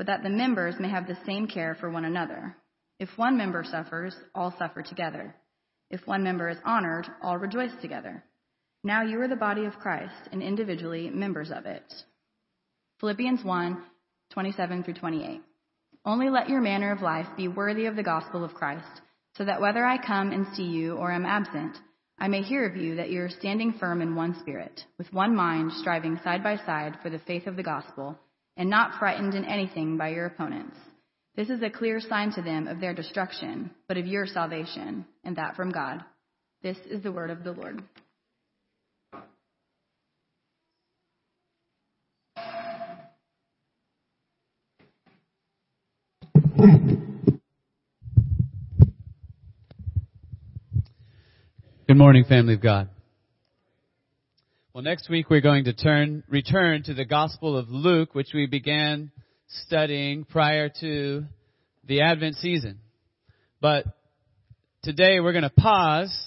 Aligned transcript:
but 0.00 0.06
that 0.06 0.22
the 0.22 0.30
members 0.30 0.76
may 0.80 0.88
have 0.88 1.06
the 1.06 1.18
same 1.26 1.46
care 1.46 1.76
for 1.78 1.90
one 1.90 2.06
another. 2.06 2.56
If 2.98 3.10
one 3.18 3.36
member 3.36 3.62
suffers, 3.62 4.16
all 4.34 4.50
suffer 4.58 4.80
together. 4.80 5.34
If 5.90 6.06
one 6.06 6.22
member 6.24 6.48
is 6.48 6.56
honored, 6.64 7.06
all 7.22 7.36
rejoice 7.36 7.74
together. 7.82 8.24
Now 8.82 9.02
you 9.02 9.20
are 9.20 9.28
the 9.28 9.36
body 9.36 9.66
of 9.66 9.78
Christ, 9.78 10.30
and 10.32 10.42
individually 10.42 11.10
members 11.10 11.50
of 11.50 11.66
it. 11.66 11.82
Philippians 13.00 13.44
1 13.44 13.82
27 14.32 14.84
through 14.84 14.94
28. 14.94 15.42
Only 16.06 16.30
let 16.30 16.48
your 16.48 16.62
manner 16.62 16.92
of 16.92 17.02
life 17.02 17.26
be 17.36 17.48
worthy 17.48 17.84
of 17.84 17.94
the 17.94 18.02
gospel 18.02 18.42
of 18.42 18.54
Christ, 18.54 19.02
so 19.36 19.44
that 19.44 19.60
whether 19.60 19.84
I 19.84 19.98
come 19.98 20.32
and 20.32 20.46
see 20.56 20.64
you 20.64 20.96
or 20.96 21.12
am 21.12 21.26
absent, 21.26 21.76
I 22.18 22.28
may 22.28 22.40
hear 22.40 22.66
of 22.66 22.74
you 22.74 22.96
that 22.96 23.10
you 23.10 23.20
are 23.20 23.28
standing 23.28 23.74
firm 23.74 24.00
in 24.00 24.14
one 24.16 24.34
spirit, 24.40 24.80
with 24.96 25.12
one 25.12 25.36
mind, 25.36 25.72
striving 25.74 26.18
side 26.24 26.42
by 26.42 26.56
side 26.56 26.96
for 27.02 27.10
the 27.10 27.18
faith 27.18 27.46
of 27.46 27.56
the 27.56 27.62
gospel 27.62 28.18
and 28.56 28.68
not 28.68 28.98
frightened 28.98 29.34
in 29.34 29.44
anything 29.44 29.96
by 29.96 30.08
your 30.10 30.26
opponents. 30.26 30.76
This 31.36 31.48
is 31.48 31.62
a 31.62 31.70
clear 31.70 32.00
sign 32.00 32.32
to 32.32 32.42
them 32.42 32.66
of 32.66 32.80
their 32.80 32.94
destruction, 32.94 33.70
but 33.88 33.96
of 33.96 34.06
your 34.06 34.26
salvation, 34.26 35.06
and 35.24 35.36
that 35.36 35.56
from 35.56 35.70
God. 35.70 36.04
This 36.62 36.76
is 36.86 37.02
the 37.02 37.12
word 37.12 37.30
of 37.30 37.44
the 37.44 37.52
Lord. 37.52 37.82
Good 51.86 51.96
morning, 51.96 52.24
family 52.24 52.54
of 52.54 52.62
God. 52.62 52.88
Well, 54.80 54.90
next 54.90 55.10
week 55.10 55.28
we're 55.28 55.42
going 55.42 55.64
to 55.64 55.74
turn, 55.74 56.24
return 56.26 56.82
to 56.84 56.94
the 56.94 57.04
Gospel 57.04 57.54
of 57.54 57.68
Luke, 57.68 58.14
which 58.14 58.30
we 58.32 58.46
began 58.46 59.12
studying 59.66 60.24
prior 60.24 60.70
to 60.80 61.26
the 61.86 62.00
Advent 62.00 62.36
season. 62.36 62.78
But 63.60 63.84
today 64.82 65.20
we're 65.20 65.32
going 65.32 65.42
to 65.42 65.50
pause 65.50 66.18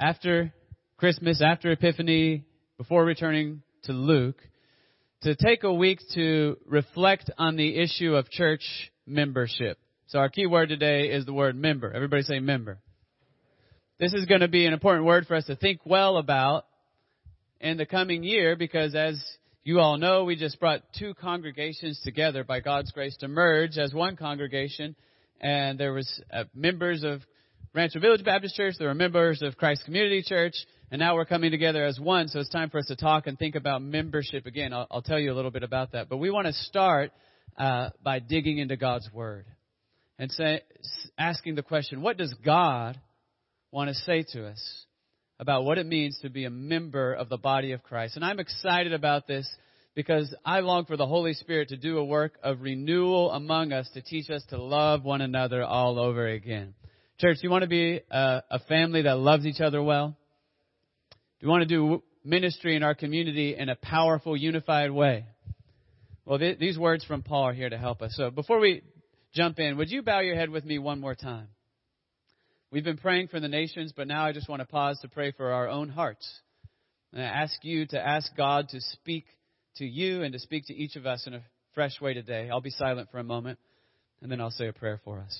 after 0.00 0.54
Christmas, 0.96 1.42
after 1.42 1.72
Epiphany, 1.72 2.44
before 2.78 3.04
returning 3.04 3.64
to 3.86 3.92
Luke, 3.92 4.40
to 5.22 5.34
take 5.34 5.64
a 5.64 5.74
week 5.74 5.98
to 6.14 6.58
reflect 6.66 7.32
on 7.36 7.56
the 7.56 7.82
issue 7.82 8.14
of 8.14 8.30
church 8.30 8.92
membership. 9.08 9.76
So 10.06 10.20
our 10.20 10.28
key 10.28 10.46
word 10.46 10.68
today 10.68 11.06
is 11.06 11.26
the 11.26 11.34
word 11.34 11.56
member. 11.56 11.92
Everybody 11.92 12.22
say 12.22 12.38
member. 12.38 12.78
This 13.98 14.14
is 14.14 14.26
going 14.26 14.42
to 14.42 14.46
be 14.48 14.66
an 14.66 14.72
important 14.72 15.04
word 15.04 15.26
for 15.26 15.34
us 15.34 15.46
to 15.46 15.56
think 15.56 15.80
well 15.84 16.16
about 16.16 16.66
in 17.62 17.76
the 17.76 17.86
coming 17.86 18.24
year 18.24 18.56
because 18.56 18.94
as 18.94 19.22
you 19.64 19.78
all 19.78 19.96
know, 19.96 20.24
we 20.24 20.34
just 20.34 20.58
brought 20.58 20.82
two 20.98 21.14
congregations 21.14 22.00
together 22.02 22.42
by 22.42 22.58
God's 22.60 22.90
grace 22.90 23.16
to 23.18 23.28
merge 23.28 23.78
as 23.78 23.94
one 23.94 24.16
congregation. 24.16 24.96
And 25.40 25.78
there 25.78 25.92
was 25.92 26.20
uh, 26.32 26.44
members 26.54 27.04
of 27.04 27.22
Rancho 27.72 28.00
Village 28.00 28.24
Baptist 28.24 28.56
Church, 28.56 28.74
there 28.78 28.88
were 28.88 28.94
members 28.94 29.40
of 29.40 29.56
Christ 29.56 29.84
Community 29.84 30.22
Church, 30.26 30.54
and 30.90 30.98
now 30.98 31.14
we're 31.14 31.24
coming 31.24 31.52
together 31.52 31.86
as 31.86 31.98
one. 31.98 32.28
So 32.28 32.40
it's 32.40 32.50
time 32.50 32.68
for 32.68 32.78
us 32.78 32.86
to 32.86 32.96
talk 32.96 33.26
and 33.26 33.38
think 33.38 33.54
about 33.54 33.80
membership 33.80 34.44
again. 34.44 34.72
I'll, 34.72 34.86
I'll 34.90 35.02
tell 35.02 35.18
you 35.18 35.32
a 35.32 35.36
little 35.36 35.52
bit 35.52 35.62
about 35.62 35.92
that. 35.92 36.08
But 36.08 36.18
we 36.18 36.30
want 36.30 36.48
to 36.48 36.52
start 36.52 37.12
uh, 37.56 37.90
by 38.02 38.18
digging 38.18 38.58
into 38.58 38.76
God's 38.76 39.08
Word 39.12 39.46
and 40.18 40.30
say, 40.32 40.62
asking 41.16 41.54
the 41.54 41.62
question, 41.62 42.02
what 42.02 42.18
does 42.18 42.34
God 42.44 43.00
want 43.70 43.88
to 43.88 43.94
say 43.94 44.24
to 44.32 44.48
us? 44.48 44.84
About 45.42 45.64
what 45.64 45.76
it 45.76 45.86
means 45.86 46.16
to 46.22 46.30
be 46.30 46.44
a 46.44 46.50
member 46.50 47.12
of 47.12 47.28
the 47.28 47.36
body 47.36 47.72
of 47.72 47.82
Christ. 47.82 48.14
And 48.14 48.24
I'm 48.24 48.38
excited 48.38 48.92
about 48.92 49.26
this 49.26 49.44
because 49.92 50.32
I 50.44 50.60
long 50.60 50.84
for 50.84 50.96
the 50.96 51.04
Holy 51.04 51.34
Spirit 51.34 51.70
to 51.70 51.76
do 51.76 51.98
a 51.98 52.04
work 52.04 52.38
of 52.44 52.60
renewal 52.60 53.32
among 53.32 53.72
us 53.72 53.90
to 53.94 54.02
teach 54.02 54.30
us 54.30 54.44
to 54.50 54.62
love 54.62 55.02
one 55.02 55.20
another 55.20 55.64
all 55.64 55.98
over 55.98 56.28
again. 56.28 56.74
Church, 57.18 57.38
you 57.42 57.50
want 57.50 57.62
to 57.62 57.68
be 57.68 58.00
a, 58.08 58.42
a 58.52 58.60
family 58.68 59.02
that 59.02 59.18
loves 59.18 59.44
each 59.44 59.60
other 59.60 59.82
well? 59.82 60.16
Do 61.10 61.46
you 61.46 61.48
want 61.48 61.62
to 61.62 61.68
do 61.68 62.04
ministry 62.24 62.76
in 62.76 62.84
our 62.84 62.94
community 62.94 63.56
in 63.56 63.68
a 63.68 63.74
powerful, 63.74 64.36
unified 64.36 64.92
way? 64.92 65.26
Well, 66.24 66.38
th- 66.38 66.60
these 66.60 66.78
words 66.78 67.04
from 67.04 67.24
Paul 67.24 67.48
are 67.48 67.52
here 67.52 67.68
to 67.68 67.78
help 67.78 68.00
us. 68.00 68.14
So 68.14 68.30
before 68.30 68.60
we 68.60 68.82
jump 69.34 69.58
in, 69.58 69.76
would 69.76 69.90
you 69.90 70.02
bow 70.02 70.20
your 70.20 70.36
head 70.36 70.50
with 70.50 70.64
me 70.64 70.78
one 70.78 71.00
more 71.00 71.16
time? 71.16 71.48
We've 72.72 72.82
been 72.82 72.96
praying 72.96 73.28
for 73.28 73.38
the 73.38 73.48
nations, 73.48 73.92
but 73.94 74.08
now 74.08 74.24
I 74.24 74.32
just 74.32 74.48
want 74.48 74.60
to 74.60 74.66
pause 74.66 74.98
to 75.00 75.08
pray 75.08 75.30
for 75.32 75.52
our 75.52 75.68
own 75.68 75.90
hearts. 75.90 76.26
And 77.12 77.20
I 77.20 77.26
ask 77.26 77.52
you 77.62 77.86
to 77.88 78.00
ask 78.00 78.34
God 78.34 78.70
to 78.70 78.80
speak 78.80 79.26
to 79.76 79.84
you 79.84 80.22
and 80.22 80.32
to 80.32 80.38
speak 80.38 80.68
to 80.68 80.74
each 80.74 80.96
of 80.96 81.04
us 81.04 81.26
in 81.26 81.34
a 81.34 81.42
fresh 81.74 82.00
way 82.00 82.14
today. 82.14 82.48
I'll 82.50 82.62
be 82.62 82.70
silent 82.70 83.10
for 83.12 83.18
a 83.18 83.24
moment, 83.24 83.58
and 84.22 84.32
then 84.32 84.40
I'll 84.40 84.50
say 84.50 84.68
a 84.68 84.72
prayer 84.72 84.98
for 85.04 85.20
us. 85.20 85.38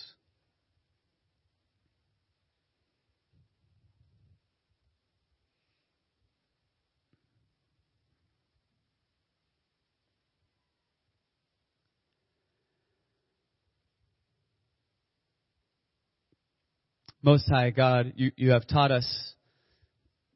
Most 17.24 17.48
High 17.48 17.70
God, 17.70 18.14
you, 18.16 18.32
you 18.36 18.50
have 18.50 18.66
taught 18.66 18.90
us 18.90 19.34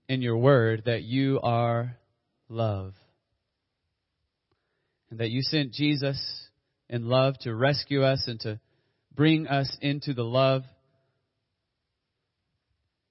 in 0.08 0.22
your 0.22 0.38
word 0.38 0.84
that 0.86 1.02
you 1.02 1.40
are 1.42 1.96
love. 2.48 2.94
And 5.10 5.18
that 5.18 5.30
you 5.30 5.42
sent 5.42 5.72
Jesus 5.72 6.48
in 6.88 7.08
love 7.08 7.34
to 7.40 7.52
rescue 7.52 8.04
us 8.04 8.22
and 8.28 8.38
to 8.40 8.60
bring 9.14 9.48
us 9.48 9.76
into 9.80 10.14
the 10.14 10.22
love 10.22 10.62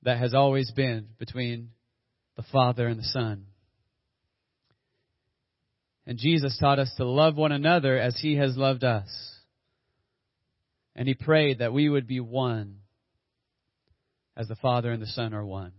that 0.04 0.20
has 0.20 0.34
always 0.34 0.72
been 0.72 1.08
between 1.20 1.72
the 2.38 2.44
Father 2.54 2.88
and 2.88 2.98
the 2.98 3.04
Son. 3.04 3.46
And 6.08 6.18
Jesus 6.18 6.58
taught 6.62 6.80
us 6.80 6.94
to 6.96 7.06
love 7.06 7.36
one 7.36 7.52
another 7.52 8.00
as 8.00 8.18
He 8.22 8.38
has 8.38 8.56
loved 8.56 8.86
us. 8.86 9.10
And 10.96 11.10
He 11.10 11.14
prayed 11.14 11.60
that 11.60 11.74
we 11.74 11.90
would 11.90 12.08
be 12.08 12.22
one 12.22 12.78
as 14.38 14.48
the 14.48 14.56
Father 14.56 14.92
and 14.92 15.02
the 15.02 15.08
Son 15.08 15.34
are 15.34 15.46
one. 15.46 15.72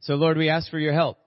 So, 0.00 0.14
Lord, 0.14 0.38
we 0.38 0.48
ask 0.48 0.70
for 0.70 0.78
your 0.78 0.94
help. 0.94 1.18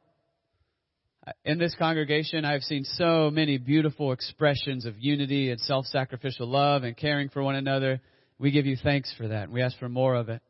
In 1.46 1.58
this 1.58 1.76
congregation, 1.76 2.44
I've 2.44 2.64
seen 2.64 2.84
so 2.84 3.30
many 3.30 3.58
beautiful 3.58 4.12
expressions 4.12 4.86
of 4.86 4.96
unity 4.98 5.52
and 5.52 5.60
self 5.62 5.86
sacrificial 5.86 6.48
love 6.48 6.84
and 6.84 6.98
caring 6.98 7.30
for 7.30 7.42
one 7.42 7.56
another. 7.56 8.02
we 8.40 8.52
give 8.52 8.66
you 8.66 8.76
thanks 8.76 9.14
for 9.16 9.28
that. 9.30 9.44
And 9.44 9.54
we 9.54 9.62
ask 9.62 9.78
for 9.78 9.88
more 9.88 10.16
of 10.16 10.28
it. 10.28 10.42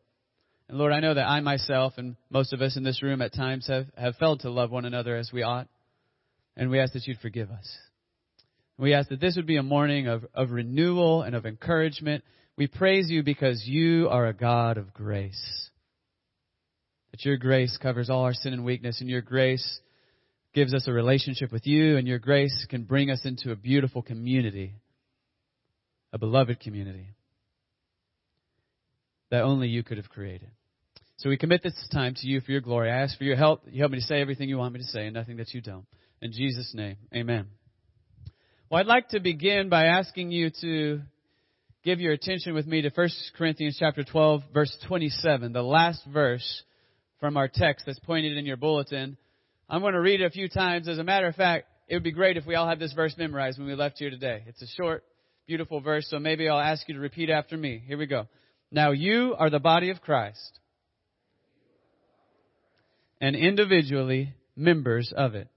And 0.68 0.77
Lord, 0.77 0.94
I 0.94 1.01
know 1.01 1.13
that 1.13 1.27
I 1.27 1.42
myself 1.42 1.94
and 1.98 2.16
most 2.30 2.54
of 2.54 2.62
us 2.62 2.77
in 2.77 2.83
this 2.83 3.04
room 3.04 3.21
at 3.21 3.33
times 3.33 3.68
have, 3.68 3.86
have 3.95 4.16
failed 4.16 4.39
to 4.39 4.50
love 4.50 4.71
one 4.71 4.86
another 4.86 5.16
as 5.16 5.31
we 5.31 5.44
ought. 5.44 5.68
And 6.56 6.69
we 6.69 6.80
ask 6.80 6.94
that 6.94 7.06
you'd 7.06 7.19
forgive 7.19 7.51
us. 7.51 7.77
We 8.77 8.94
ask 8.94 9.09
that 9.09 9.19
this 9.19 9.36
would 9.36 9.45
be 9.45 9.57
a 9.57 9.63
morning 9.63 10.07
of, 10.07 10.25
of 10.33 10.50
renewal 10.50 11.21
and 11.21 11.36
of 11.36 11.45
encouragement. 11.45 12.24
We 12.57 12.67
praise 12.67 13.09
you 13.09 13.23
because 13.23 13.65
you 13.65 14.09
are 14.09 14.27
a 14.27 14.33
God 14.33 14.77
of 14.77 14.94
grace. 14.94 15.69
That 17.11 17.25
your 17.25 17.38
grace 17.38 17.77
covers 17.81 18.09
all 18.09 18.23
our 18.23 18.33
sin 18.33 18.53
and 18.53 18.63
weakness, 18.63 19.01
and 19.01 19.09
your 19.09 19.21
grace 19.21 19.79
gives 20.53 20.73
us 20.73 20.88
a 20.88 20.91
relationship 20.91 21.51
with 21.51 21.65
you, 21.65 21.97
and 21.97 22.07
your 22.07 22.19
grace 22.19 22.65
can 22.69 22.83
bring 22.83 23.09
us 23.09 23.21
into 23.25 23.51
a 23.51 23.55
beautiful 23.55 24.01
community, 24.01 24.75
a 26.11 26.19
beloved 26.19 26.59
community 26.59 27.15
that 29.31 29.41
only 29.41 29.67
you 29.67 29.81
could 29.81 29.97
have 29.97 30.09
created. 30.09 30.49
So 31.17 31.29
we 31.29 31.38
commit 31.38 31.63
this 31.63 31.73
time 31.91 32.13
to 32.17 32.27
you 32.27 32.39
for 32.41 32.51
your 32.51 32.61
glory. 32.61 32.91
I 32.91 33.01
ask 33.01 33.17
for 33.17 33.23
your 33.23 33.35
help. 33.35 33.63
You 33.65 33.79
help 33.79 33.91
me 33.91 33.99
to 33.99 34.06
say 34.06 34.21
everything 34.21 34.47
you 34.47 34.59
want 34.59 34.73
me 34.75 34.79
to 34.79 34.85
say 34.85 35.06
and 35.06 35.13
nothing 35.15 35.38
that 35.38 35.56
you 35.56 35.61
don't. 35.61 35.85
In 36.21 36.31
Jesus' 36.31 36.71
name, 36.75 36.97
amen. 37.15 37.47
Well, 38.69 38.79
I'd 38.79 38.85
like 38.85 39.09
to 39.09 39.19
begin 39.19 39.69
by 39.69 39.85
asking 39.85 40.31
you 40.31 40.51
to 40.61 41.01
give 41.83 42.00
your 42.00 42.13
attention 42.13 42.53
with 42.53 42.65
me 42.65 42.81
to 42.81 42.89
1 42.94 43.09
Corinthians 43.38 43.77
chapter 43.80 44.03
12, 44.03 44.41
verse 44.53 44.75
27, 44.88 45.51
the 45.51 45.62
last 45.62 46.01
verse 46.12 46.63
from 47.19 47.35
our 47.38 47.50
text 47.53 47.85
that's 47.85 48.00
pointed 48.00 48.38
in 48.38 48.45
your 48.45 48.57
bulletin. 48.57 49.18
I'm 49.69 49.81
going 49.81 49.94
to 49.94 50.00
read 50.00 50.21
it 50.21 50.25
a 50.25 50.30
few 50.30 50.47
times. 50.47 50.88
As 50.88 50.97
a 50.97 51.03
matter 51.03 51.27
of 51.27 51.35
fact, 51.35 51.68
it 51.88 51.95
would 51.95 52.03
be 52.03 52.12
great 52.12 52.38
if 52.38 52.45
we 52.45 52.56
all 52.56 52.68
had 52.68 52.80
this 52.80 52.94
verse 52.94 53.15
memorized 53.18 53.59
when 53.59 53.68
we 53.68 53.75
left 53.75 54.00
here 54.00 54.09
today. 54.09 54.44
It's 54.47 54.62
a 54.62 54.68
short, 54.68 55.03
beautiful 55.45 55.81
verse, 55.81 56.07
so 56.09 56.19
maybe 56.19 56.47
I'll 56.47 56.59
ask 56.59 56.88
you 56.88 56.95
to 56.95 57.01
repeat 57.01 57.30
after 57.30 57.57
me. 57.57 57.83
Here 57.85 57.97
we 57.97 58.06
go. 58.06 58.27
Now 58.71 58.91
you 58.91 59.35
are 59.38 59.50
the 59.50 59.59
body 59.59 59.89
of 59.89 60.01
Christ 60.01 60.59
and 63.19 63.35
individually 63.35 64.33
members 64.56 65.13
of 65.15 65.35
it. 65.35 65.50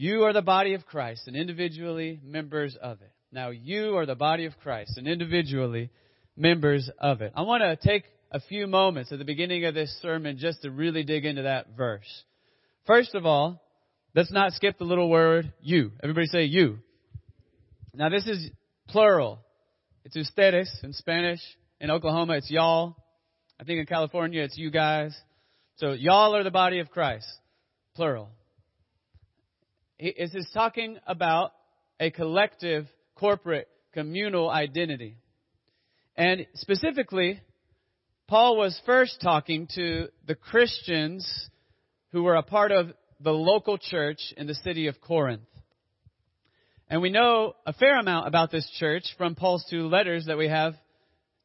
You 0.00 0.24
are 0.24 0.32
the 0.32 0.40
body 0.40 0.72
of 0.72 0.86
Christ 0.86 1.24
and 1.26 1.36
individually 1.36 2.20
members 2.24 2.74
of 2.80 3.02
it. 3.02 3.12
Now 3.30 3.50
you 3.50 3.98
are 3.98 4.06
the 4.06 4.14
body 4.14 4.46
of 4.46 4.58
Christ 4.62 4.96
and 4.96 5.06
individually 5.06 5.90
members 6.38 6.88
of 6.98 7.20
it. 7.20 7.34
I 7.36 7.42
want 7.42 7.62
to 7.62 7.76
take 7.76 8.04
a 8.32 8.40
few 8.40 8.66
moments 8.66 9.12
at 9.12 9.18
the 9.18 9.26
beginning 9.26 9.66
of 9.66 9.74
this 9.74 9.94
sermon 10.00 10.38
just 10.38 10.62
to 10.62 10.70
really 10.70 11.02
dig 11.04 11.26
into 11.26 11.42
that 11.42 11.76
verse. 11.76 12.08
First 12.86 13.14
of 13.14 13.26
all, 13.26 13.62
let's 14.14 14.32
not 14.32 14.54
skip 14.54 14.78
the 14.78 14.84
little 14.84 15.10
word 15.10 15.52
you. 15.60 15.90
Everybody 16.02 16.28
say 16.28 16.44
you. 16.44 16.78
Now 17.92 18.08
this 18.08 18.26
is 18.26 18.48
plural. 18.88 19.40
It's 20.06 20.16
ustedes 20.16 20.82
in 20.82 20.94
Spanish. 20.94 21.40
In 21.78 21.90
Oklahoma, 21.90 22.38
it's 22.38 22.50
y'all. 22.50 22.96
I 23.60 23.64
think 23.64 23.80
in 23.80 23.84
California, 23.84 24.44
it's 24.44 24.56
you 24.56 24.70
guys. 24.70 25.14
So 25.76 25.92
y'all 25.92 26.34
are 26.34 26.42
the 26.42 26.50
body 26.50 26.78
of 26.78 26.90
Christ. 26.90 27.26
Plural. 27.94 28.30
Is 30.00 30.48
talking 30.54 30.98
about 31.06 31.52
a 32.00 32.10
collective, 32.10 32.86
corporate, 33.16 33.68
communal 33.92 34.48
identity. 34.48 35.18
And 36.16 36.46
specifically, 36.54 37.40
Paul 38.26 38.56
was 38.56 38.80
first 38.86 39.20
talking 39.20 39.68
to 39.74 40.08
the 40.26 40.34
Christians 40.34 41.50
who 42.12 42.22
were 42.22 42.36
a 42.36 42.42
part 42.42 42.72
of 42.72 42.94
the 43.20 43.32
local 43.32 43.76
church 43.76 44.32
in 44.38 44.46
the 44.46 44.54
city 44.54 44.86
of 44.86 45.02
Corinth. 45.02 45.42
And 46.88 47.02
we 47.02 47.10
know 47.10 47.54
a 47.66 47.74
fair 47.74 47.98
amount 47.98 48.26
about 48.26 48.50
this 48.50 48.68
church 48.78 49.04
from 49.18 49.34
Paul's 49.34 49.66
two 49.68 49.86
letters 49.86 50.24
that 50.26 50.38
we 50.38 50.48
have 50.48 50.74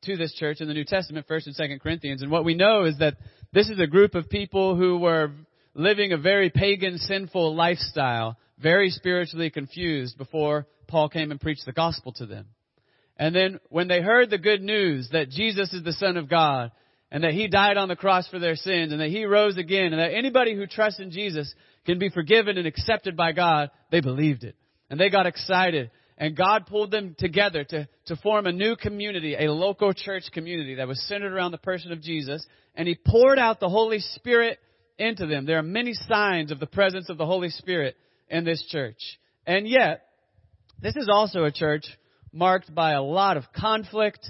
to 0.03 0.15
this 0.15 0.33
church 0.33 0.61
in 0.61 0.69
the 0.69 0.73
New 0.73 0.85
Testament, 0.85 1.27
1st 1.27 1.47
and 1.47 1.57
2nd 1.57 1.81
Corinthians. 1.81 2.21
And 2.21 2.31
what 2.31 2.45
we 2.45 2.55
know 2.55 2.85
is 2.85 2.99
that 2.99 3.17
this 3.51 3.69
is 3.69 3.79
a 3.79 3.87
group 3.87 4.15
of 4.15 4.29
people 4.29 4.77
who 4.77 4.97
were 4.97 5.31
living 5.75 6.13
a 6.13 6.17
very 6.17 6.49
pagan, 6.49 6.97
sinful 6.97 7.55
lifestyle 7.55 8.37
very 8.57 8.89
spiritually 8.89 9.49
confused 9.49 10.17
before 10.17 10.65
Paul 10.87 11.09
came 11.09 11.31
and 11.31 11.41
preached 11.41 11.65
the 11.65 11.73
gospel 11.73 12.13
to 12.13 12.25
them. 12.25 12.47
And 13.17 13.35
then 13.35 13.59
when 13.69 13.87
they 13.87 14.01
heard 14.01 14.29
the 14.29 14.37
good 14.37 14.61
news 14.61 15.09
that 15.11 15.29
Jesus 15.29 15.73
is 15.73 15.83
the 15.83 15.93
Son 15.93 16.17
of 16.17 16.29
God 16.29 16.71
and 17.11 17.23
that 17.23 17.33
He 17.33 17.47
died 17.47 17.77
on 17.77 17.87
the 17.87 17.95
cross 17.95 18.27
for 18.27 18.39
their 18.39 18.55
sins 18.55 18.91
and 18.91 19.01
that 19.01 19.09
He 19.09 19.25
rose 19.25 19.57
again 19.57 19.93
and 19.93 19.99
that 19.99 20.13
anybody 20.13 20.55
who 20.55 20.67
trusts 20.67 20.99
in 20.99 21.11
Jesus 21.11 21.53
can 21.85 21.99
be 21.99 22.09
forgiven 22.09 22.57
and 22.57 22.67
accepted 22.67 23.15
by 23.15 23.31
God, 23.31 23.71
they 23.91 24.01
believed 24.01 24.43
it. 24.43 24.55
And 24.89 24.99
they 24.99 25.09
got 25.09 25.27
excited. 25.27 25.91
And 26.17 26.35
God 26.35 26.65
pulled 26.67 26.91
them 26.91 27.15
together 27.17 27.63
to, 27.65 27.87
to 28.05 28.15
form 28.17 28.47
a 28.47 28.51
new 28.51 28.75
community, 28.75 29.35
a 29.35 29.51
local 29.51 29.93
church 29.93 30.23
community 30.33 30.75
that 30.75 30.87
was 30.87 31.01
centered 31.07 31.33
around 31.33 31.51
the 31.51 31.57
person 31.57 31.91
of 31.91 32.01
Jesus. 32.01 32.45
And 32.75 32.87
He 32.87 32.95
poured 32.95 33.39
out 33.39 33.59
the 33.59 33.69
Holy 33.69 33.99
Spirit 33.99 34.59
into 34.97 35.25
them. 35.25 35.45
There 35.45 35.57
are 35.57 35.63
many 35.63 35.93
signs 35.93 36.51
of 36.51 36.59
the 36.59 36.67
presence 36.67 37.09
of 37.09 37.17
the 37.17 37.25
Holy 37.25 37.49
Spirit 37.49 37.95
in 38.29 38.45
this 38.45 38.63
church. 38.69 38.97
And 39.45 39.67
yet, 39.67 40.05
this 40.81 40.95
is 40.95 41.09
also 41.11 41.43
a 41.43 41.51
church 41.51 41.85
marked 42.31 42.73
by 42.73 42.93
a 42.93 43.01
lot 43.01 43.37
of 43.37 43.43
conflict. 43.55 44.25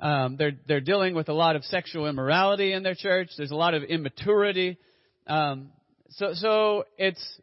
Um, 0.00 0.36
they're 0.36 0.52
they're 0.66 0.80
dealing 0.80 1.14
with 1.14 1.28
a 1.28 1.32
lot 1.32 1.56
of 1.56 1.64
sexual 1.64 2.06
immorality 2.06 2.72
in 2.72 2.82
their 2.82 2.94
church. 2.94 3.30
There's 3.36 3.50
a 3.50 3.56
lot 3.56 3.74
of 3.74 3.82
immaturity. 3.82 4.78
Um, 5.26 5.70
so 6.10 6.32
so 6.34 6.84
it's 6.98 7.40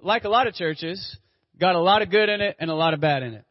like 0.00 0.24
a 0.24 0.28
lot 0.28 0.46
of 0.46 0.54
churches, 0.54 1.16
got 1.58 1.74
a 1.74 1.80
lot 1.80 2.02
of 2.02 2.10
good 2.10 2.28
in 2.28 2.40
it 2.40 2.56
and 2.58 2.70
a 2.70 2.74
lot 2.74 2.94
of 2.94 3.00
bad 3.00 3.22
in 3.22 3.34
it. 3.34 3.44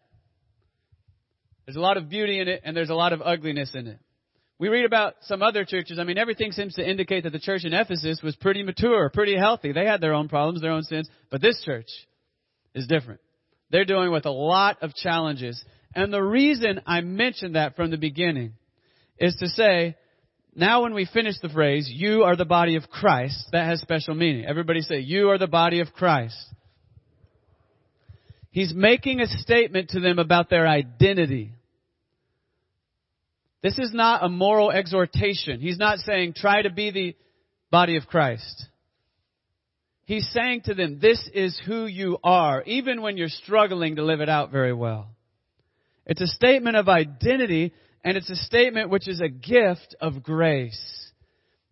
There's 1.65 1.77
a 1.77 1.81
lot 1.81 1.97
of 1.97 2.09
beauty 2.09 2.39
in 2.39 2.47
it 2.47 2.62
and 2.63 2.75
there's 2.75 2.89
a 2.89 2.95
lot 2.95 3.13
of 3.13 3.21
ugliness 3.21 3.71
in 3.74 3.88
it. 3.88 4.00
We 4.59 4.69
read 4.69 4.86
about 4.86 5.15
some 5.21 5.44
other 5.44 5.65
churches. 5.65 6.00
I 6.00 6.04
mean, 6.04 6.18
everything 6.18 6.51
seems 6.51 6.74
to 6.75 6.89
indicate 6.89 7.24
that 7.24 7.31
the 7.31 7.39
church 7.39 7.63
in 7.63 7.74
Ephesus 7.74 8.21
was 8.24 8.36
pretty 8.36 8.63
mature, 8.63 9.09
pretty 9.09 9.38
healthy. 9.38 9.71
They 9.71 9.86
had 9.86 10.01
their 10.01 10.13
own 10.13 10.30
problems, 10.30 10.62
their 10.62 10.71
own 10.71 10.83
sins, 10.83 11.07
but 11.30 11.42
this 11.42 11.62
church 11.63 11.89
is 12.74 12.88
different. 12.88 13.21
They're 13.69 13.86
dealing 13.86 14.12
with 14.12 14.25
a 14.25 14.31
lot 14.31 14.77
of 14.81 14.95
challenges. 14.95 15.63
And 15.94 16.12
the 16.12 16.24
reason 16.24 16.81
I 16.88 17.01
mentioned 17.01 17.56
that 17.56 17.75
from 17.75 17.92
the 17.92 17.98
beginning 17.98 18.54
is 19.19 19.36
to 19.39 19.48
say, 19.48 19.95
now 20.56 20.81
when 20.83 20.95
we 20.95 21.06
finish 21.06 21.36
the 21.39 21.50
phrase, 21.50 21.88
you 21.92 22.24
are 22.24 22.36
the 22.36 22.45
body 22.45 22.77
of 22.77 22.89
Christ, 22.89 23.50
that 23.51 23.65
has 23.65 23.80
special 23.80 24.15
meaning. 24.15 24.45
Everybody 24.45 24.81
say, 24.81 25.00
you 25.00 25.30
are 25.30 25.38
the 25.38 25.48
body 25.48 25.81
of 25.81 25.94
Christ. 25.94 26.36
He's 28.50 28.74
making 28.74 29.19
a 29.19 29.27
statement 29.27 29.89
to 29.89 30.00
them 30.00 30.18
about 30.18 30.50
their 30.50 30.68
identity. 30.68 31.51
This 33.63 33.79
is 33.79 33.91
not 33.93 34.23
a 34.23 34.29
moral 34.29 34.71
exhortation. 34.71 35.59
He's 35.59 35.79
not 35.79 35.99
saying, 35.99 36.33
try 36.35 36.61
to 36.61 36.69
be 36.69 36.91
the 36.91 37.15
body 37.71 37.97
of 37.97 38.07
Christ. 38.07 38.65
He's 40.05 40.29
saying 40.31 40.61
to 40.65 40.73
them, 40.73 40.99
this 41.01 41.29
is 41.33 41.59
who 41.65 41.85
you 41.85 42.17
are, 42.23 42.63
even 42.63 43.01
when 43.01 43.17
you're 43.17 43.27
struggling 43.27 43.97
to 43.97 44.05
live 44.05 44.21
it 44.21 44.29
out 44.29 44.51
very 44.51 44.73
well. 44.73 45.09
It's 46.05 46.21
a 46.21 46.27
statement 46.27 46.77
of 46.77 46.87
identity, 46.87 47.73
and 48.05 48.15
it's 48.15 48.29
a 48.29 48.35
statement 48.35 48.89
which 48.89 49.09
is 49.09 49.19
a 49.19 49.27
gift 49.27 49.95
of 49.99 50.23
grace. 50.23 51.11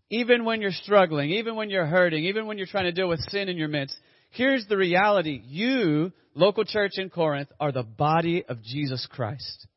Even 0.09 0.43
when 0.43 0.61
you're 0.61 0.71
struggling, 0.71 1.31
even 1.31 1.55
when 1.55 1.69
you're 1.69 1.85
hurting, 1.85 2.25
even 2.25 2.45
when 2.45 2.57
you're 2.57 2.67
trying 2.67 2.85
to 2.85 2.91
deal 2.91 3.07
with 3.07 3.21
sin 3.29 3.47
in 3.47 3.57
your 3.57 3.69
midst, 3.69 3.97
here's 4.31 4.67
the 4.67 4.75
reality. 4.75 5.41
You, 5.45 6.11
local 6.33 6.65
church 6.65 6.93
in 6.97 7.09
Corinth, 7.09 7.49
are 7.59 7.71
the 7.71 7.83
body 7.83 8.43
of 8.43 8.61
Jesus 8.61 9.07
Christ. 9.09 9.67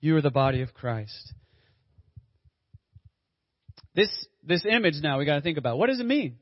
You 0.00 0.16
are 0.16 0.22
the 0.22 0.30
body 0.30 0.62
of 0.62 0.74
Christ. 0.74 1.32
This, 3.94 4.08
this 4.44 4.64
image 4.64 4.94
now 5.02 5.18
we 5.18 5.24
got 5.24 5.36
to 5.36 5.40
think 5.40 5.58
about. 5.58 5.78
What 5.78 5.88
does 5.88 6.00
it 6.00 6.06
mean 6.06 6.36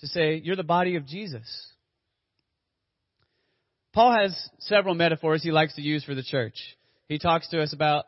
to 0.00 0.06
say 0.06 0.40
you're 0.42 0.56
the 0.56 0.62
body 0.62 0.96
of 0.96 1.06
Jesus? 1.06 1.66
Paul 3.92 4.12
has 4.12 4.48
several 4.60 4.94
metaphors 4.94 5.42
he 5.42 5.50
likes 5.50 5.74
to 5.74 5.82
use 5.82 6.04
for 6.04 6.14
the 6.14 6.22
church. 6.22 6.54
He 7.08 7.18
talks 7.18 7.48
to 7.50 7.60
us 7.60 7.72
about 7.72 8.04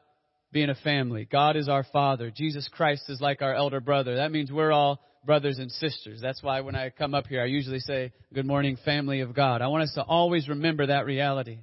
being 0.53 0.71
a 0.71 0.75
family. 0.77 1.29
God 1.31 1.57
is 1.57 1.69
our 1.69 1.85
father. 1.93 2.31
Jesus 2.35 2.69
Christ 2.73 3.03
is 3.09 3.21
like 3.21 3.43
our 3.43 3.55
elder 3.55 3.81
brother. 3.81 4.17
That 4.17 4.33
means 4.33 4.51
we're 4.51 4.73
all 4.73 5.01
brothers 5.27 5.59
and 5.59 5.71
sisters. 5.73 6.21
That's 6.23 6.43
why 6.43 6.61
when 6.61 6.77
I 6.77 6.91
come 6.91 7.15
up 7.15 7.27
here, 7.27 7.43
I 7.43 7.47
usually 7.47 7.81
say, 7.81 8.13
Good 8.33 8.47
morning, 8.47 8.79
family 8.85 9.21
of 9.21 9.35
God. 9.35 9.61
I 9.61 9.67
want 9.67 9.83
us 9.83 9.95
to 9.95 10.03
always 10.03 10.49
remember 10.49 10.87
that 10.87 11.05
reality. 11.05 11.59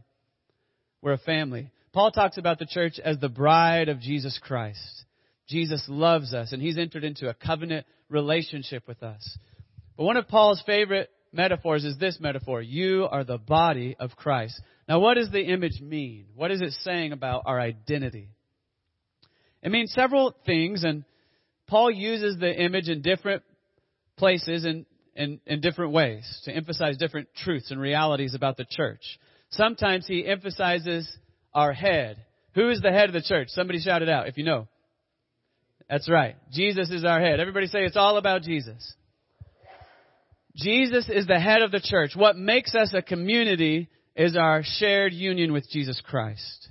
We're 1.02 1.14
a 1.14 1.18
family. 1.18 1.72
Paul 1.94 2.12
talks 2.12 2.38
about 2.38 2.60
the 2.60 2.66
church 2.66 3.00
as 3.04 3.20
the 3.20 3.30
bride 3.30 3.90
of 3.90 4.00
Jesus 4.00 4.40
Christ. 4.42 5.06
Jesus 5.48 5.84
loves 5.88 6.34
us, 6.34 6.54
and 6.54 6.62
he's 6.62 6.78
entered 6.78 7.04
into 7.04 7.30
a 7.30 7.34
covenant 7.34 7.86
relationship 8.10 8.88
with 8.88 9.04
us. 9.04 9.38
But 9.98 10.06
one 10.06 10.18
of 10.18 10.28
Paul's 10.28 10.64
favorite 10.66 11.10
metaphors 11.34 11.84
is 11.84 11.98
this 11.98 12.18
metaphor 12.20 12.62
You 12.62 13.08
are 13.12 13.24
the 13.24 13.38
body 13.38 13.96
of 14.00 14.16
Christ. 14.16 14.62
Now, 14.88 15.00
what 15.00 15.16
does 15.16 15.30
the 15.32 15.44
image 15.44 15.82
mean? 15.82 16.28
What 16.36 16.52
is 16.52 16.62
it 16.62 16.74
saying 16.82 17.12
about 17.12 17.44
our 17.46 17.60
identity? 17.60 18.30
It 19.62 19.72
means 19.72 19.92
several 19.92 20.34
things, 20.46 20.84
and 20.84 21.04
Paul 21.68 21.92
uses 21.92 22.40
the 22.40 22.54
image 22.54 22.88
in 22.88 23.02
different 23.02 23.44
places 24.18 24.66
and 24.66 24.86
in, 25.16 25.40
in 25.46 25.60
different 25.60 25.92
ways 25.92 26.42
to 26.46 26.52
emphasize 26.52 26.98
different 26.98 27.28
truths 27.36 27.70
and 27.72 27.80
realities 27.80 28.34
about 28.34 28.58
the 28.58 28.66
church. 28.70 29.02
Sometimes 29.50 30.08
he 30.08 30.26
emphasizes 30.26 31.10
our 31.54 31.74
head. 31.74 32.18
Who 32.56 32.70
is 32.70 32.82
the 32.82 32.92
head 32.92 33.10
of 33.10 33.14
the 33.14 33.22
church? 33.22 33.50
Somebody 33.50 33.80
shout 33.80 34.02
it 34.02 34.10
out 34.10 34.28
if 34.28 34.38
you 34.38 34.44
know. 34.44 34.68
That's 35.90 36.10
right. 36.10 36.36
Jesus 36.52 36.90
is 36.90 37.04
our 37.04 37.20
head. 37.20 37.40
Everybody 37.40 37.68
say 37.68 37.84
it's 37.84 37.98
all 37.98 38.18
about 38.18 38.44
Jesus. 38.44 38.96
Jesus 40.56 41.10
is 41.10 41.28
the 41.28 41.40
head 41.40 41.62
of 41.62 41.72
the 41.72 41.82
church. 41.82 42.12
What 42.16 42.38
makes 42.38 42.76
us 42.76 42.94
a 42.94 43.02
community 43.02 43.90
is 44.16 44.36
our 44.36 44.64
shared 44.64 45.14
union 45.14 45.54
with 45.54 45.70
Jesus 45.70 46.02
Christ. 46.06 46.70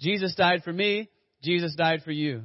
Jesus 0.00 0.34
died 0.34 0.62
for 0.64 0.72
me. 0.72 1.08
Jesus 1.42 1.74
died 1.74 2.02
for 2.04 2.12
you. 2.12 2.42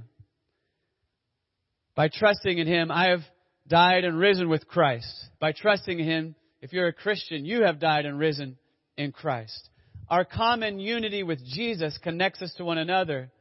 By 1.96 2.10
trusting 2.10 2.58
in 2.58 2.67
Him, 2.67 2.91
I 2.91 3.10
have 3.10 3.22
died 3.67 4.03
and 4.03 4.17
risen 4.17 4.50
with 4.50 4.67
Christ. 4.67 5.13
By 5.39 5.51
trusting 5.51 6.00
in 6.00 6.05
Him, 6.05 6.36
if 6.62 6.74
you're 6.74 6.88
a 6.88 6.93
Christian, 6.93 7.46
you 7.46 7.63
have 7.63 7.79
died 7.79 8.05
and 8.05 8.20
risen 8.20 8.58
in 8.98 9.12
Christ. 9.12 9.70
Our 10.10 10.25
common 10.25 10.79
unity 10.79 11.24
with 11.24 11.39
Jesus 11.46 11.98
connects 11.98 12.41
us 12.41 12.53
to 12.58 12.65
one 12.65 12.77
another, 12.77 13.31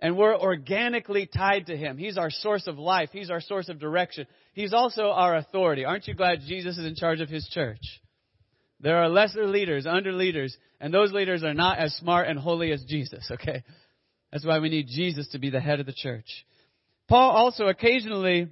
and 0.00 0.16
we're 0.16 0.36
organically 0.36 1.26
tied 1.26 1.66
to 1.66 1.76
Him. 1.76 1.96
He's 1.96 2.18
our 2.18 2.30
source 2.30 2.66
of 2.66 2.78
life. 2.78 3.10
He's 3.12 3.30
our 3.30 3.40
source 3.40 3.68
of 3.68 3.80
direction. 3.80 4.26
He's 4.52 4.72
also 4.72 5.10
our 5.10 5.36
authority. 5.36 5.84
Aren't 5.84 6.06
you 6.06 6.14
glad 6.14 6.40
Jesus 6.46 6.78
is 6.78 6.86
in 6.86 6.94
charge 6.94 7.20
of 7.20 7.28
His 7.28 7.48
church? 7.48 7.80
There 8.80 8.98
are 8.98 9.08
lesser 9.08 9.46
leaders, 9.46 9.86
under 9.86 10.12
leaders, 10.12 10.56
and 10.80 10.94
those 10.94 11.12
leaders 11.12 11.42
are 11.42 11.54
not 11.54 11.78
as 11.78 11.94
smart 11.96 12.28
and 12.28 12.38
holy 12.38 12.70
as 12.70 12.84
Jesus, 12.84 13.28
okay? 13.32 13.64
That's 14.30 14.46
why 14.46 14.58
we 14.60 14.68
need 14.68 14.86
Jesus 14.88 15.28
to 15.28 15.38
be 15.38 15.50
the 15.50 15.60
head 15.60 15.80
of 15.80 15.86
the 15.86 15.92
church. 15.92 16.26
Paul 17.08 17.30
also 17.30 17.66
occasionally 17.66 18.48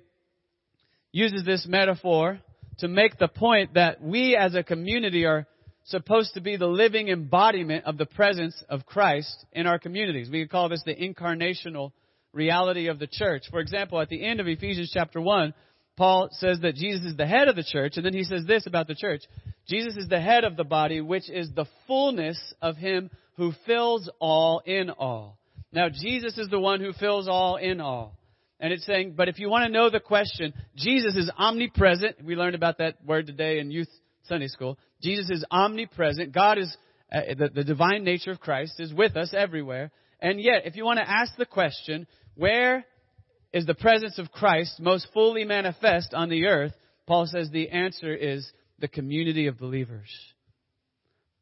uses 1.12 1.44
this 1.44 1.66
metaphor 1.68 2.40
to 2.78 2.88
make 2.88 3.18
the 3.18 3.28
point 3.28 3.74
that 3.74 4.02
we 4.02 4.36
as 4.36 4.54
a 4.54 4.62
community 4.62 5.24
are 5.24 5.46
supposed 5.86 6.34
to 6.34 6.40
be 6.40 6.56
the 6.56 6.66
living 6.66 7.08
embodiment 7.08 7.84
of 7.84 7.96
the 7.96 8.06
presence 8.06 8.62
of 8.68 8.86
Christ 8.86 9.46
in 9.52 9.66
our 9.66 9.78
communities. 9.78 10.28
We 10.30 10.42
could 10.42 10.50
call 10.50 10.68
this 10.68 10.82
the 10.84 10.94
incarnational 10.94 11.92
reality 12.32 12.88
of 12.88 12.98
the 12.98 13.06
church. 13.06 13.44
For 13.50 13.60
example, 13.60 14.00
at 14.00 14.08
the 14.08 14.24
end 14.24 14.40
of 14.40 14.48
Ephesians 14.48 14.90
chapter 14.92 15.20
1, 15.20 15.54
Paul 15.96 16.28
says 16.32 16.60
that 16.60 16.74
Jesus 16.74 17.06
is 17.06 17.16
the 17.16 17.26
head 17.26 17.48
of 17.48 17.56
the 17.56 17.64
church, 17.64 17.96
and 17.96 18.04
then 18.04 18.12
he 18.12 18.24
says 18.24 18.44
this 18.46 18.66
about 18.66 18.86
the 18.86 18.94
church. 18.94 19.22
Jesus 19.66 19.96
is 19.96 20.08
the 20.08 20.20
head 20.20 20.44
of 20.44 20.56
the 20.56 20.64
body, 20.64 21.00
which 21.00 21.30
is 21.30 21.50
the 21.54 21.66
fullness 21.86 22.38
of 22.60 22.76
him 22.76 23.10
who 23.36 23.52
fills 23.64 24.10
all 24.20 24.60
in 24.66 24.90
all. 24.90 25.38
Now, 25.72 25.88
Jesus 25.88 26.36
is 26.36 26.48
the 26.48 26.60
one 26.60 26.80
who 26.80 26.92
fills 26.92 27.28
all 27.28 27.56
in 27.56 27.80
all. 27.80 28.18
And 28.58 28.72
it's 28.72 28.86
saying, 28.86 29.14
but 29.16 29.28
if 29.28 29.38
you 29.38 29.50
want 29.50 29.66
to 29.66 29.72
know 29.72 29.90
the 29.90 30.00
question, 30.00 30.54
Jesus 30.74 31.14
is 31.14 31.30
omnipresent. 31.38 32.24
We 32.24 32.36
learned 32.36 32.54
about 32.54 32.78
that 32.78 33.04
word 33.04 33.26
today 33.26 33.58
in 33.58 33.70
youth 33.70 33.88
Sunday 34.28 34.48
school. 34.48 34.78
Jesus 35.02 35.30
is 35.30 35.44
omnipresent. 35.50 36.32
God 36.32 36.58
is, 36.58 36.76
uh, 37.12 37.20
the, 37.36 37.48
the 37.54 37.64
divine 37.64 38.04
nature 38.04 38.30
of 38.30 38.40
Christ 38.40 38.74
is 38.78 38.92
with 38.92 39.16
us 39.16 39.34
everywhere. 39.36 39.90
And 40.20 40.40
yet, 40.40 40.62
if 40.64 40.76
you 40.76 40.84
want 40.84 40.98
to 40.98 41.08
ask 41.08 41.36
the 41.36 41.46
question, 41.46 42.06
where 42.34 42.84
is 43.52 43.66
the 43.66 43.74
presence 43.74 44.18
of 44.18 44.32
Christ 44.32 44.80
most 44.80 45.08
fully 45.12 45.44
manifest 45.44 46.14
on 46.14 46.28
the 46.28 46.46
earth? 46.46 46.72
Paul 47.06 47.26
says 47.26 47.50
the 47.50 47.70
answer 47.70 48.14
is 48.14 48.50
the 48.78 48.88
community 48.88 49.46
of 49.46 49.58
believers 49.58 50.08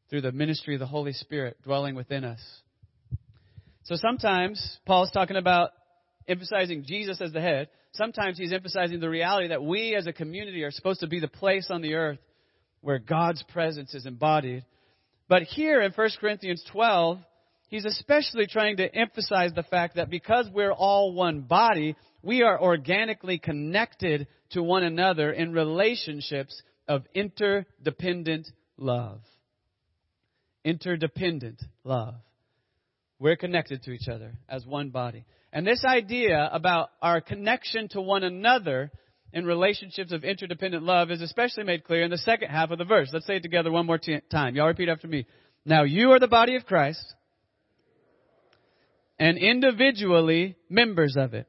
through 0.09 0.21
the 0.21 0.31
ministry 0.31 0.75
of 0.75 0.79
the 0.79 0.85
Holy 0.85 1.13
Spirit 1.13 1.57
dwelling 1.63 1.95
within 1.95 2.23
us. 2.23 2.39
So 3.83 3.95
sometimes 3.95 4.79
Paul's 4.85 5.11
talking 5.11 5.35
about 5.35 5.71
emphasizing 6.27 6.85
Jesus 6.87 7.21
as 7.21 7.31
the 7.31 7.41
head. 7.41 7.69
Sometimes 7.93 8.37
he's 8.37 8.53
emphasizing 8.53 8.99
the 8.99 9.09
reality 9.09 9.49
that 9.49 9.63
we 9.63 9.95
as 9.95 10.07
a 10.07 10.13
community 10.13 10.63
are 10.63 10.71
supposed 10.71 11.01
to 11.01 11.07
be 11.07 11.19
the 11.19 11.27
place 11.27 11.67
on 11.69 11.81
the 11.81 11.93
earth 11.93 12.19
where 12.85 12.99
God's 12.99 13.41
presence 13.51 13.95
is 13.95 14.05
embodied. 14.05 14.63
But 15.27 15.41
here 15.41 15.81
in 15.81 15.91
1 15.91 16.09
Corinthians 16.21 16.63
12, 16.71 17.17
he's 17.67 17.83
especially 17.83 18.45
trying 18.45 18.77
to 18.77 18.95
emphasize 18.95 19.53
the 19.55 19.63
fact 19.63 19.95
that 19.95 20.11
because 20.11 20.47
we're 20.53 20.71
all 20.71 21.11
one 21.11 21.41
body, 21.41 21.95
we 22.21 22.43
are 22.43 22.61
organically 22.61 23.39
connected 23.39 24.27
to 24.51 24.61
one 24.61 24.83
another 24.83 25.31
in 25.31 25.51
relationships 25.51 26.61
of 26.87 27.01
interdependent 27.15 28.47
love. 28.77 29.19
Interdependent 30.63 31.63
love. 31.83 32.13
We're 33.17 33.35
connected 33.35 33.81
to 33.81 33.93
each 33.93 34.07
other 34.07 34.33
as 34.47 34.63
one 34.63 34.91
body. 34.91 35.25
And 35.51 35.65
this 35.65 35.83
idea 35.83 36.47
about 36.51 36.89
our 37.01 37.19
connection 37.19 37.87
to 37.89 38.01
one 38.01 38.23
another 38.23 38.91
in 39.33 39.45
relationships 39.45 40.11
of 40.11 40.23
interdependent 40.23 40.83
love 40.83 41.11
is 41.11 41.21
especially 41.21 41.63
made 41.63 41.83
clear 41.83 42.03
in 42.03 42.11
the 42.11 42.17
second 42.17 42.49
half 42.49 42.71
of 42.71 42.77
the 42.77 42.85
verse. 42.85 43.09
Let's 43.11 43.25
say 43.25 43.37
it 43.37 43.43
together 43.43 43.71
one 43.71 43.85
more 43.85 43.97
t- 43.97 44.21
time. 44.31 44.55
Y'all 44.55 44.67
repeat 44.67 44.89
after 44.89 45.07
me. 45.07 45.25
Now 45.65 45.83
you 45.83 46.11
are 46.11 46.19
the 46.19 46.27
body 46.27 46.55
of 46.55 46.65
Christ 46.65 47.03
and 49.19 49.37
individually 49.37 50.55
members 50.69 51.15
of 51.17 51.33
it. 51.33 51.47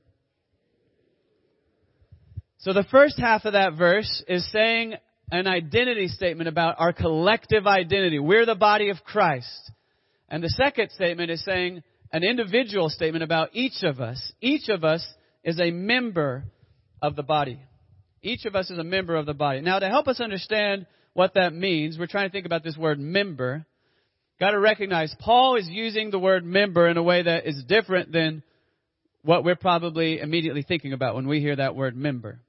So 2.59 2.73
the 2.73 2.87
first 2.91 3.19
half 3.19 3.45
of 3.45 3.53
that 3.53 3.75
verse 3.75 4.25
is 4.27 4.51
saying 4.51 4.95
an 5.31 5.47
identity 5.47 6.09
statement 6.09 6.49
about 6.49 6.77
our 6.79 6.93
collective 6.93 7.67
identity. 7.67 8.19
We're 8.19 8.47
the 8.47 8.55
body 8.55 8.91
of 8.91 9.05
Christ. 9.05 9.71
And 10.29 10.43
the 10.43 10.49
second 10.49 10.91
statement 10.91 11.31
is 11.31 11.45
saying 11.45 11.83
an 12.13 12.25
individual 12.25 12.89
statement 12.89 13.23
about 13.23 13.51
each 13.53 13.83
of 13.83 14.01
us. 14.01 14.33
Each 14.41 14.69
of 14.69 14.85
us 14.85 15.07
is 15.45 15.61
a 15.61 15.71
member 15.71 16.45
of 17.03 17.17
the 17.17 17.23
body. 17.23 17.59
Each 18.23 18.45
of 18.45 18.57
us 18.57 18.71
is 18.71 18.79
a 18.79 18.85
member 18.85 19.15
of 19.17 19.27
the 19.27 19.35
body. 19.35 19.61
Now, 19.61 19.79
to 19.79 19.89
help 19.89 20.09
us 20.09 20.21
understand 20.21 20.87
what 21.13 21.35
that 21.35 21.55
means, 21.55 21.99
we're 21.99 22.07
trying 22.07 22.29
to 22.29 22.33
think 22.33 22.47
about 22.47 22.65
this 22.65 22.77
word 22.77 22.99
member. 22.99 23.65
Got 24.41 24.51
to 24.51 24.59
recognize 24.59 25.15
Paul 25.21 25.57
is 25.57 25.69
using 25.69 26.11
the 26.11 26.19
word 26.19 26.45
member 26.45 26.89
in 26.89 26.97
a 26.97 27.03
way 27.03 27.23
that 27.23 27.47
is 27.47 27.63
different 27.67 28.13
than 28.13 28.43
what 29.23 29.45
we're 29.45 29.57
probably 29.57 30.21
immediately 30.21 30.63
thinking 30.63 30.93
about 30.93 31.15
when 31.15 31.27
we 31.27 31.41
hear 31.41 31.57
that 31.57 31.75
word 31.75 31.97
member. 31.97 32.41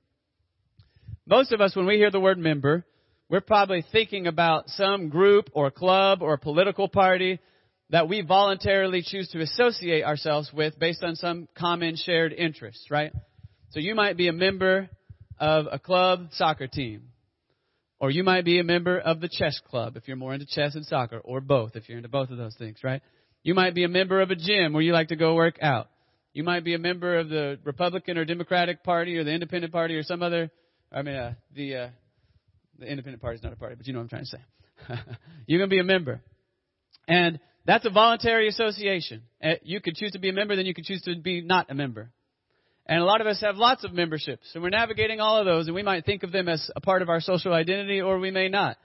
Most 1.25 1.51
of 1.51 1.61
us, 1.61 1.75
when 1.75 1.85
we 1.85 1.95
hear 1.95 2.11
the 2.11 2.19
word 2.19 2.37
member, 2.37 2.85
we're 3.29 3.41
probably 3.41 3.83
thinking 3.91 4.27
about 4.27 4.69
some 4.69 5.09
group 5.09 5.49
or 5.53 5.71
club 5.71 6.21
or 6.21 6.37
political 6.37 6.87
party 6.87 7.39
that 7.89 8.07
we 8.07 8.21
voluntarily 8.21 9.01
choose 9.05 9.29
to 9.29 9.41
associate 9.41 10.03
ourselves 10.03 10.51
with 10.53 10.77
based 10.79 11.03
on 11.03 11.15
some 11.15 11.47
common 11.57 11.95
shared 11.95 12.33
interests, 12.33 12.89
right? 12.89 13.11
So 13.69 13.79
you 13.79 13.95
might 13.95 14.17
be 14.17 14.27
a 14.27 14.33
member 14.33 14.89
of 15.39 15.65
a 15.71 15.79
club 15.79 16.29
soccer 16.31 16.67
team. 16.67 17.09
Or 17.99 18.11
you 18.11 18.23
might 18.23 18.45
be 18.45 18.59
a 18.59 18.63
member 18.63 18.99
of 18.99 19.21
the 19.21 19.29
chess 19.29 19.59
club 19.69 19.97
if 19.97 20.07
you're 20.07 20.17
more 20.17 20.33
into 20.33 20.45
chess 20.45 20.75
and 20.75 20.85
soccer, 20.85 21.17
or 21.17 21.41
both 21.41 21.75
if 21.75 21.89
you're 21.89 21.97
into 21.97 22.09
both 22.09 22.29
of 22.29 22.37
those 22.37 22.55
things, 22.55 22.77
right? 22.83 23.01
You 23.41 23.55
might 23.55 23.73
be 23.73 23.83
a 23.85 23.89
member 23.89 24.21
of 24.21 24.29
a 24.29 24.35
gym 24.35 24.73
where 24.73 24.83
you 24.83 24.93
like 24.93 25.07
to 25.07 25.15
go 25.15 25.33
work 25.33 25.57
out. 25.61 25.87
You 26.33 26.43
might 26.43 26.63
be 26.63 26.75
a 26.75 26.79
member 26.79 27.17
of 27.17 27.29
the 27.29 27.57
Republican 27.63 28.19
or 28.19 28.25
Democratic 28.25 28.83
Party 28.83 29.17
or 29.17 29.23
the 29.23 29.31
Independent 29.31 29.73
Party 29.73 29.95
or 29.95 30.03
some 30.03 30.21
other. 30.21 30.51
I 30.91 31.01
mean, 31.01 31.15
uh, 31.15 31.33
the 31.55 31.75
uh, 31.75 31.89
the 32.77 32.85
Independent 32.85 33.21
Party 33.21 33.37
is 33.37 33.43
not 33.43 33.53
a 33.53 33.55
party, 33.55 33.75
but 33.75 33.87
you 33.87 33.93
know 33.93 33.99
what 33.99 34.03
I'm 34.03 34.09
trying 34.09 34.25
to 34.25 34.27
say. 34.27 35.13
you 35.47 35.57
can 35.57 35.69
be 35.69 35.79
a 35.79 35.83
member, 35.83 36.21
and 37.07 37.39
that's 37.65 37.85
a 37.85 37.89
voluntary 37.89 38.47
association. 38.47 39.23
Uh, 39.43 39.53
you 39.63 39.81
could 39.81 39.95
choose 39.95 40.11
to 40.11 40.19
be 40.19 40.29
a 40.29 40.33
member, 40.33 40.55
then 40.55 40.67
you 40.67 40.75
could 40.75 40.85
choose 40.85 41.01
to 41.03 41.15
be 41.19 41.41
not 41.41 41.71
a 41.71 41.73
member. 41.73 42.11
And 42.87 43.01
a 43.01 43.05
lot 43.05 43.19
of 43.19 43.27
us 43.27 43.41
have 43.41 43.57
lots 43.57 43.83
of 43.83 43.93
memberships, 43.93 44.49
and 44.53 44.63
we're 44.63 44.69
navigating 44.69 45.19
all 45.19 45.37
of 45.37 45.45
those, 45.45 45.67
and 45.67 45.75
we 45.75 45.83
might 45.83 46.05
think 46.05 46.23
of 46.23 46.31
them 46.31 46.47
as 46.47 46.71
a 46.73 46.79
part 46.79 47.01
of 47.01 47.09
our 47.09 47.19
social 47.19 47.53
identity, 47.53 47.99
or 48.01 48.17
we 48.17 48.31
may 48.31 48.47
not. 48.47 48.77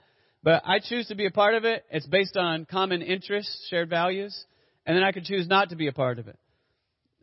But 0.43 0.61
I 0.65 0.79
choose 0.79 1.07
to 1.07 1.15
be 1.15 1.25
a 1.25 1.31
part 1.31 1.55
of 1.55 1.63
it. 1.63 1.85
It's 1.89 2.05
based 2.05 2.35
on 2.35 2.65
common 2.65 3.01
interests, 3.01 3.67
shared 3.69 3.89
values, 3.89 4.37
and 4.85 4.97
then 4.97 5.03
I 5.03 5.13
could 5.13 5.23
choose 5.23 5.47
not 5.47 5.69
to 5.69 5.77
be 5.77 5.87
a 5.87 5.93
part 5.93 6.19
of 6.19 6.27
it. 6.27 6.37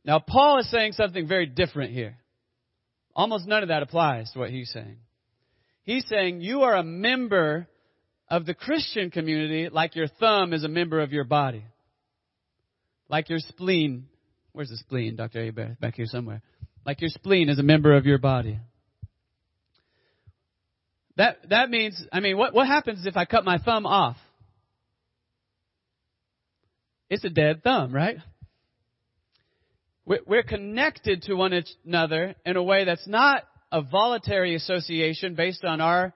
Now, 0.06 0.20
Paul 0.20 0.58
is 0.58 0.70
saying 0.70 0.92
something 0.92 1.28
very 1.28 1.44
different 1.44 1.92
here. 1.92 2.16
Almost 3.14 3.46
none 3.46 3.62
of 3.62 3.68
that 3.68 3.82
applies 3.82 4.30
to 4.32 4.38
what 4.38 4.48
he's 4.48 4.70
saying. 4.72 4.96
He's 5.82 6.06
saying 6.06 6.40
you 6.40 6.62
are 6.62 6.76
a 6.76 6.82
member 6.82 7.68
of 8.28 8.46
the 8.46 8.54
Christian 8.54 9.10
community 9.10 9.68
like 9.68 9.96
your 9.96 10.08
thumb 10.08 10.54
is 10.54 10.64
a 10.64 10.68
member 10.68 11.00
of 11.00 11.12
your 11.12 11.24
body. 11.24 11.64
Like 13.10 13.28
your 13.28 13.40
spleen. 13.40 14.06
Where's 14.52 14.70
the 14.70 14.76
spleen, 14.78 15.16
Dr. 15.16 15.46
Abear? 15.46 15.76
Back 15.80 15.96
here 15.96 16.06
somewhere. 16.06 16.40
Like 16.84 17.00
your 17.00 17.10
spleen 17.10 17.48
is 17.48 17.58
a 17.58 17.62
member 17.62 17.96
of 17.96 18.06
your 18.06 18.18
body. 18.18 18.58
That, 21.16 21.50
that 21.50 21.68
means, 21.68 22.02
I 22.12 22.20
mean, 22.20 22.38
what, 22.38 22.54
what 22.54 22.66
happens 22.66 23.06
if 23.06 23.16
I 23.16 23.24
cut 23.24 23.44
my 23.44 23.58
thumb 23.58 23.84
off? 23.84 24.16
It's 27.10 27.24
a 27.24 27.30
dead 27.30 27.62
thumb, 27.62 27.92
right? 27.92 28.16
We're 30.06 30.42
connected 30.42 31.22
to 31.22 31.34
one 31.34 31.52
another 31.84 32.34
in 32.46 32.56
a 32.56 32.62
way 32.62 32.84
that's 32.84 33.06
not 33.06 33.44
a 33.70 33.82
voluntary 33.82 34.54
association 34.54 35.34
based 35.34 35.64
on 35.64 35.80
our 35.80 36.14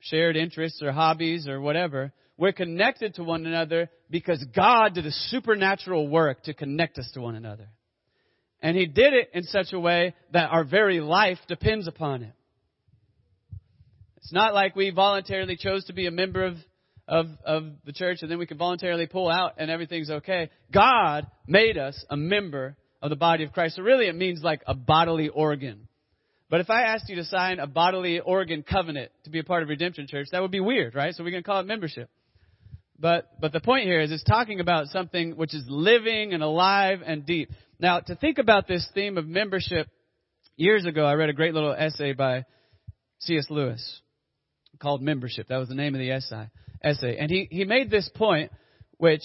shared 0.00 0.36
interests 0.36 0.82
or 0.82 0.92
hobbies 0.92 1.48
or 1.48 1.60
whatever. 1.60 2.12
We're 2.38 2.52
connected 2.52 3.14
to 3.14 3.24
one 3.24 3.46
another 3.46 3.90
because 4.10 4.44
God 4.54 4.94
did 4.94 5.06
a 5.06 5.10
supernatural 5.10 6.08
work 6.08 6.44
to 6.44 6.54
connect 6.54 6.98
us 6.98 7.10
to 7.14 7.20
one 7.20 7.34
another. 7.34 7.68
And 8.66 8.76
He 8.76 8.86
did 8.86 9.14
it 9.14 9.30
in 9.32 9.44
such 9.44 9.72
a 9.72 9.78
way 9.78 10.12
that 10.32 10.50
our 10.50 10.64
very 10.64 10.98
life 10.98 11.38
depends 11.46 11.86
upon 11.86 12.24
it. 12.24 12.32
It's 14.16 14.32
not 14.32 14.54
like 14.54 14.74
we 14.74 14.90
voluntarily 14.90 15.56
chose 15.56 15.84
to 15.84 15.92
be 15.92 16.08
a 16.08 16.10
member 16.10 16.44
of 16.44 16.56
of, 17.06 17.26
of 17.44 17.66
the 17.84 17.92
church 17.92 18.18
and 18.22 18.28
then 18.28 18.38
we 18.40 18.46
can 18.46 18.58
voluntarily 18.58 19.06
pull 19.06 19.30
out 19.30 19.52
and 19.58 19.70
everything's 19.70 20.10
okay. 20.10 20.50
God 20.74 21.28
made 21.46 21.78
us 21.78 22.04
a 22.10 22.16
member 22.16 22.76
of 23.00 23.10
the 23.10 23.14
body 23.14 23.44
of 23.44 23.52
Christ. 23.52 23.76
So 23.76 23.82
really 23.82 24.08
it 24.08 24.16
means 24.16 24.42
like 24.42 24.62
a 24.66 24.74
bodily 24.74 25.28
organ. 25.28 25.86
But 26.50 26.58
if 26.58 26.68
I 26.68 26.82
asked 26.82 27.08
you 27.08 27.14
to 27.14 27.24
sign 27.24 27.60
a 27.60 27.68
bodily 27.68 28.18
organ 28.18 28.64
covenant 28.64 29.12
to 29.22 29.30
be 29.30 29.38
a 29.38 29.44
part 29.44 29.62
of 29.62 29.68
Redemption 29.68 30.08
Church, 30.08 30.26
that 30.32 30.42
would 30.42 30.50
be 30.50 30.58
weird, 30.58 30.96
right? 30.96 31.14
So 31.14 31.22
we're 31.22 31.30
going 31.30 31.44
to 31.44 31.48
call 31.48 31.60
it 31.60 31.66
membership. 31.68 32.10
But, 32.98 33.40
but 33.40 33.52
the 33.52 33.60
point 33.60 33.84
here 33.84 34.00
is 34.00 34.10
it's 34.10 34.24
talking 34.24 34.60
about 34.60 34.86
something 34.88 35.36
which 35.36 35.54
is 35.54 35.64
living 35.68 36.32
and 36.32 36.42
alive 36.42 37.00
and 37.04 37.26
deep. 37.26 37.50
Now, 37.78 38.00
to 38.00 38.16
think 38.16 38.38
about 38.38 38.66
this 38.66 38.88
theme 38.94 39.18
of 39.18 39.26
membership, 39.26 39.88
years 40.56 40.86
ago 40.86 41.04
I 41.04 41.14
read 41.14 41.28
a 41.28 41.34
great 41.34 41.52
little 41.52 41.72
essay 41.72 42.14
by 42.14 42.44
C.S. 43.20 43.46
Lewis 43.50 44.00
called 44.80 45.02
Membership. 45.02 45.48
That 45.48 45.58
was 45.58 45.68
the 45.68 45.74
name 45.74 45.94
of 45.94 45.98
the 45.98 46.10
essay. 46.10 46.48
essay. 46.82 47.18
And 47.18 47.30
he, 47.30 47.48
he 47.50 47.64
made 47.64 47.90
this 47.90 48.10
point, 48.14 48.50
which 48.96 49.24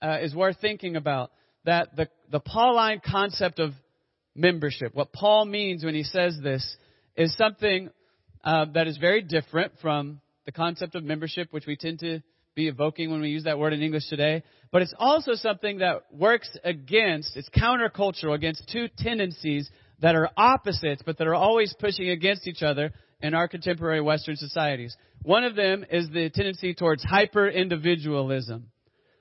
uh, 0.00 0.18
is 0.22 0.34
worth 0.34 0.56
thinking 0.60 0.96
about, 0.96 1.32
that 1.64 1.94
the, 1.96 2.08
the 2.30 2.40
Pauline 2.40 3.02
concept 3.04 3.58
of 3.58 3.72
membership, 4.34 4.94
what 4.94 5.12
Paul 5.12 5.44
means 5.44 5.84
when 5.84 5.94
he 5.94 6.04
says 6.04 6.38
this, 6.42 6.76
is 7.16 7.36
something 7.36 7.90
uh, 8.42 8.66
that 8.72 8.86
is 8.86 8.96
very 8.96 9.20
different 9.20 9.72
from 9.82 10.20
the 10.46 10.52
concept 10.52 10.94
of 10.94 11.04
membership, 11.04 11.48
which 11.50 11.66
we 11.66 11.76
tend 11.76 11.98
to 11.98 12.22
be 12.54 12.68
evoking 12.68 13.10
when 13.10 13.20
we 13.20 13.28
use 13.28 13.44
that 13.44 13.58
word 13.58 13.72
in 13.72 13.82
English 13.82 14.08
today. 14.08 14.42
But 14.72 14.82
it's 14.82 14.94
also 14.98 15.34
something 15.34 15.78
that 15.78 16.02
works 16.12 16.50
against, 16.64 17.36
it's 17.36 17.48
countercultural 17.50 18.34
against 18.34 18.68
two 18.72 18.88
tendencies 18.98 19.70
that 20.00 20.14
are 20.14 20.30
opposites, 20.36 21.02
but 21.04 21.18
that 21.18 21.26
are 21.26 21.34
always 21.34 21.74
pushing 21.78 22.10
against 22.10 22.46
each 22.46 22.62
other 22.62 22.92
in 23.20 23.34
our 23.34 23.48
contemporary 23.48 24.00
Western 24.00 24.36
societies. 24.36 24.96
One 25.22 25.44
of 25.44 25.54
them 25.54 25.84
is 25.90 26.08
the 26.08 26.30
tendency 26.30 26.74
towards 26.74 27.04
hyper 27.04 27.48
individualism. 27.48 28.70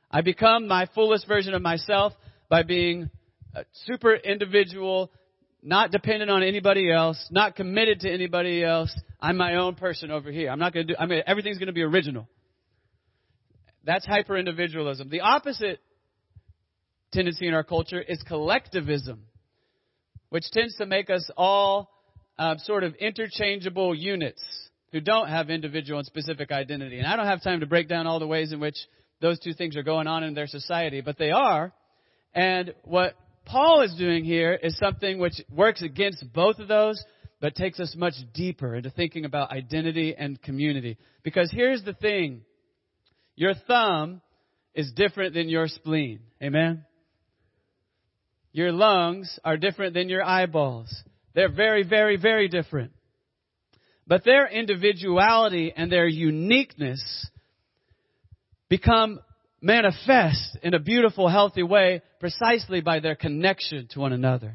I 0.09 0.21
become 0.21 0.67
my 0.67 0.88
fullest 0.95 1.27
version 1.27 1.53
of 1.53 1.62
myself 1.62 2.13
by 2.50 2.63
being 2.63 3.09
a 3.53 3.65
super 3.86 4.15
individual, 4.15 5.12
not 5.62 5.91
dependent 5.91 6.31
on 6.31 6.41
anybody 6.41 6.91
else, 6.91 7.27
not 7.31 7.55
committed 7.55 8.01
to 8.01 8.12
anybody 8.12 8.63
else. 8.63 8.95
I'm 9.19 9.38
my 9.38 9.55
own 9.55 9.75
person 9.75 10.09
over 10.09 10.31
here. 10.31 10.50
I'm 10.50 10.59
not 10.59 10.74
going 10.74 10.88
to 10.88 10.93
do, 10.93 10.98
I 11.00 11.05
mean, 11.05 11.21
everything's 11.27 11.57
going 11.57 11.67
to 11.67 11.74
be 11.74 11.83
original. 11.83 12.27
That's 13.89 14.05
hyper 14.05 14.38
individualism. 14.38 15.10
The 15.10 15.22
opposite 15.22 15.79
tendency 17.12 17.48
in 17.48 17.55
our 17.55 17.63
culture 17.63 18.00
is 18.00 18.22
collectivism, 18.22 19.22
which 20.29 20.43
tends 20.51 20.75
to 20.75 20.86
make 20.86 21.10
us 21.10 21.27
all 21.36 21.89
uh, 22.38 22.58
sort 22.60 22.84
of 22.84 22.93
interchangeable 22.93 23.96
units 23.96 24.43
who 24.91 25.01
don't 25.01 25.29
have 25.29 25.50
individual 25.50 25.98
and 25.98 26.05
specific 26.05 26.51
identity. 26.51 27.00
And 27.00 27.08
I 27.08 27.15
don't 27.15 27.25
have 27.25 27.41
time 27.41 27.62
to 27.62 27.65
break 27.65 27.89
down 27.89 28.05
all 28.05 28.19
the 28.19 28.27
ways 28.27 28.51
in 28.51 28.60
which 28.60 28.75
those 29.22 29.39
two 29.39 29.53
things 29.53 29.75
are 29.75 29.81
going 29.81 30.05
on 30.05 30.24
in 30.24 30.36
their 30.36 30.46
society, 30.46 31.01
but 31.01 31.17
they 31.17 31.31
are. 31.31 31.74
And 32.36 32.75
what 32.84 33.15
Paul 33.46 33.81
is 33.81 33.96
doing 33.98 34.24
here 34.24 34.53
is 34.53 34.77
something 34.77 35.17
which 35.17 35.41
works 35.51 35.81
against 35.81 36.31
both 36.31 36.60
of 36.60 36.67
those, 36.67 37.03
but 37.41 37.55
takes 37.55 37.79
us 37.79 37.96
much 37.98 38.13
deeper 38.36 38.75
into 38.75 38.91
thinking 38.91 39.25
about 39.25 39.50
identity 39.50 40.13
and 40.15 40.39
community. 40.43 41.00
Because 41.24 41.51
here's 41.51 41.84
the 41.84 41.93
thing. 41.93 42.43
Your 43.39 43.53
thumb 43.53 44.19
is 44.75 44.91
different 44.91 45.34
than 45.34 45.48
your 45.48 45.69
spleen. 45.69 46.19
Amen? 46.43 46.84
Your 48.51 48.74
lungs 48.74 49.39
are 49.46 49.55
different 49.55 49.93
than 49.93 50.10
your 50.10 50.22
eyeballs. 50.22 50.93
They're 51.34 51.50
very, 51.50 51.84
very, 51.84 52.17
very 52.17 52.50
different. 52.50 52.91
But 54.05 54.25
their 54.25 54.46
individuality 54.46 55.72
and 55.74 55.89
their 55.89 56.05
uniqueness 56.05 57.29
become 58.67 59.22
manifest 59.62 60.58
in 60.62 60.74
a 60.74 60.79
beautiful, 60.79 61.29
healthy 61.29 61.63
way 61.63 62.01
precisely 62.19 62.81
by 62.81 63.00
their 63.00 63.15
connection 63.15 63.88
to 63.91 64.01
one 64.01 64.12
another. 64.12 64.53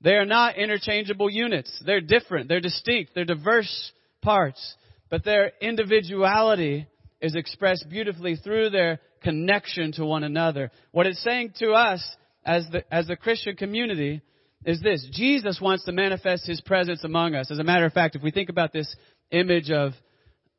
They 0.00 0.14
are 0.14 0.26
not 0.26 0.56
interchangeable 0.56 1.30
units. 1.30 1.80
They're 1.86 2.00
different. 2.00 2.48
They're 2.48 2.58
distinct. 2.58 3.12
They're 3.14 3.24
diverse 3.24 3.92
parts. 4.20 4.74
But 5.10 5.24
their 5.24 5.52
individuality 5.60 6.88
is 7.26 7.34
expressed 7.34 7.86
beautifully 7.90 8.36
through 8.36 8.70
their 8.70 9.00
connection 9.22 9.92
to 9.92 10.04
one 10.04 10.24
another. 10.24 10.70
What 10.92 11.06
it's 11.06 11.22
saying 11.22 11.52
to 11.58 11.72
us 11.72 12.02
as 12.44 12.66
the, 12.70 12.82
as 12.92 13.06
the 13.06 13.16
Christian 13.16 13.56
community 13.56 14.22
is 14.64 14.80
this. 14.80 15.06
Jesus 15.12 15.60
wants 15.60 15.84
to 15.84 15.92
manifest 15.92 16.46
His 16.46 16.60
presence 16.60 17.04
among 17.04 17.34
us. 17.34 17.50
As 17.50 17.58
a 17.58 17.64
matter 17.64 17.84
of 17.84 17.92
fact, 17.92 18.16
if 18.16 18.22
we 18.22 18.30
think 18.30 18.48
about 18.48 18.72
this 18.72 18.94
image 19.30 19.70
of, 19.70 19.92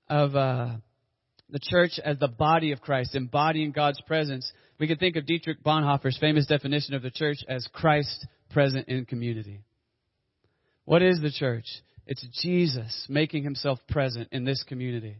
of, 0.09 0.35
uh, 0.35 0.69
the 1.49 1.59
church 1.61 1.99
as 2.03 2.17
the 2.19 2.27
body 2.27 2.71
of 2.71 2.81
Christ, 2.81 3.15
embodying 3.15 3.71
God's 3.71 4.01
presence, 4.01 4.51
we 4.79 4.87
can 4.87 4.97
think 4.97 5.15
of 5.15 5.25
Dietrich 5.25 5.63
Bonhoeffer's 5.63 6.17
famous 6.17 6.45
definition 6.45 6.93
of 6.93 7.01
the 7.01 7.11
church 7.11 7.37
as 7.47 7.67
Christ 7.71 8.27
present 8.49 8.87
in 8.87 9.05
community. 9.05 9.61
What 10.85 11.01
is 11.01 11.21
the 11.21 11.31
church? 11.31 11.65
It's 12.05 12.25
Jesus 12.41 13.05
making 13.09 13.43
himself 13.43 13.79
present 13.89 14.29
in 14.31 14.45
this 14.45 14.63
community. 14.63 15.17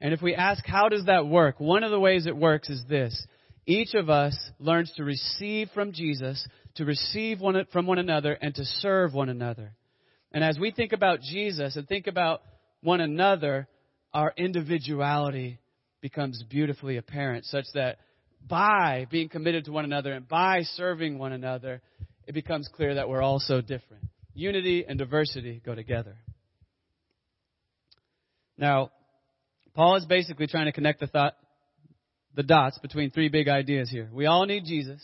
And 0.00 0.14
if 0.14 0.22
we 0.22 0.34
ask, 0.34 0.64
how 0.64 0.88
does 0.88 1.06
that 1.06 1.26
work? 1.26 1.58
One 1.58 1.82
of 1.82 1.90
the 1.90 2.00
ways 2.00 2.26
it 2.26 2.36
works 2.36 2.70
is 2.70 2.84
this. 2.88 3.26
Each 3.66 3.94
of 3.94 4.08
us 4.08 4.36
learns 4.58 4.92
to 4.96 5.04
receive 5.04 5.68
from 5.74 5.92
Jesus, 5.92 6.46
to 6.76 6.84
receive 6.84 7.40
one, 7.40 7.66
from 7.72 7.86
one 7.86 7.98
another, 7.98 8.32
and 8.32 8.54
to 8.54 8.64
serve 8.64 9.12
one 9.12 9.28
another. 9.28 9.72
And 10.32 10.44
as 10.44 10.58
we 10.58 10.70
think 10.70 10.92
about 10.92 11.20
Jesus 11.20 11.76
and 11.76 11.86
think 11.86 12.06
about 12.06 12.42
one 12.80 13.00
another, 13.00 13.66
our 14.14 14.32
individuality 14.36 15.58
becomes 16.00 16.42
beautifully 16.48 16.96
apparent, 16.96 17.44
such 17.44 17.66
that 17.74 17.98
by 18.46 19.06
being 19.10 19.28
committed 19.28 19.64
to 19.64 19.72
one 19.72 19.84
another 19.84 20.12
and 20.12 20.28
by 20.28 20.62
serving 20.62 21.18
one 21.18 21.32
another, 21.32 21.82
it 22.26 22.32
becomes 22.32 22.68
clear 22.72 22.94
that 22.94 23.08
we're 23.08 23.22
all 23.22 23.40
so 23.40 23.60
different. 23.60 24.04
Unity 24.34 24.84
and 24.88 24.98
diversity 24.98 25.60
go 25.64 25.74
together. 25.74 26.16
Now, 28.56 28.92
Paul 29.78 29.94
is 29.94 30.04
basically 30.06 30.48
trying 30.48 30.64
to 30.64 30.72
connect 30.72 30.98
the 30.98 31.06
thought, 31.06 31.36
the 32.34 32.42
dots 32.42 32.76
between 32.78 33.12
three 33.12 33.28
big 33.28 33.46
ideas 33.46 33.88
here. 33.88 34.08
We 34.12 34.26
all 34.26 34.44
need 34.44 34.64
Jesus, 34.64 35.00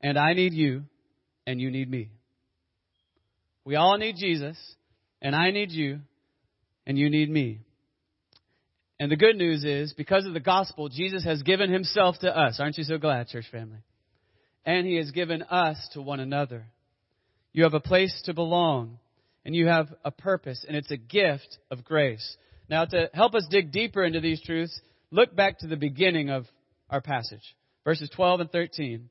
and 0.00 0.16
I 0.16 0.34
need 0.34 0.52
you, 0.52 0.84
and 1.48 1.60
you 1.60 1.68
need 1.72 1.90
me. 1.90 2.10
We 3.64 3.74
all 3.74 3.98
need 3.98 4.14
Jesus, 4.16 4.56
and 5.20 5.34
I 5.34 5.50
need 5.50 5.72
you, 5.72 5.98
and 6.86 6.96
you 6.96 7.10
need 7.10 7.28
me. 7.28 7.58
And 9.00 9.10
the 9.10 9.16
good 9.16 9.34
news 9.34 9.64
is, 9.64 9.92
because 9.94 10.26
of 10.26 10.32
the 10.32 10.38
gospel, 10.38 10.88
Jesus 10.88 11.24
has 11.24 11.42
given 11.42 11.72
himself 11.72 12.20
to 12.20 12.28
us. 12.30 12.60
Aren't 12.60 12.78
you 12.78 12.84
so 12.84 12.98
glad, 12.98 13.26
church 13.26 13.46
family? 13.50 13.78
And 14.64 14.86
he 14.86 14.94
has 14.98 15.10
given 15.10 15.42
us 15.42 15.76
to 15.94 16.02
one 16.02 16.20
another. 16.20 16.66
You 17.52 17.64
have 17.64 17.74
a 17.74 17.80
place 17.80 18.22
to 18.26 18.32
belong, 18.32 19.00
and 19.44 19.56
you 19.56 19.66
have 19.66 19.88
a 20.04 20.12
purpose, 20.12 20.64
and 20.68 20.76
it's 20.76 20.92
a 20.92 20.96
gift 20.96 21.58
of 21.68 21.82
grace. 21.82 22.36
Now, 22.68 22.84
to 22.84 23.10
help 23.14 23.34
us 23.34 23.46
dig 23.50 23.72
deeper 23.72 24.04
into 24.04 24.20
these 24.20 24.42
truths, 24.42 24.78
look 25.10 25.34
back 25.34 25.58
to 25.60 25.66
the 25.66 25.76
beginning 25.76 26.30
of 26.30 26.46
our 26.90 27.00
passage, 27.00 27.56
verses 27.84 28.10
12 28.14 28.40
and 28.40 28.50
13. 28.50 29.08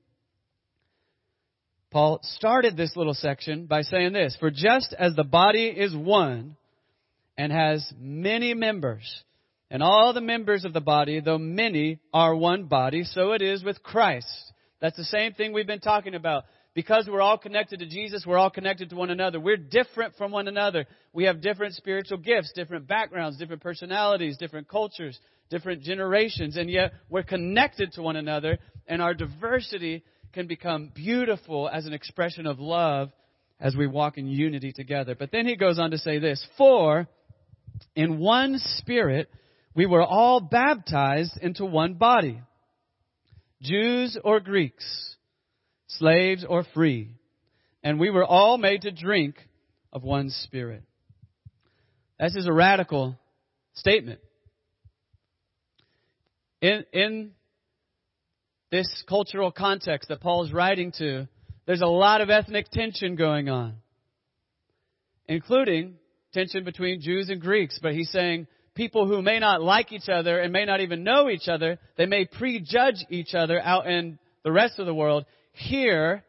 Paul 1.89 2.20
started 2.22 2.76
this 2.76 2.96
little 2.96 3.13
section 3.13 3.65
by 3.65 3.82
saying 3.82 4.13
this 4.13 4.36
For 4.39 4.52
just 4.52 4.93
as 4.98 5.15
the 5.15 5.24
body 5.24 5.67
is 5.67 5.96
one 5.96 6.58
and 7.38 7.52
has 7.52 7.91
many 7.98 8.54
members, 8.54 9.24
and 9.70 9.82
all 9.82 10.13
the 10.13 10.22
members 10.22 10.65
of 10.65 10.74
the 10.74 10.82
body, 10.82 11.20
though 11.20 11.38
many, 11.38 12.00
are 12.13 12.36
one 12.36 12.65
body, 12.65 13.04
so 13.04 13.34
it 13.34 13.41
is 13.41 13.63
with 13.63 13.84
Christ. 13.84 14.28
That's 14.82 14.98
the 14.98 15.04
same 15.04 15.34
thing 15.34 15.54
we've 15.54 15.67
been 15.67 15.80
talking 15.80 16.13
about. 16.13 16.43
Because 16.78 17.10
we're 17.12 17.24
all 17.24 17.40
connected 17.40 17.80
to 17.80 17.88
Jesus, 17.88 18.24
we're 18.24 18.38
all 18.38 18.52
connected 18.52 18.92
to 18.92 18.96
one 18.96 19.10
another. 19.10 19.40
We're 19.40 19.58
different 19.58 20.13
from 20.16 20.32
one 20.32 20.48
another. 20.48 20.86
We 21.12 21.24
have 21.24 21.42
different 21.42 21.74
spiritual 21.74 22.20
gifts, 22.20 22.52
different 22.54 22.88
backgrounds, 22.88 23.40
different 23.40 23.63
personalities, 23.63 24.38
different 24.38 24.68
cultures, 24.68 25.20
different 25.50 25.82
generations, 25.82 26.56
and 26.56 26.70
yet 26.70 26.92
we're 27.10 27.24
connected 27.24 27.94
to 27.94 28.04
one 28.04 28.16
another, 28.16 28.60
and 28.86 29.02
our 29.02 29.16
diversity 29.16 30.04
can 30.34 30.46
become 30.46 30.92
beautiful 30.94 31.68
as 31.68 31.88
an 31.88 31.94
expression 31.94 32.46
of 32.46 32.60
love 32.60 33.10
as 33.60 33.76
we 33.76 33.88
walk 33.88 34.20
in 34.20 34.28
unity 34.28 34.72
together. 34.72 35.16
But 35.18 35.32
then 35.32 35.48
he 35.48 35.56
goes 35.56 35.80
on 35.80 35.90
to 35.90 35.98
say 35.98 36.20
this, 36.20 36.46
for 36.60 37.08
in 37.96 38.20
one 38.20 38.60
spirit, 38.60 39.32
we 39.74 39.88
were 39.88 40.04
all 40.04 40.42
baptized 40.42 41.40
into 41.42 41.66
one 41.66 41.96
body. 41.96 42.40
Jews 43.63 44.16
or 44.24 44.40
Greeks, 44.40 45.17
slaves 45.88 46.45
or 46.47 46.63
free, 46.73 47.12
and 47.84 48.00
we 48.00 48.10
were 48.10 48.26
all 48.26 48.58
made 48.58 48.82
to 48.82 48.91
drink 48.91 49.36
of 49.91 50.04
one 50.04 50.30
spirit. 50.30 50.84
This 52.19 52.36
is 52.36 52.47
a 52.47 52.54
radical 52.54 53.17
statement. 53.73 54.19
In, 56.62 56.84
in 56.91 57.32
this 58.71 58.88
cultural 59.08 59.52
context 59.52 60.10
that 60.10 60.21
Paul 60.21 60.43
is 60.43 60.52
writing 60.52 60.91
to, 60.97 61.28
there's 61.65 61.82
a 61.82 61.88
lot 61.88 62.21
of 62.21 62.30
ethnic 62.30 62.69
tension 62.71 63.15
going 63.15 63.50
on, 63.50 63.76
including 65.28 65.95
tension 66.34 66.63
between 66.63 67.02
Jews 67.02 67.30
and 67.30 67.39
Greeks. 67.39 67.80
But 67.82 67.93
he's 67.93 68.10
saying 68.10 68.47
people 68.73 69.08
who 69.08 69.21
may 69.21 69.39
not 69.39 69.62
like 69.62 69.91
each 69.91 70.10
other 70.10 70.39
and 70.39 70.52
may 70.52 70.65
not 70.65 70.82
even 70.82 71.04
know 71.04 71.30
each 71.30 71.47
other, 71.47 71.78
they 71.97 72.06
may 72.06 72.26
prejudge 72.26 73.06
each 73.10 73.34
other 73.34 73.60
out 73.62 73.88
in 73.88 74.17
the 74.43 74.52
rest 74.52 74.80
of 74.80 74.86
the 74.86 74.93
world. 74.93 75.26
Here, 75.58 76.24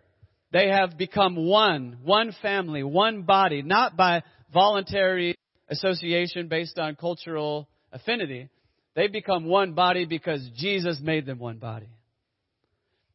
they 0.52 0.68
have 0.68 0.96
become 0.96 1.36
one, 1.36 1.98
one 2.02 2.34
family, 2.40 2.82
one 2.82 3.22
body, 3.22 3.62
not 3.62 3.96
by 3.96 4.22
voluntary 4.52 5.34
association 5.68 6.48
based 6.48 6.78
on 6.78 6.96
cultural 6.96 7.68
affinity. 7.92 8.48
They 8.94 9.08
become 9.08 9.44
one 9.44 9.74
body 9.74 10.06
because 10.06 10.48
Jesus 10.56 10.98
made 11.02 11.26
them 11.26 11.38
one 11.38 11.58
body. 11.58 11.88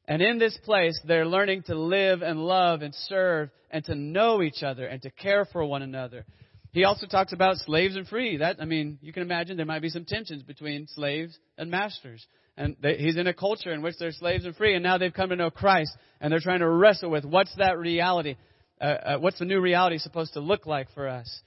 And 0.07 0.21
in 0.21 0.37
this 0.37 0.57
place, 0.63 0.99
they're 1.07 1.25
learning 1.25 1.63
to 1.63 1.75
live 1.75 2.21
and 2.21 2.39
love 2.39 2.81
and 2.81 2.93
serve 2.93 3.49
and 3.71 3.83
to 3.85 3.95
know 3.95 4.41
each 4.41 4.61
other 4.61 4.85
and 4.85 5.01
to 5.01 5.09
care 5.09 5.45
for 5.45 5.65
one 5.65 5.81
another. 5.81 6.25
He 6.71 6.83
also 6.83 7.07
talks 7.07 7.33
about 7.33 7.57
slaves 7.57 7.95
and 7.95 8.07
free. 8.07 8.37
That, 8.37 8.57
I 8.59 8.65
mean, 8.65 8.99
you 9.01 9.13
can 9.13 9.23
imagine 9.23 9.57
there 9.57 9.65
might 9.65 9.81
be 9.81 9.89
some 9.89 10.05
tensions 10.05 10.43
between 10.43 10.87
slaves 10.87 11.37
and 11.57 11.71
masters. 11.71 12.25
And 12.55 12.75
they, 12.81 12.97
he's 12.97 13.17
in 13.17 13.27
a 13.27 13.33
culture 13.33 13.71
in 13.71 13.81
which 13.81 13.95
they're 13.99 14.11
slaves 14.11 14.45
and 14.45 14.55
free, 14.55 14.75
and 14.75 14.83
now 14.83 14.97
they've 14.97 15.13
come 15.13 15.29
to 15.29 15.35
know 15.35 15.49
Christ, 15.49 15.91
and 16.21 16.31
they're 16.31 16.39
trying 16.39 16.59
to 16.59 16.69
wrestle 16.69 17.09
with 17.09 17.25
what's 17.25 17.55
that 17.57 17.77
reality, 17.77 18.35
uh, 18.79 18.83
uh, 18.83 19.17
what's 19.17 19.39
the 19.39 19.45
new 19.45 19.59
reality 19.59 19.97
supposed 19.97 20.33
to 20.33 20.39
look 20.39 20.65
like 20.65 20.87
for 20.93 21.07
us. 21.07 21.41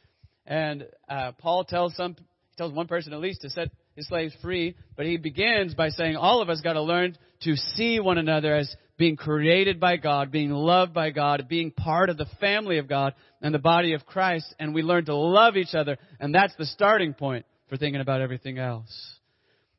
And 0.47 0.87
uh, 1.09 1.33
Paul 1.38 1.64
tells 1.64 1.95
some, 1.95 2.14
he 2.16 2.57
tells 2.57 2.73
one 2.73 2.88
person 2.88 3.12
at 3.12 3.21
least 3.21 3.42
to 3.42 3.51
set 3.51 3.71
his 3.95 4.09
slaves 4.09 4.35
free, 4.42 4.75
but 4.97 5.07
he 5.07 5.16
begins 5.16 5.75
by 5.75 5.90
saying 5.90 6.16
all 6.16 6.42
of 6.42 6.51
us 6.51 6.61
got 6.61 6.75
to 6.75 6.83
learn 6.83 7.16
to 7.42 7.57
see 7.57 8.01
one 8.01 8.19
another 8.19 8.55
as 8.55 8.75
being 8.99 9.16
created 9.16 9.79
by 9.79 9.97
God, 9.97 10.31
being 10.33 10.51
loved 10.51 10.92
by 10.92 11.11
God, 11.11 11.47
being 11.49 11.71
part 11.71 12.09
of 12.09 12.16
the 12.16 12.27
family 12.40 12.79
of 12.79 12.88
God 12.88 13.14
and 13.42 13.55
the 13.55 13.59
body 13.59 13.92
of 13.92 14.07
Christ, 14.07 14.55
and 14.59 14.75
we 14.75 14.83
learn 14.83 15.05
to 15.05 15.14
love 15.14 15.57
each 15.57 15.75
other, 15.75 15.99
and 16.19 16.35
that's 16.35 16.55
the 16.57 16.66
starting 16.66 17.14
point 17.14 17.45
for 17.69 17.77
thinking 17.77 18.01
about 18.01 18.21
everything 18.21 18.59
else. 18.59 19.15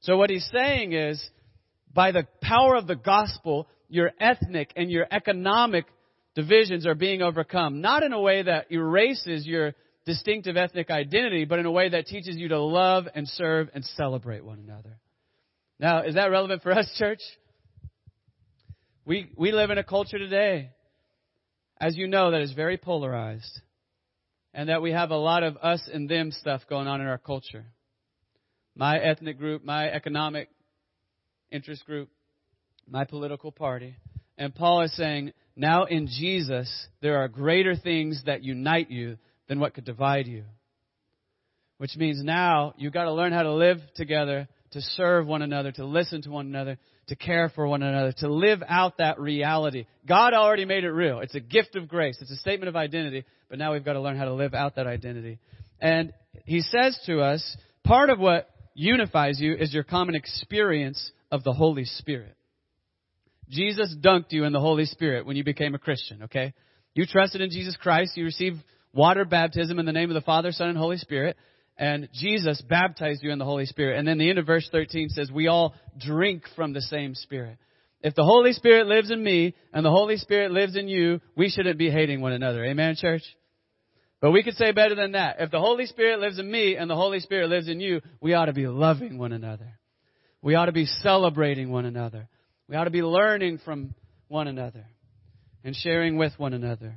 So 0.08 0.15
what 0.15 0.30
he's 0.30 0.50
saying 0.54 0.93
is, 0.93 1.22
by 1.93 2.13
the 2.13 2.26
power 2.41 2.76
of 2.76 2.88
the 2.88 2.96
gospel, 2.96 3.67
your 3.89 4.12
ethnic 4.22 4.72
and 4.78 4.89
your 4.89 5.06
economic 5.12 5.84
divisions 6.34 6.86
are 6.86 6.96
being 6.96 7.22
overcome. 7.22 7.82
Not 7.82 8.04
in 8.04 8.13
a 8.13 8.22
way 8.22 8.41
that 8.41 8.72
erases 8.72 9.46
your 9.46 9.74
distinctive 10.06 10.56
ethnic 10.56 10.89
identity, 10.89 11.43
but 11.43 11.60
in 11.60 11.65
a 11.65 11.72
way 11.72 11.89
that 11.89 12.06
teaches 12.06 12.38
you 12.38 12.48
to 12.48 12.60
love 12.60 13.04
and 13.15 13.28
serve 13.28 13.67
and 13.74 13.84
celebrate 13.84 14.46
one 14.46 14.60
another. 14.65 14.98
Now, 15.78 16.04
is 16.04 16.15
that 16.15 16.32
relevant 16.32 16.63
for 16.63 16.72
us, 16.72 16.89
church? 16.98 17.20
We, 19.04 19.30
we 19.36 19.52
live 19.52 19.72
in 19.72 19.78
a 19.78 19.84
culture 19.84 20.17
today, 20.17 20.70
as 21.82 21.98
you 21.98 22.08
know, 22.08 22.32
that 22.32 22.39
is 22.39 22.54
very 22.54 22.78
polarized. 22.78 23.60
And 24.54 24.70
that 24.70 24.82
we 24.82 24.93
have 24.93 25.12
a 25.12 25.17
lot 25.17 25.43
of 25.43 25.58
us 25.58 25.82
and 25.93 26.08
them 26.08 26.32
stuff 26.32 26.62
going 26.70 26.88
on 26.88 27.02
in 27.02 27.08
our 27.08 27.17
culture 27.17 27.65
my 28.78 29.00
ethnic 29.00 29.40
group, 29.40 29.66
my 29.66 29.90
economic 29.90 30.50
interest 31.52 31.86
group, 31.86 32.10
my 32.88 33.04
political 33.04 33.52
party. 33.52 33.96
And 34.38 34.54
Paul 34.54 34.84
is 34.84 34.96
saying, 34.96 35.34
now 35.56 35.86
in 35.86 36.08
Jesus, 36.08 36.88
there 37.02 37.18
are 37.18 37.28
greater 37.28 37.76
things 37.76 38.22
that 38.28 38.44
unite 38.44 38.92
you 38.92 39.18
than 39.50 39.60
what 39.60 39.74
could 39.74 39.86
divide 39.86 40.28
you. 40.28 40.44
Which 41.80 41.96
means 41.96 42.24
now 42.24 42.76
you've 42.78 42.94
got 42.94 43.06
to 43.06 43.13
learn 43.13 43.34
how 43.34 43.44
to 43.44 43.54
live 43.54 43.80
together, 43.96 44.48
to 44.72 44.82
serve 44.82 45.26
one 45.26 45.42
another, 45.42 45.72
to 45.72 45.86
listen 45.86 46.22
to 46.24 46.30
one 46.30 46.46
another, 46.46 46.78
to 47.08 47.16
care 47.16 47.50
for 47.50 47.68
one 47.68 47.82
another, 47.82 48.12
to 48.20 48.32
live 48.32 48.62
out 48.68 49.00
that 49.00 49.20
reality. 49.20 49.86
God 50.06 50.34
already 50.34 50.66
made 50.66 50.84
it 50.84 50.92
real. 50.92 51.20
It's 51.22 51.36
a 51.36 51.40
gift 51.40 51.76
of 51.76 51.88
grace. 51.88 52.18
It's 52.22 52.32
a 52.32 52.36
statement 52.38 52.70
of 52.70 52.76
identity, 52.76 53.26
but 53.50 53.58
now 53.58 53.74
we've 53.74 53.86
got 53.86 53.94
to 53.94 54.02
learn 54.02 54.18
how 54.18 54.26
to 54.26 54.34
live 54.34 54.54
out 54.54 54.76
that 54.76 54.86
identity. 54.86 55.40
And 55.80 56.13
he 56.46 56.62
says 56.62 57.00
to 57.08 57.22
us, 57.22 57.58
part 57.84 58.10
of 58.10 58.20
what 58.20 58.50
unifies 58.78 59.42
you 59.42 59.56
is 59.56 59.74
your 59.74 59.84
common 59.84 60.16
experience 60.16 61.12
of 61.32 61.44
the 61.44 61.52
Holy 61.52 61.86
Spirit. 61.86 62.36
Jesus 63.50 63.96
dunked 64.00 64.32
you 64.32 64.44
in 64.44 64.54
the 64.54 64.60
Holy 64.60 64.86
Spirit 64.86 65.26
when 65.26 65.36
you 65.36 65.44
became 65.44 65.74
a 65.74 65.80
Christian, 65.80 66.24
okay? 66.24 66.54
You 66.94 67.06
trusted 67.06 67.42
in 67.42 67.50
Jesus 67.50 67.76
Christ, 67.76 68.16
you 68.16 68.26
received 68.26 68.58
water 68.94 69.26
baptism 69.26 69.80
in 69.80 69.86
the 69.86 69.92
name 69.92 70.10
of 70.10 70.13
the 70.13 70.22
Father, 70.22 70.52
Son, 70.52 70.70
and 70.70 70.78
Holy 70.78 70.98
Spirit, 70.98 71.38
and 71.78 72.08
Jesus 72.13 72.62
baptized 72.62 73.24
you 73.24 73.32
in 73.32 73.40
the 73.40 73.46
Holy 73.46 73.66
Spirit. 73.66 73.98
And 73.98 74.08
then 74.08 74.18
the 74.18 74.30
end 74.30 74.40
of 74.40 74.46
verse 74.46 74.68
13 74.72 75.10
says, 75.10 75.32
we 75.32 75.48
all 75.48 75.74
drink 76.00 76.44
from 76.56 76.74
the 76.74 76.82
same 76.82 77.16
Spirit. 77.16 77.58
If 78.02 78.13
the 78.16 78.24
Holy 78.24 78.54
Spirit 78.54 78.88
lives 78.88 79.10
in 79.10 79.24
me 79.24 79.56
and 79.74 79.86
the 79.86 79.92
Holy 79.92 80.18
Spirit 80.18 80.52
lives 80.52 80.76
in 80.76 80.88
you, 80.88 81.20
we 81.36 81.50
shouldn't 81.50 81.80
be 81.80 81.90
hating 81.90 82.22
one 82.22 82.34
another. 82.34 82.63
Amen, 82.63 82.96
church? 82.96 83.24
But 84.19 84.32
we 84.32 84.43
could 84.43 84.56
say 84.56 84.71
better 84.71 84.95
than 84.95 85.12
that. 85.12 85.38
If 85.39 85.51
the 85.51 85.60
Holy 85.60 85.86
Spirit 85.86 86.19
lives 86.19 86.39
in 86.39 86.49
me 86.49 86.75
and 86.75 86.89
the 86.89 86.95
Holy 86.95 87.19
Spirit 87.19 87.49
lives 87.49 87.67
in 87.67 87.80
you, 87.80 88.01
we 88.19 88.34
ought 88.34 88.45
to 88.45 88.53
be 88.53 88.67
loving 88.67 89.17
one 89.17 89.32
another. 89.32 89.77
We 90.41 90.56
ought 90.56 90.65
to 90.65 90.71
be 90.71 90.86
celebrating 90.86 91.71
one 91.71 91.86
another. 91.86 92.27
We 92.67 92.75
ought 92.75 92.86
to 92.86 92.89
be 92.89 93.03
learning 93.03 93.60
from 93.63 93.93
one 94.27 94.47
another 94.47 94.86
and 95.63 95.75
sharing 95.75 96.17
with 96.17 96.34
one 96.38 96.53
another. 96.53 96.95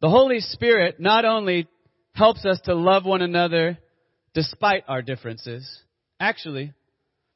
The 0.00 0.08
Holy 0.08 0.40
Spirit 0.40 1.00
not 1.00 1.24
only 1.24 1.68
helps 2.12 2.44
us 2.44 2.60
to 2.64 2.74
love 2.74 3.04
one 3.04 3.22
another 3.22 3.78
despite 4.32 4.84
our 4.88 5.02
differences, 5.02 5.68
actually, 6.20 6.72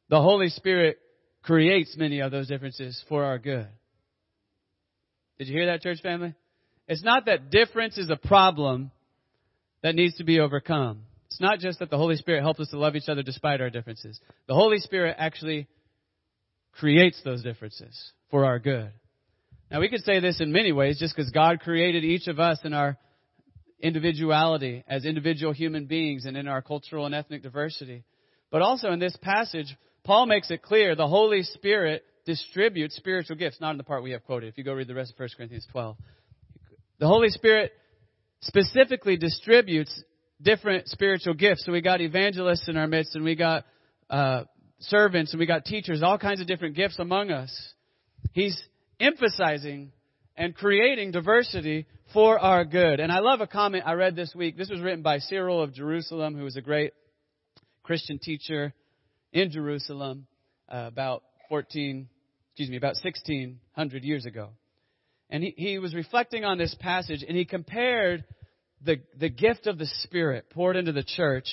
the 0.08 0.20
Holy 0.20 0.48
Spirit 0.48 0.98
creates 1.42 1.96
many 1.96 2.20
of 2.20 2.30
those 2.30 2.48
differences 2.48 3.02
for 3.08 3.24
our 3.24 3.38
good. 3.38 3.66
Did 5.38 5.48
you 5.48 5.54
hear 5.54 5.66
that, 5.66 5.82
church 5.82 6.00
family? 6.02 6.34
It's 6.88 7.04
not 7.04 7.26
that 7.26 7.50
difference 7.50 7.98
is 7.98 8.10
a 8.10 8.16
problem 8.16 8.90
that 9.82 9.94
needs 9.94 10.16
to 10.16 10.24
be 10.24 10.40
overcome. 10.40 11.02
It's 11.26 11.40
not 11.40 11.60
just 11.60 11.78
that 11.78 11.90
the 11.90 11.96
Holy 11.96 12.16
Spirit 12.16 12.42
helps 12.42 12.60
us 12.60 12.68
to 12.68 12.78
love 12.78 12.96
each 12.96 13.08
other 13.08 13.22
despite 13.22 13.60
our 13.60 13.70
differences. 13.70 14.20
The 14.48 14.54
Holy 14.54 14.78
Spirit 14.78 15.16
actually 15.18 15.66
creates 16.72 17.20
those 17.24 17.42
differences 17.42 18.12
for 18.30 18.44
our 18.44 18.58
good. 18.58 18.90
Now 19.70 19.80
we 19.80 19.88
could 19.88 20.02
say 20.02 20.20
this 20.20 20.40
in 20.40 20.52
many 20.52 20.72
ways 20.72 20.98
just 20.98 21.16
because 21.16 21.30
God 21.30 21.60
created 21.60 22.04
each 22.04 22.28
of 22.28 22.38
us 22.38 22.58
in 22.64 22.74
our 22.74 22.98
individuality 23.80 24.84
as 24.86 25.04
individual 25.04 25.52
human 25.52 25.86
beings 25.86 26.24
and 26.26 26.36
in 26.36 26.48
our 26.48 26.62
cultural 26.62 27.06
and 27.06 27.14
ethnic 27.14 27.42
diversity. 27.42 28.04
But 28.50 28.62
also 28.62 28.90
in 28.90 28.98
this 28.98 29.16
passage, 29.22 29.74
Paul 30.04 30.26
makes 30.26 30.50
it 30.50 30.62
clear 30.62 30.94
the 30.94 31.08
Holy 31.08 31.42
Spirit 31.42 32.04
distributes 32.26 32.94
spiritual 32.96 33.36
gifts, 33.36 33.60
not 33.60 33.70
in 33.70 33.78
the 33.78 33.84
part 33.84 34.02
we 34.02 34.12
have 34.12 34.24
quoted. 34.24 34.48
If 34.48 34.58
you 34.58 34.64
go 34.64 34.74
read 34.74 34.88
the 34.88 34.94
rest 34.94 35.12
of 35.12 35.18
1 35.18 35.30
Corinthians 35.36 35.66
12. 35.72 35.96
The 37.02 37.08
Holy 37.08 37.30
Spirit 37.30 37.72
specifically 38.42 39.16
distributes 39.16 39.92
different 40.40 40.86
spiritual 40.86 41.34
gifts. 41.34 41.64
So 41.66 41.72
we 41.72 41.80
got 41.80 42.00
evangelists 42.00 42.68
in 42.68 42.76
our 42.76 42.86
midst, 42.86 43.16
and 43.16 43.24
we 43.24 43.34
got 43.34 43.64
uh, 44.08 44.44
servants, 44.78 45.32
and 45.32 45.40
we 45.40 45.46
got 45.46 45.64
teachers, 45.64 46.00
all 46.04 46.16
kinds 46.16 46.40
of 46.40 46.46
different 46.46 46.76
gifts 46.76 47.00
among 47.00 47.32
us. 47.32 47.52
He's 48.30 48.56
emphasizing 49.00 49.90
and 50.36 50.54
creating 50.54 51.10
diversity 51.10 51.86
for 52.12 52.38
our 52.38 52.64
good. 52.64 53.00
And 53.00 53.10
I 53.10 53.18
love 53.18 53.40
a 53.40 53.48
comment 53.48 53.82
I 53.84 53.94
read 53.94 54.14
this 54.14 54.32
week. 54.32 54.56
This 54.56 54.70
was 54.70 54.80
written 54.80 55.02
by 55.02 55.18
Cyril 55.18 55.60
of 55.60 55.74
Jerusalem, 55.74 56.36
who 56.36 56.44
was 56.44 56.54
a 56.54 56.62
great 56.62 56.92
Christian 57.82 58.20
teacher 58.20 58.74
in 59.32 59.50
Jerusalem 59.50 60.28
uh, 60.68 60.84
about 60.86 61.24
14, 61.48 62.08
excuse 62.50 62.70
me, 62.70 62.76
about 62.76 62.94
1600 63.02 64.04
years 64.04 64.24
ago. 64.24 64.50
And 65.32 65.42
he, 65.42 65.54
he 65.56 65.78
was 65.78 65.94
reflecting 65.94 66.44
on 66.44 66.58
this 66.58 66.76
passage 66.78 67.24
and 67.26 67.36
he 67.36 67.46
compared 67.46 68.22
the, 68.84 69.00
the 69.18 69.30
gift 69.30 69.66
of 69.66 69.78
the 69.78 69.88
Spirit 70.02 70.50
poured 70.50 70.76
into 70.76 70.92
the 70.92 71.02
church 71.02 71.48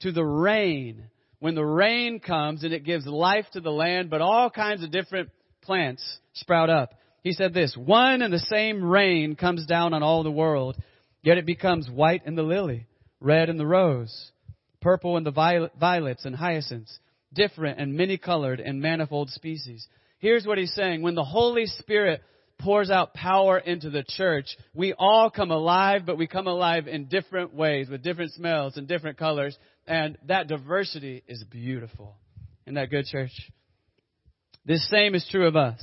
to 0.00 0.12
the 0.12 0.24
rain. 0.24 1.04
When 1.38 1.54
the 1.54 1.64
rain 1.64 2.20
comes 2.20 2.64
and 2.64 2.72
it 2.72 2.84
gives 2.84 3.06
life 3.06 3.44
to 3.52 3.60
the 3.60 3.70
land, 3.70 4.08
but 4.08 4.22
all 4.22 4.48
kinds 4.48 4.82
of 4.82 4.90
different 4.90 5.28
plants 5.62 6.02
sprout 6.32 6.70
up. 6.70 6.94
He 7.22 7.32
said 7.32 7.52
this, 7.52 7.76
one 7.76 8.22
and 8.22 8.32
the 8.32 8.38
same 8.38 8.82
rain 8.82 9.36
comes 9.36 9.66
down 9.66 9.92
on 9.92 10.02
all 10.02 10.22
the 10.22 10.30
world, 10.30 10.76
yet 11.22 11.36
it 11.36 11.44
becomes 11.44 11.90
white 11.90 12.22
in 12.24 12.34
the 12.34 12.42
lily, 12.42 12.86
red 13.20 13.50
in 13.50 13.58
the 13.58 13.66
rose, 13.66 14.30
purple 14.80 15.18
in 15.18 15.24
the 15.24 15.68
violets 15.78 16.24
and 16.24 16.34
hyacinths, 16.34 16.98
different 17.34 17.78
and 17.78 17.94
many 17.94 18.16
colored 18.16 18.58
and 18.58 18.80
manifold 18.80 19.28
species. 19.28 19.86
Here's 20.18 20.46
what 20.46 20.56
he's 20.56 20.74
saying. 20.74 21.02
When 21.02 21.14
the 21.14 21.24
Holy 21.24 21.66
Spirit 21.66 22.22
pours 22.58 22.90
out 22.90 23.14
power 23.14 23.58
into 23.58 23.90
the 23.90 24.02
church, 24.02 24.46
we 24.74 24.92
all 24.92 25.30
come 25.30 25.50
alive, 25.50 26.02
but 26.04 26.18
we 26.18 26.26
come 26.26 26.46
alive 26.46 26.88
in 26.88 27.06
different 27.06 27.54
ways 27.54 27.88
with 27.88 28.02
different 28.02 28.32
smells 28.32 28.76
and 28.76 28.88
different 28.88 29.18
colors. 29.18 29.56
And 29.86 30.18
that 30.26 30.48
diversity 30.48 31.22
is 31.26 31.44
beautiful. 31.44 32.16
Isn't 32.66 32.74
that 32.74 32.90
good, 32.90 33.06
church? 33.06 33.32
This 34.64 34.88
same 34.90 35.14
is 35.14 35.26
true 35.30 35.46
of 35.46 35.56
us. 35.56 35.80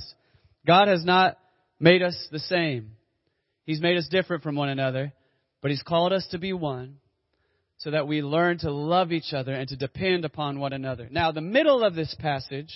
God 0.66 0.88
has 0.88 1.04
not 1.04 1.38
made 1.80 2.02
us 2.02 2.16
the 2.30 2.38
same. 2.38 2.92
He's 3.64 3.80
made 3.80 3.96
us 3.96 4.06
different 4.08 4.42
from 4.42 4.54
one 4.54 4.68
another, 4.68 5.12
but 5.60 5.70
He's 5.70 5.82
called 5.82 6.12
us 6.12 6.26
to 6.30 6.38
be 6.38 6.52
one 6.52 6.98
so 7.78 7.90
that 7.90 8.06
we 8.06 8.22
learn 8.22 8.58
to 8.58 8.70
love 8.70 9.12
each 9.12 9.32
other 9.32 9.52
and 9.52 9.68
to 9.68 9.76
depend 9.76 10.24
upon 10.24 10.58
one 10.58 10.72
another. 10.72 11.08
Now, 11.10 11.32
the 11.32 11.40
middle 11.40 11.84
of 11.84 11.94
this 11.94 12.14
passage 12.18 12.72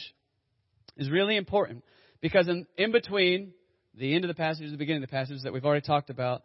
is 0.96 1.10
really 1.10 1.36
important 1.36 1.84
because 2.20 2.48
in, 2.48 2.66
in 2.76 2.92
between 2.92 3.52
the 3.94 4.14
end 4.14 4.24
of 4.24 4.29
the 4.29 4.35
passage 4.35 4.70
the 4.70 4.76
beginning 4.76 5.03
of 5.03 5.09
the 5.09 5.14
passage 5.14 5.42
that 5.42 5.53
we've 5.53 5.64
already 5.64 5.87
talked 5.87 6.11
about, 6.11 6.42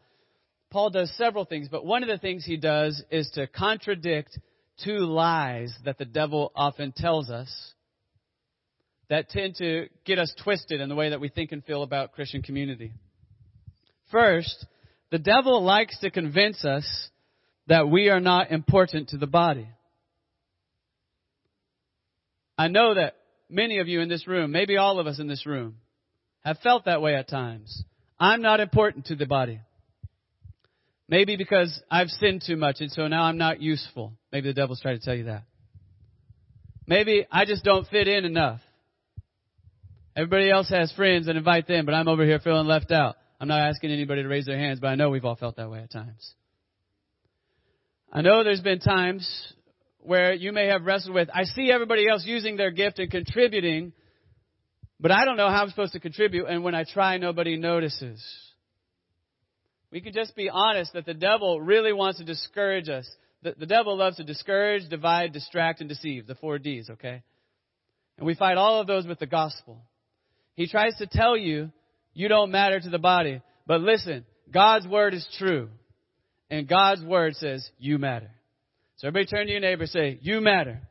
Paul 0.72 0.90
does 0.90 1.12
several 1.18 1.46
things, 1.46 1.68
but 1.70 1.86
one 1.86 2.04
of 2.04 2.10
the 2.10 2.18
things 2.18 2.44
he 2.44 2.58
does 2.58 3.02
is 3.12 3.30
to 3.36 3.48
contradict 3.48 4.38
two 4.84 5.00
lies 5.00 5.74
that 5.86 5.98
the 5.98 6.06
devil 6.06 6.52
often 6.56 6.92
tells 6.92 7.30
us 7.30 7.74
that 9.10 9.30
tend 9.30 9.56
to 9.56 9.88
get 10.04 10.18
us 10.18 10.34
twisted 10.44 10.82
in 10.82 10.90
the 10.90 10.96
way 10.96 11.12
that 11.12 11.22
we 11.22 11.30
think 11.30 11.52
and 11.52 11.64
feel 11.64 11.84
about 11.84 12.14
Christian 12.14 12.42
community. 12.42 12.92
First, 14.12 14.66
the 15.12 15.20
devil 15.20 15.64
likes 15.64 16.00
to 16.00 16.10
convince 16.10 16.66
us 16.66 17.10
that 17.68 17.88
we 17.90 18.10
are 18.10 18.20
not 18.20 18.52
important 18.52 19.10
to 19.10 19.18
the 19.18 19.28
body. 19.28 19.68
I 22.58 22.68
know 22.68 22.94
that 22.94 23.16
many 23.50 23.80
of 23.80 23.88
you 23.88 24.02
in 24.02 24.10
this 24.10 24.28
room, 24.28 24.52
maybe 24.52 24.78
all 24.78 25.00
of 25.00 25.08
us 25.08 25.20
in 25.20 25.28
this 25.28 25.46
room, 25.46 25.76
have 26.46 26.60
felt 26.60 26.86
that 26.86 27.02
way 27.02 27.16
at 27.16 27.28
times. 27.28 27.84
I'm 28.20 28.42
not 28.42 28.60
important 28.60 29.08
to 29.08 29.16
the 29.16 29.26
body. 29.26 29.60
Maybe 31.10 31.36
because 31.36 31.82
I've 31.92 32.10
sinned 32.10 32.44
too 32.46 32.56
much 32.56 32.78
and 32.80 32.92
so 32.92 33.08
now 33.08 33.24
I'm 33.24 33.38
not 33.38 33.62
useful. 33.62 34.14
Maybe 34.32 34.48
the 34.50 34.54
devil's 34.54 34.80
trying 34.80 34.98
to 34.98 35.04
tell 35.04 35.16
you 35.16 35.26
that. 35.26 35.44
Maybe 36.88 37.26
I 37.32 37.46
just 37.46 37.64
don't 37.64 37.88
fit 37.88 38.08
in 38.08 38.26
enough. 38.26 38.62
Everybody 40.16 40.50
else 40.50 40.70
has 40.70 40.92
friends 40.94 41.28
and 41.28 41.38
invite 41.38 41.68
them, 41.68 41.86
but 41.86 41.94
I'm 41.94 42.08
over 42.08 42.24
here 42.24 42.40
feeling 42.40 42.68
left 42.68 42.92
out. 42.92 43.16
I'm 43.40 43.48
not 43.50 43.60
asking 43.60 43.92
anybody 43.92 44.22
to 44.24 44.30
raise 44.30 44.46
their 44.46 44.58
hands, 44.58 44.80
but 44.80 44.88
I 44.88 44.96
know 44.96 45.10
we've 45.10 45.26
all 45.26 45.36
felt 45.36 45.58
that 45.58 45.70
way 45.70 45.80
at 45.80 45.92
times. 45.92 46.34
I 48.14 48.22
know 48.22 48.44
there's 48.44 48.62
been 48.62 48.80
times 48.80 49.28
where 50.00 50.34
you 50.34 50.54
may 50.54 50.68
have 50.68 50.86
wrestled 50.86 51.16
with, 51.16 51.30
I 51.34 51.44
see 51.44 51.72
everybody 51.72 52.08
else 52.08 52.24
using 52.26 52.56
their 52.56 52.72
gift 52.72 53.00
and 53.00 53.12
contributing, 53.12 53.92
but 55.00 55.12
I 55.12 55.26
don't 55.26 55.38
know 55.38 55.50
how 55.50 55.62
I'm 55.62 55.70
supposed 55.70 55.94
to 55.94 56.00
contribute, 56.00 56.46
and 56.46 56.64
when 56.64 56.76
I 56.76 56.84
try, 56.84 57.18
nobody 57.18 57.58
notices. 57.58 58.24
We 59.92 60.02
can 60.02 60.14
just 60.14 60.36
be 60.36 60.50
honest 60.50 60.94
that 60.94 61.06
the 61.06 61.14
devil 61.14 61.62
really 61.62 61.94
wants 61.94 62.20
to 62.20 62.26
discourage 62.26 62.90
us. 62.90 63.10
The, 63.44 63.56
the 63.58 63.66
devil 63.66 63.98
loves 63.98 64.18
to 64.18 64.24
discourage, 64.24 64.90
divide, 64.90 65.32
distract, 65.34 65.80
and 65.80 65.90
deceive. 65.90 66.28
The 66.28 66.36
four 66.36 66.58
D's, 66.60 66.90
okay? 66.90 67.22
And 68.18 68.26
we 68.26 68.36
fight 68.36 68.58
all 68.58 68.82
of 68.82 68.88
those 68.88 69.06
with 69.06 69.20
the 69.20 69.26
gospel. 69.26 69.82
He 70.56 70.68
tries 70.68 70.96
to 70.98 71.08
tell 71.08 71.38
you 71.38 71.72
you 72.14 72.28
don't 72.28 72.52
matter 72.52 72.80
to 72.80 72.90
the 72.90 73.00
body. 73.00 73.42
But 73.68 73.82
listen, 73.82 74.26
God's 74.52 74.88
word 74.88 75.14
is 75.14 75.28
true. 75.38 75.70
And 76.50 76.68
God's 76.68 77.04
word 77.04 77.36
says 77.36 77.70
you 77.78 77.98
matter. 77.98 78.32
So 78.98 79.08
everybody 79.08 79.28
turn 79.28 79.48
to 79.48 79.52
your 79.52 79.62
neighbor 79.62 79.84
and 79.84 79.92
say, 79.92 80.20
you 80.22 80.40
matter. 80.40 80.82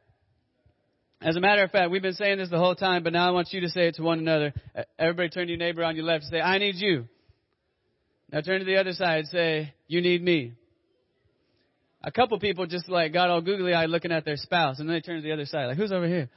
As 1.25 1.37
a 1.37 1.41
matter 1.41 1.63
of 1.65 1.71
fact, 1.71 1.91
we've 1.91 2.03
been 2.03 2.13
saying 2.13 2.37
this 2.37 2.51
the 2.51 2.59
whole 2.59 2.75
time, 2.75 3.03
but 3.03 3.15
now 3.15 3.27
I 3.27 3.31
want 3.31 3.51
you 3.51 3.63
to 3.63 3.71
say 3.71 3.89
it 3.89 3.95
to 3.95 4.03
one 4.03 4.19
another. 4.19 4.53
Everybody 4.99 5.31
turn 5.31 5.47
to 5.47 5.53
your 5.53 5.59
neighbor 5.59 5.83
on 5.83 5.97
your 5.97 6.05
left 6.05 6.25
and 6.25 6.31
say, 6.31 6.41
I 6.43 6.59
need 6.59 6.75
you. 6.75 7.09
Now 8.31 8.43
turn 8.43 8.59
to 8.59 8.67
the 8.67 8.77
other 8.77 8.93
side 8.93 9.21
and 9.21 9.29
say, 9.29 9.75
you 9.89 10.03
need 10.03 10.23
me. 10.23 10.53
A 12.03 12.13
couple 12.13 12.39
people 12.39 12.67
just 12.67 12.91
like 12.91 13.15
got 13.15 13.31
all 13.31 13.41
googly 13.41 13.73
eyed 13.73 13.89
looking 13.89 14.13
at 14.13 14.27
their 14.27 14.37
spouse, 14.37 14.81
and 14.81 14.87
then 14.87 14.97
they 14.97 15.01
turn 15.01 15.17
to 15.17 15.23
the 15.23 15.33
other 15.33 15.47
side, 15.47 15.65
like, 15.65 15.79
who's 15.79 15.93
over 15.93 16.07
here? 16.07 16.29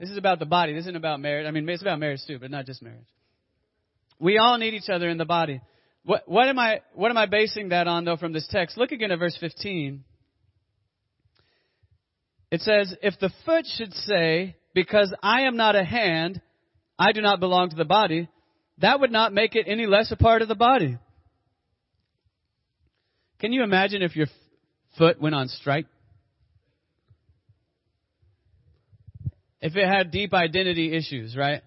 This 0.00 0.10
is 0.10 0.16
about 0.16 0.40
the 0.40 0.46
body. 0.46 0.72
This 0.72 0.82
isn't 0.82 0.96
about 0.96 1.20
marriage. 1.20 1.46
I 1.46 1.52
mean, 1.52 1.68
it's 1.68 1.82
about 1.82 2.00
marriage 2.00 2.22
too, 2.26 2.40
but 2.40 2.50
not 2.50 2.66
just 2.66 2.82
marriage. 2.82 3.06
We 4.18 4.38
all 4.38 4.58
need 4.58 4.74
each 4.74 4.88
other 4.88 5.08
in 5.08 5.18
the 5.18 5.24
body. 5.24 5.60
What, 6.04 6.28
what 6.28 6.48
am 6.48 6.58
I, 6.58 6.80
what 6.94 7.12
am 7.12 7.16
I 7.16 7.26
basing 7.26 7.68
that 7.68 7.86
on 7.86 8.04
though 8.04 8.16
from 8.16 8.32
this 8.32 8.48
text? 8.50 8.76
Look 8.76 8.90
again 8.90 9.12
at 9.12 9.20
verse 9.20 9.36
15. 9.38 10.02
It 12.50 12.60
says, 12.62 12.94
if 13.02 13.18
the 13.20 13.30
foot 13.44 13.64
should 13.76 13.92
say, 13.92 14.56
because 14.74 15.14
I 15.22 15.42
am 15.42 15.56
not 15.56 15.76
a 15.76 15.84
hand, 15.84 16.40
I 16.98 17.12
do 17.12 17.20
not 17.20 17.40
belong 17.40 17.70
to 17.70 17.76
the 17.76 17.84
body, 17.84 18.28
that 18.78 19.00
would 19.00 19.12
not 19.12 19.32
make 19.32 19.54
it 19.54 19.66
any 19.68 19.86
less 19.86 20.10
a 20.10 20.16
part 20.16 20.42
of 20.42 20.48
the 20.48 20.54
body. 20.54 20.98
Can 23.38 23.52
you 23.52 23.62
imagine 23.62 24.02
if 24.02 24.16
your 24.16 24.26
foot 24.98 25.20
went 25.20 25.34
on 25.34 25.48
strike? 25.48 25.86
If 29.62 29.76
it 29.76 29.86
had 29.86 30.10
deep 30.10 30.32
identity 30.34 30.96
issues, 30.96 31.36
right? 31.36 31.62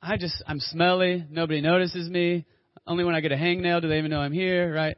I 0.00 0.16
just, 0.16 0.42
I'm 0.46 0.60
smelly, 0.60 1.24
nobody 1.30 1.60
notices 1.60 2.08
me, 2.08 2.46
only 2.86 3.04
when 3.04 3.14
I 3.14 3.20
get 3.20 3.32
a 3.32 3.36
hangnail 3.36 3.82
do 3.82 3.88
they 3.88 3.98
even 3.98 4.10
know 4.10 4.20
I'm 4.20 4.32
here, 4.32 4.72
right? 4.72 4.96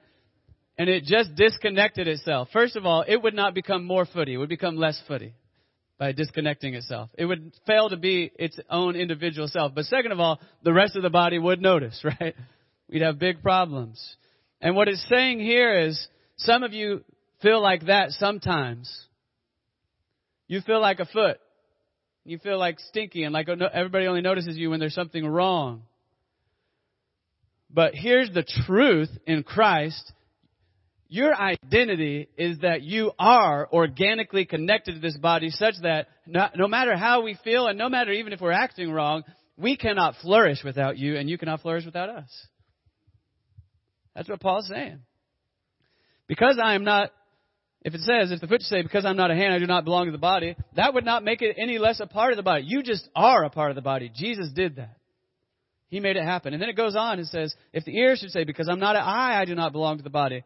And 0.81 0.89
it 0.89 1.05
just 1.05 1.35
disconnected 1.35 2.09
itself. 2.09 2.49
First 2.55 2.75
of 2.75 2.87
all, 2.87 3.05
it 3.07 3.23
would 3.23 3.35
not 3.35 3.53
become 3.53 3.85
more 3.85 4.07
footy. 4.07 4.33
It 4.33 4.39
would 4.39 4.49
become 4.49 4.77
less 4.77 4.99
footy 5.07 5.35
by 5.99 6.13
disconnecting 6.13 6.73
itself. 6.73 7.11
It 7.19 7.27
would 7.27 7.53
fail 7.67 7.91
to 7.91 7.99
be 7.99 8.33
its 8.39 8.59
own 8.71 8.97
individual 8.97 9.47
self. 9.47 9.75
But 9.75 9.85
second 9.85 10.11
of 10.11 10.21
all, 10.21 10.41
the 10.63 10.73
rest 10.73 10.97
of 10.97 11.03
the 11.03 11.11
body 11.11 11.39
would 11.39 11.61
notice, 11.61 12.03
right? 12.21 12.35
We'd 12.89 13.03
have 13.03 13.19
big 13.19 13.43
problems. 13.43 14.03
And 14.63 14.75
what 14.75 14.89
it's 14.89 15.07
saying 15.11 15.41
here 15.41 15.81
is 15.81 16.09
some 16.39 16.63
of 16.63 16.73
you 16.73 17.05
feel 17.43 17.61
like 17.61 17.85
that 17.85 18.13
sometimes. 18.13 18.91
You 20.49 20.63
feel 20.63 20.81
like 20.81 20.99
a 20.99 21.05
foot. 21.05 21.41
You 22.25 22.39
feel 22.39 22.59
like 22.59 22.81
stinky 22.81 23.25
and 23.25 23.35
like 23.35 23.51
everybody 23.51 24.07
only 24.07 24.23
notices 24.23 24.57
you 24.57 24.71
when 24.71 24.81
there's 24.81 24.95
something 24.95 25.27
wrong. 25.27 25.83
But 27.69 27.95
here's 27.95 28.31
the 28.31 28.47
truth 28.65 29.11
in 29.27 29.43
Christ 29.43 30.11
your 31.11 31.35
identity 31.35 32.29
is 32.39 32.61
that 32.61 32.83
you 32.83 33.11
are 33.19 33.69
organically 33.73 34.45
connected 34.45 34.95
to 34.95 35.01
this 35.01 35.17
body 35.17 35.51
such 35.51 35.75
that 35.83 36.07
no, 36.25 36.47
no, 36.55 36.69
matter 36.69 36.97
how 36.97 37.23
we 37.23 37.37
feel 37.43 37.67
and 37.67 37.77
no 37.77 37.89
matter 37.89 38.13
even 38.13 38.33
if 38.33 38.41
we're 38.41 38.53
acting 38.53 38.93
wrong, 38.93 39.25
we 39.59 39.77
cannot 39.77 40.15
flourish 40.23 40.63
without 40.65 40.97
you 40.99 41.17
and 41.17 41.29
you 41.29 41.37
cannot 41.37 41.63
flourish 41.63 41.85
without 41.85 42.09
us. 42.11 42.31
That's 44.15 44.29
what 44.29 44.41
Paul's 44.41 44.69
saying. 44.69 45.01
Because 46.29 46.61
I 46.63 46.75
am 46.77 46.85
not, 46.85 47.11
if 47.83 47.93
it 47.93 48.03
says, 48.03 48.31
if 48.31 48.41
the 48.41 48.47
foot 48.47 48.61
should 48.61 48.69
say, 48.69 48.83
because 48.83 49.05
I'm 49.05 49.17
not 49.17 49.33
a 49.33 49.35
hand, 49.35 49.53
I 49.53 49.59
do 49.59 49.67
not 49.67 49.85
belong 49.85 50.07
to 50.07 50.13
the 50.13 50.19
body, 50.19 50.55
that 50.77 50.95
would 50.95 51.05
not 51.05 51.25
make 51.25 51.43
it 51.43 51.57
any 51.61 51.79
less 51.79 51.99
a 51.99 52.07
part 52.07 52.31
of 52.31 52.37
the 52.37 52.45
body. 52.45 52.63
You 52.69 52.85
just 52.85 53.09
are 53.17 53.43
a 53.43 53.51
part 53.51 53.73
of 53.73 53.75
the 53.75 53.83
body. 53.83 54.13
Jesus 54.15 54.49
did 54.55 54.77
that. 54.77 54.97
He 55.89 55.99
made 55.99 56.17
it 56.17 56.23
happen. 56.23 56.53
And 56.53 56.63
then 56.63 56.69
it 56.69 56.77
goes 56.77 56.95
on 56.95 57.19
and 57.19 57.27
says, 57.27 57.53
if 57.73 57.85
the 57.85 57.99
ear 57.99 58.15
should 58.15 58.31
say, 58.31 58.45
because 58.45 58.69
I'm 58.69 58.79
not 58.79 58.95
an 58.95 59.03
eye, 59.03 59.41
I 59.41 59.45
do 59.45 59.57
not 59.57 59.73
belong 59.73 59.97
to 59.97 60.05
the 60.05 60.11
body, 60.11 60.45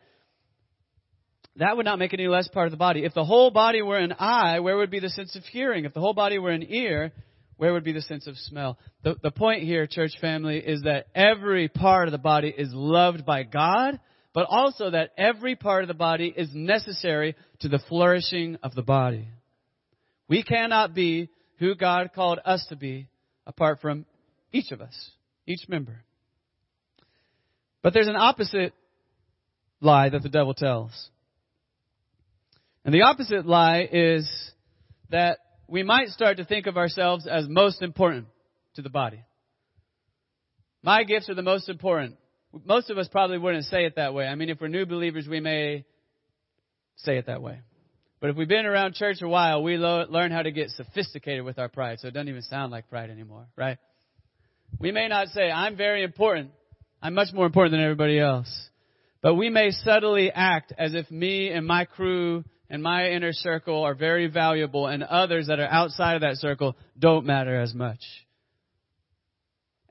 that 1.57 1.77
would 1.77 1.87
not 1.87 1.99
make 1.99 2.13
it 2.13 2.21
any 2.21 2.29
less 2.29 2.49
part 2.49 2.67
of 2.67 2.73
the 2.73 2.77
body. 2.77 3.05
If 3.05 3.15
the 3.15 3.25
whole 3.25 3.51
body 3.51 3.81
were 3.81 3.99
an 3.99 4.15
eye, 4.19 4.61
where 4.61 4.77
would 4.77 4.91
be 4.91 5.01
the 5.01 5.09
sense 5.11 5.37
of 5.37 5.45
hearing? 5.45 5.85
If 5.85 5.95
the 5.95 6.01
whole 6.01 6.15
body 6.15 6.39
were 6.39 6.51
an 6.51 6.65
ear, 6.69 7.13
where 7.57 7.73
would 7.73 7.85
be 7.85 7.93
the 7.93 8.03
sense 8.03 8.27
of 8.27 8.37
smell? 8.37 8.79
The, 9.05 9.15
the 9.23 9.31
point 9.31 9.63
here, 9.63 9.87
church 9.87 10.13
family, 10.21 10.59
is 10.59 10.83
that 10.83 11.07
every 11.15 11.69
part 11.69 12.09
of 12.09 12.13
the 12.13 12.19
body 12.19 12.49
is 12.49 12.71
loved 12.73 13.25
by 13.25 13.45
God, 13.45 14.01
but 14.33 14.47
also 14.49 14.91
that 14.91 15.13
every 15.17 15.55
part 15.55 15.85
of 15.85 15.89
the 15.89 15.95
body 15.95 16.35
is 16.37 16.51
necessary 16.53 17.37
to 17.61 17.69
the 17.69 17.79
flourishing 17.89 18.59
of 18.63 18.75
the 18.75 18.83
body. 18.83 19.29
We 20.27 20.43
cannot 20.43 20.95
be 20.95 21.31
who 21.59 21.77
God 21.77 22.11
called 22.15 22.41
us 22.45 22.67
to 22.71 22.77
be 22.77 23.09
apart 23.47 23.81
from 23.81 24.07
each 24.53 24.73
of 24.73 24.81
us, 24.81 25.11
each 25.47 25.69
member. 25.69 26.03
But 27.83 27.93
there's 27.93 28.09
an 28.09 28.17
opposite 28.17 28.73
lie 29.81 30.09
that 30.09 30.23
the 30.23 30.29
devil 30.29 30.55
tells. 30.55 31.11
And 32.85 32.95
the 32.95 33.03
opposite 33.03 33.47
lie 33.47 33.89
is 33.91 34.29
that 35.11 35.39
we 35.69 35.83
might 35.83 36.09
start 36.09 36.37
to 36.37 36.45
think 36.45 36.67
of 36.67 36.77
ourselves 36.77 37.27
as 37.27 37.47
most 37.49 37.83
important 37.83 38.27
to 38.75 38.83
the 38.83 38.91
body. 38.91 39.25
My 40.83 41.05
gifts 41.05 41.31
are 41.31 41.35
the 41.35 41.43
most 41.43 41.69
important. 41.69 42.17
Most 42.65 42.91
of 42.91 42.99
us 42.99 43.09
probably 43.09 43.39
wouldn't 43.39 43.65
say 43.65 43.87
it 43.87 43.97
that 43.97 44.13
way. 44.13 44.27
I 44.27 44.35
mean, 44.35 44.51
if 44.51 44.61
we're 44.61 44.69
new 44.69 44.85
believers, 44.85 45.27
we 45.27 45.41
may 45.41 45.85
say 46.97 47.17
it 47.17 47.27
that 47.27 47.43
way. 47.43 47.61
But 48.21 48.31
if 48.31 48.37
we've 48.37 48.49
been 48.49 48.67
around 48.67 48.95
church 48.95 49.23
a 49.23 49.29
while, 49.29 49.63
we 49.63 49.77
lo- 49.77 50.07
learn 50.09 50.31
how 50.31 50.43
to 50.43 50.51
get 50.51 50.71
sophisticated 50.71 51.45
with 51.45 51.59
our 51.59 51.69
pride, 51.69 52.01
so 52.01 52.09
it 52.09 52.15
doesn't 52.15 52.29
even 52.29 52.43
sound 52.43 52.71
like 52.71 52.89
pride 52.89 53.11
anymore, 53.11 53.47
right? 53.57 53.79
We 54.79 54.93
may 54.93 55.09
not 55.09 55.29
say, 55.29 55.51
I'm 55.51 55.77
very 55.77 56.03
important. 56.03 56.51
I'm 57.03 57.15
much 57.15 57.33
more 57.33 57.47
important 57.47 57.73
than 57.73 57.83
everybody 57.83 58.19
else. 58.19 58.49
But 59.21 59.35
we 59.35 59.49
may 59.49 59.71
subtly 59.71 60.31
act 60.31 60.73
as 60.77 60.95
if 60.95 61.11
me 61.11 61.49
and 61.49 61.67
my 61.67 61.87
crew 61.87 62.45
and 62.71 62.83
my 62.83 63.11
inner 63.11 63.33
circle 63.33 63.83
are 63.83 63.95
very 63.95 64.27
valuable 64.27 64.87
and 64.87 65.03
others 65.03 65.49
that 65.49 65.61
are 65.61 65.69
outside 65.69 66.15
of 66.15 66.23
that 66.23 66.37
circle 66.37 66.77
don't 66.99 67.27
matter 67.27 67.61
as 67.61 67.75
much. 67.75 68.01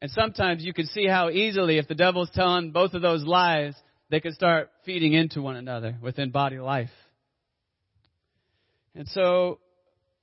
And 0.02 0.12
sometimes 0.12 0.66
you 0.66 0.74
can 0.74 0.86
see 0.88 1.08
how 1.08 1.30
easily, 1.30 1.78
if 1.78 1.88
the 1.88 1.96
devil's 1.96 2.30
telling 2.34 2.72
both 2.72 2.94
of 2.94 3.02
those 3.02 3.24
lies, 3.24 3.74
they 4.10 4.20
can 4.20 4.34
start 4.34 4.70
feeding 4.86 5.14
into 5.14 5.42
one 5.42 5.56
another 5.56 5.96
within 6.02 6.30
body 6.30 6.60
life. 6.60 6.90
And 8.96 9.08
so, 9.08 9.60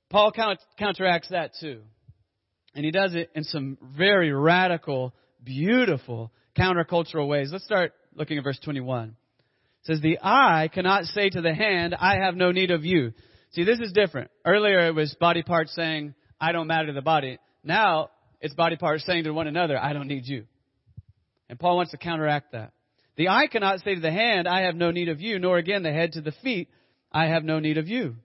Paul 0.09 0.31
counteracts 0.77 1.29
that 1.29 1.51
too. 1.59 1.81
And 2.75 2.85
he 2.85 2.91
does 2.91 3.15
it 3.15 3.31
in 3.33 3.43
some 3.43 3.77
very 3.97 4.31
radical, 4.31 5.13
beautiful, 5.43 6.31
countercultural 6.57 7.27
ways. 7.27 7.49
Let's 7.51 7.65
start 7.65 7.93
looking 8.13 8.37
at 8.37 8.43
verse 8.43 8.59
21 8.63 9.15
says 9.83 9.99
the 10.01 10.19
eye 10.21 10.69
cannot 10.73 11.05
say 11.05 11.29
to 11.29 11.41
the 11.41 11.53
hand, 11.53 11.95
I 11.99 12.15
have 12.23 12.35
no 12.35 12.51
need 12.51 12.71
of 12.71 12.85
you. 12.85 13.13
See, 13.51 13.63
this 13.63 13.79
is 13.79 13.91
different. 13.91 14.31
Earlier 14.45 14.87
it 14.87 14.95
was 14.95 15.15
body 15.19 15.43
parts 15.43 15.73
saying, 15.75 16.13
I 16.39 16.51
don't 16.51 16.67
matter 16.67 16.87
to 16.87 16.93
the 16.93 17.01
body. 17.01 17.39
Now 17.63 18.09
it's 18.39 18.53
body 18.53 18.75
parts 18.75 19.05
saying 19.05 19.25
to 19.25 19.31
one 19.31 19.47
another, 19.47 19.77
I 19.77 19.93
don't 19.93 20.07
need 20.07 20.25
you. 20.25 20.45
And 21.49 21.59
Paul 21.59 21.75
wants 21.77 21.91
to 21.91 21.97
counteract 21.97 22.53
that. 22.53 22.71
The 23.17 23.29
eye 23.29 23.47
cannot 23.47 23.79
say 23.81 23.95
to 23.95 24.01
the 24.01 24.11
hand, 24.11 24.47
I 24.47 24.61
have 24.61 24.75
no 24.75 24.91
need 24.91 25.09
of 25.09 25.19
you, 25.19 25.37
nor 25.37 25.57
again 25.57 25.83
the 25.83 25.91
head 25.91 26.13
to 26.13 26.21
the 26.21 26.31
feet, 26.43 26.69
I 27.11 27.25
have 27.27 27.43
no 27.43 27.59
need 27.59 27.77
of 27.77 27.87
you. 27.87 28.15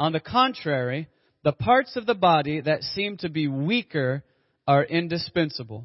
On 0.00 0.12
the 0.12 0.20
contrary, 0.20 1.08
the 1.44 1.52
parts 1.52 1.96
of 1.96 2.06
the 2.06 2.14
body 2.14 2.60
that 2.60 2.82
seem 2.82 3.18
to 3.18 3.28
be 3.28 3.46
weaker 3.46 4.24
are 4.66 4.82
indispensable. 4.82 5.84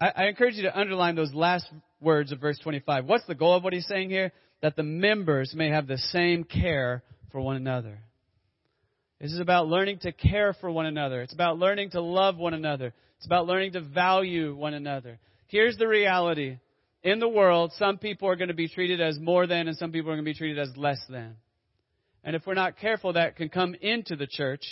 I, 0.00 0.12
I 0.16 0.24
encourage 0.26 0.54
you 0.54 0.62
to 0.62 0.78
underline 0.78 1.14
those 1.14 1.34
last 1.34 1.66
words 2.00 2.32
of 2.32 2.40
verse 2.40 2.58
25. 2.58 3.04
What's 3.04 3.26
the 3.26 3.34
goal 3.34 3.54
of 3.54 3.64
what 3.64 3.72
he's 3.72 3.86
saying 3.86 4.10
here? 4.10 4.32
That 4.62 4.76
the 4.76 4.82
members 4.82 5.52
may 5.54 5.68
have 5.68 5.86
the 5.86 5.98
same 5.98 6.44
care 6.44 7.02
for 7.30 7.40
one 7.40 7.56
another. 7.56 7.98
This 9.20 9.32
is 9.32 9.40
about 9.40 9.68
learning 9.68 9.98
to 10.00 10.12
care 10.12 10.54
for 10.60 10.70
one 10.70 10.86
another. 10.86 11.20
It's 11.22 11.34
about 11.34 11.58
learning 11.58 11.90
to 11.90 12.00
love 12.00 12.38
one 12.38 12.54
another. 12.54 12.94
It's 13.18 13.26
about 13.26 13.46
learning 13.46 13.72
to 13.72 13.82
value 13.82 14.54
one 14.54 14.72
another. 14.72 15.18
Here's 15.46 15.76
the 15.76 15.86
reality. 15.86 16.58
In 17.02 17.18
the 17.18 17.28
world, 17.28 17.72
some 17.76 17.98
people 17.98 18.28
are 18.28 18.36
going 18.36 18.48
to 18.48 18.54
be 18.54 18.68
treated 18.68 19.00
as 19.00 19.18
more 19.18 19.46
than 19.46 19.68
and 19.68 19.76
some 19.76 19.92
people 19.92 20.10
are 20.10 20.14
going 20.14 20.24
to 20.24 20.30
be 20.30 20.36
treated 20.36 20.58
as 20.58 20.74
less 20.76 21.00
than. 21.08 21.36
And 22.24 22.36
if 22.36 22.46
we're 22.46 22.54
not 22.54 22.78
careful, 22.78 23.14
that 23.14 23.36
can 23.36 23.48
come 23.48 23.74
into 23.74 24.16
the 24.16 24.26
church. 24.26 24.64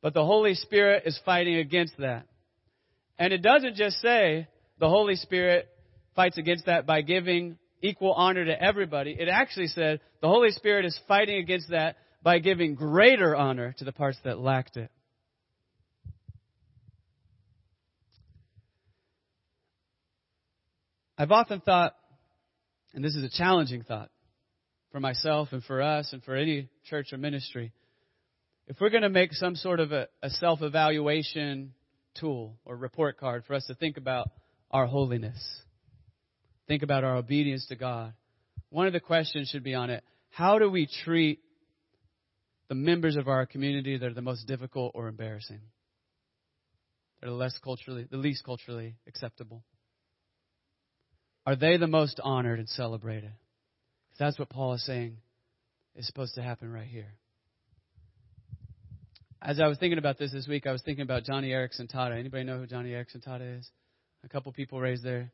But 0.00 0.14
the 0.14 0.24
Holy 0.24 0.54
Spirit 0.54 1.04
is 1.06 1.18
fighting 1.24 1.56
against 1.56 1.96
that. 1.98 2.26
And 3.18 3.32
it 3.32 3.42
doesn't 3.42 3.76
just 3.76 4.00
say 4.00 4.46
the 4.78 4.88
Holy 4.88 5.16
Spirit 5.16 5.68
fights 6.14 6.38
against 6.38 6.66
that 6.66 6.86
by 6.86 7.02
giving 7.02 7.58
equal 7.82 8.12
honor 8.12 8.44
to 8.44 8.62
everybody. 8.62 9.16
It 9.18 9.28
actually 9.28 9.68
said 9.68 10.00
the 10.20 10.28
Holy 10.28 10.50
Spirit 10.50 10.84
is 10.84 10.98
fighting 11.08 11.38
against 11.38 11.70
that 11.70 11.96
by 12.22 12.38
giving 12.38 12.74
greater 12.74 13.36
honor 13.36 13.74
to 13.78 13.84
the 13.84 13.92
parts 13.92 14.18
that 14.24 14.38
lacked 14.38 14.76
it. 14.76 14.90
I've 21.18 21.32
often 21.32 21.60
thought, 21.60 21.94
and 22.92 23.02
this 23.02 23.14
is 23.14 23.24
a 23.24 23.30
challenging 23.30 23.82
thought 23.82 24.10
for 24.92 25.00
myself 25.00 25.48
and 25.52 25.64
for 25.64 25.80
us 25.80 26.12
and 26.12 26.22
for 26.22 26.34
any 26.36 26.68
church 26.84 27.12
or 27.12 27.18
ministry, 27.18 27.72
if 28.66 28.76
we're 28.80 28.90
going 28.90 29.02
to 29.02 29.08
make 29.08 29.32
some 29.32 29.54
sort 29.54 29.80
of 29.80 29.92
a, 29.92 30.08
a 30.22 30.28
self 30.28 30.60
evaluation 30.60 31.72
tool 32.18 32.56
or 32.64 32.76
report 32.76 33.18
card 33.18 33.44
for 33.46 33.54
us 33.54 33.64
to 33.66 33.74
think 33.74 33.96
about 33.96 34.30
our 34.70 34.86
holiness, 34.86 35.38
think 36.68 36.82
about 36.82 37.04
our 37.04 37.16
obedience 37.16 37.66
to 37.66 37.76
God. 37.76 38.12
One 38.70 38.86
of 38.86 38.92
the 38.92 39.00
questions 39.00 39.48
should 39.48 39.64
be 39.64 39.74
on 39.74 39.90
it 39.90 40.02
how 40.30 40.58
do 40.58 40.70
we 40.70 40.86
treat 41.04 41.40
the 42.68 42.74
members 42.74 43.16
of 43.16 43.26
our 43.26 43.46
community 43.46 43.96
that 43.96 44.06
are 44.06 44.14
the 44.14 44.20
most 44.20 44.46
difficult 44.46 44.92
or 44.94 45.08
embarrassing? 45.08 45.60
They're 47.20 47.30
the 47.30 47.36
less 47.36 47.56
culturally, 47.64 48.06
the 48.10 48.18
least 48.18 48.44
culturally 48.44 48.96
acceptable? 49.06 49.64
Are 51.46 51.56
they 51.56 51.78
the 51.78 51.86
most 51.86 52.20
honored 52.22 52.58
and 52.58 52.68
celebrated? 52.68 53.32
That's 54.18 54.38
what 54.38 54.50
Paul 54.50 54.74
is 54.74 54.84
saying 54.84 55.16
is 55.94 56.06
supposed 56.06 56.34
to 56.34 56.42
happen 56.42 56.70
right 56.70 56.86
here 56.86 57.14
as 59.42 59.60
I 59.60 59.66
was 59.66 59.78
thinking 59.78 59.98
about 59.98 60.18
this 60.18 60.32
this 60.32 60.48
week, 60.48 60.66
I 60.66 60.72
was 60.72 60.82
thinking 60.82 61.02
about 61.02 61.24
Joni 61.24 61.50
Eareckson 61.50 61.92
Tada. 61.92 62.18
Anybody 62.18 62.44
know 62.44 62.58
who 62.58 62.66
Joni 62.66 62.90
Eareckson 62.90 63.26
Tada 63.26 63.58
is? 63.58 63.70
A 64.24 64.28
couple 64.28 64.52
people 64.52 64.80
raised 64.80 65.04
their 65.04 65.30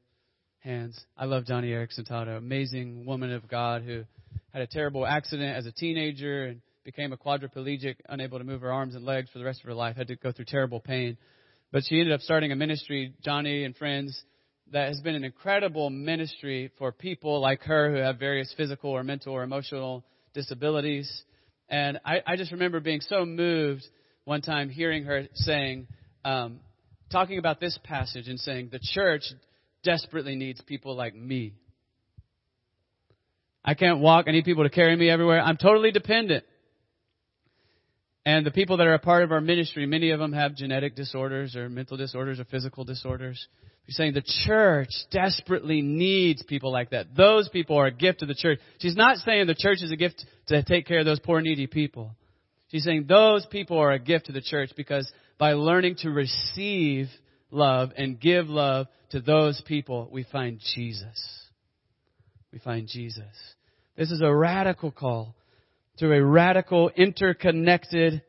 hands. 0.60 1.00
I 1.16 1.24
love 1.24 1.44
Joni 1.44 1.70
Eareckson 1.70 2.08
Tada, 2.08 2.36
amazing 2.36 3.06
woman 3.06 3.32
of 3.32 3.48
God 3.48 3.82
who 3.82 4.04
had 4.52 4.62
a 4.62 4.66
terrible 4.66 5.06
accident 5.06 5.56
as 5.56 5.66
a 5.66 5.72
teenager 5.72 6.46
and 6.46 6.60
became 6.84 7.12
a 7.12 7.16
quadriplegic, 7.16 7.96
unable 8.08 8.38
to 8.38 8.44
move 8.44 8.60
her 8.60 8.72
arms 8.72 8.94
and 8.94 9.04
legs 9.04 9.30
for 9.30 9.38
the 9.38 9.44
rest 9.44 9.60
of 9.60 9.66
her 9.66 9.74
life, 9.74 9.96
had 9.96 10.08
to 10.08 10.16
go 10.16 10.32
through 10.32 10.46
terrible 10.46 10.80
pain. 10.80 11.16
But 11.70 11.84
she 11.86 11.98
ended 11.98 12.12
up 12.12 12.20
starting 12.20 12.52
a 12.52 12.56
ministry, 12.56 13.14
Joni 13.24 13.64
and 13.64 13.76
Friends, 13.76 14.20
that 14.72 14.88
has 14.88 15.00
been 15.00 15.14
an 15.14 15.24
incredible 15.24 15.90
ministry 15.90 16.70
for 16.78 16.92
people 16.92 17.40
like 17.40 17.62
her 17.62 17.90
who 17.90 17.98
have 17.98 18.18
various 18.18 18.52
physical 18.56 18.90
or 18.90 19.04
mental 19.04 19.32
or 19.32 19.42
emotional 19.42 20.04
disabilities. 20.34 21.24
And 21.72 21.98
I, 22.04 22.20
I 22.26 22.36
just 22.36 22.52
remember 22.52 22.80
being 22.80 23.00
so 23.00 23.24
moved 23.24 23.82
one 24.24 24.42
time 24.42 24.68
hearing 24.68 25.04
her 25.04 25.26
saying, 25.34 25.88
um, 26.22 26.60
talking 27.10 27.38
about 27.38 27.60
this 27.60 27.78
passage 27.82 28.28
and 28.28 28.38
saying, 28.38 28.68
the 28.70 28.78
church 28.78 29.22
desperately 29.82 30.36
needs 30.36 30.60
people 30.60 30.94
like 30.94 31.14
me. 31.14 31.54
I 33.64 33.72
can't 33.72 34.00
walk. 34.00 34.26
I 34.28 34.32
need 34.32 34.44
people 34.44 34.64
to 34.64 34.70
carry 34.70 34.94
me 34.94 35.08
everywhere. 35.08 35.40
I'm 35.40 35.56
totally 35.56 35.92
dependent. 35.92 36.44
And 38.26 38.44
the 38.44 38.50
people 38.50 38.76
that 38.76 38.86
are 38.86 38.94
a 38.94 38.98
part 38.98 39.24
of 39.24 39.32
our 39.32 39.40
ministry, 39.40 39.86
many 39.86 40.10
of 40.10 40.20
them 40.20 40.34
have 40.34 40.54
genetic 40.54 40.94
disorders 40.94 41.56
or 41.56 41.70
mental 41.70 41.96
disorders 41.96 42.38
or 42.38 42.44
physical 42.44 42.84
disorders. 42.84 43.48
She's 43.86 43.96
saying 43.96 44.14
the 44.14 44.22
church 44.46 44.90
desperately 45.10 45.82
needs 45.82 46.42
people 46.42 46.72
like 46.72 46.90
that. 46.90 47.14
Those 47.16 47.48
people 47.48 47.76
are 47.76 47.86
a 47.86 47.92
gift 47.92 48.20
to 48.20 48.26
the 48.26 48.34
church. 48.34 48.60
She's 48.78 48.96
not 48.96 49.18
saying 49.18 49.46
the 49.46 49.54
church 49.54 49.78
is 49.82 49.90
a 49.90 49.96
gift 49.96 50.24
to 50.48 50.62
take 50.62 50.86
care 50.86 51.00
of 51.00 51.04
those 51.04 51.20
poor, 51.20 51.40
needy 51.40 51.66
people. 51.66 52.14
She's 52.68 52.84
saying 52.84 53.06
those 53.08 53.44
people 53.46 53.78
are 53.78 53.92
a 53.92 53.98
gift 53.98 54.26
to 54.26 54.32
the 54.32 54.40
church 54.40 54.70
because 54.76 55.10
by 55.36 55.54
learning 55.54 55.96
to 55.98 56.10
receive 56.10 57.08
love 57.50 57.90
and 57.96 58.18
give 58.18 58.48
love 58.48 58.86
to 59.10 59.20
those 59.20 59.60
people, 59.66 60.08
we 60.10 60.24
find 60.24 60.60
Jesus. 60.74 61.48
We 62.52 62.60
find 62.60 62.88
Jesus. 62.88 63.24
This 63.96 64.10
is 64.10 64.22
a 64.22 64.34
radical 64.34 64.90
call 64.90 65.34
to 65.98 66.12
a 66.12 66.24
radical 66.24 66.90
interconnectedness. 66.98 68.22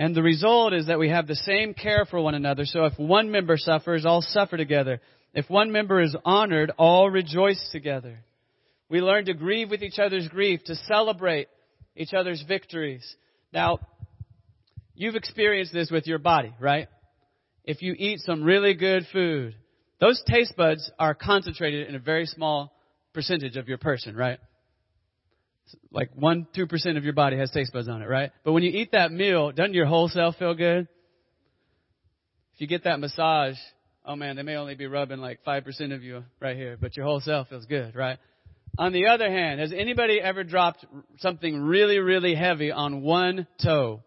And 0.00 0.14
the 0.14 0.22
result 0.22 0.74
is 0.74 0.86
that 0.86 1.00
we 1.00 1.08
have 1.08 1.26
the 1.26 1.34
same 1.34 1.74
care 1.74 2.04
for 2.04 2.20
one 2.20 2.36
another. 2.36 2.64
So 2.64 2.84
if 2.84 2.96
one 2.96 3.32
member 3.32 3.56
suffers, 3.56 4.06
all 4.06 4.22
suffer 4.22 4.56
together. 4.56 5.00
If 5.34 5.50
one 5.50 5.72
member 5.72 6.00
is 6.00 6.16
honored, 6.24 6.70
all 6.78 7.10
rejoice 7.10 7.68
together. 7.72 8.20
We 8.88 9.00
learn 9.00 9.24
to 9.24 9.34
grieve 9.34 9.70
with 9.70 9.82
each 9.82 9.98
other's 9.98 10.28
grief, 10.28 10.62
to 10.66 10.76
celebrate 10.76 11.48
each 11.96 12.14
other's 12.14 12.42
victories. 12.46 13.04
Now, 13.52 13.80
you've 14.94 15.16
experienced 15.16 15.72
this 15.72 15.90
with 15.90 16.06
your 16.06 16.20
body, 16.20 16.54
right? 16.60 16.86
If 17.64 17.82
you 17.82 17.92
eat 17.98 18.20
some 18.20 18.44
really 18.44 18.74
good 18.74 19.04
food, 19.12 19.56
those 20.00 20.22
taste 20.30 20.54
buds 20.56 20.88
are 21.00 21.12
concentrated 21.12 21.88
in 21.88 21.96
a 21.96 21.98
very 21.98 22.26
small 22.26 22.72
percentage 23.14 23.56
of 23.56 23.66
your 23.66 23.78
person, 23.78 24.14
right? 24.14 24.38
Like 25.90 26.10
one, 26.14 26.46
two 26.54 26.66
percent 26.66 26.98
of 26.98 27.04
your 27.04 27.12
body 27.12 27.36
has 27.38 27.50
taste 27.50 27.72
buds 27.72 27.88
on 27.88 28.02
it, 28.02 28.08
right? 28.08 28.30
But 28.44 28.52
when 28.52 28.62
you 28.62 28.70
eat 28.70 28.92
that 28.92 29.12
meal, 29.12 29.52
doesn't 29.52 29.74
your 29.74 29.86
whole 29.86 30.08
self 30.08 30.36
feel 30.36 30.54
good? 30.54 30.88
If 32.54 32.60
you 32.60 32.66
get 32.66 32.84
that 32.84 33.00
massage, 33.00 33.56
oh 34.04 34.16
man, 34.16 34.36
they 34.36 34.42
may 34.42 34.56
only 34.56 34.74
be 34.74 34.86
rubbing 34.86 35.18
like 35.18 35.40
five 35.44 35.64
percent 35.64 35.92
of 35.92 36.02
you 36.02 36.24
right 36.40 36.56
here, 36.56 36.76
but 36.80 36.96
your 36.96 37.06
whole 37.06 37.20
self 37.20 37.48
feels 37.48 37.66
good, 37.66 37.94
right? 37.94 38.18
On 38.76 38.92
the 38.92 39.06
other 39.08 39.30
hand, 39.30 39.60
has 39.60 39.72
anybody 39.72 40.20
ever 40.20 40.44
dropped 40.44 40.84
something 41.18 41.60
really, 41.60 41.98
really 41.98 42.34
heavy 42.34 42.70
on 42.70 43.02
one 43.02 43.46
toe? 43.62 44.02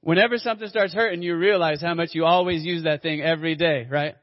Whenever 0.00 0.36
something 0.38 0.68
starts 0.68 0.94
hurting, 0.94 1.22
you 1.22 1.36
realize 1.36 1.80
how 1.80 1.94
much 1.94 2.10
you 2.12 2.24
always 2.24 2.64
use 2.64 2.84
that 2.84 3.02
thing 3.02 3.20
every 3.20 3.54
day, 3.54 3.86
right? 3.88 4.16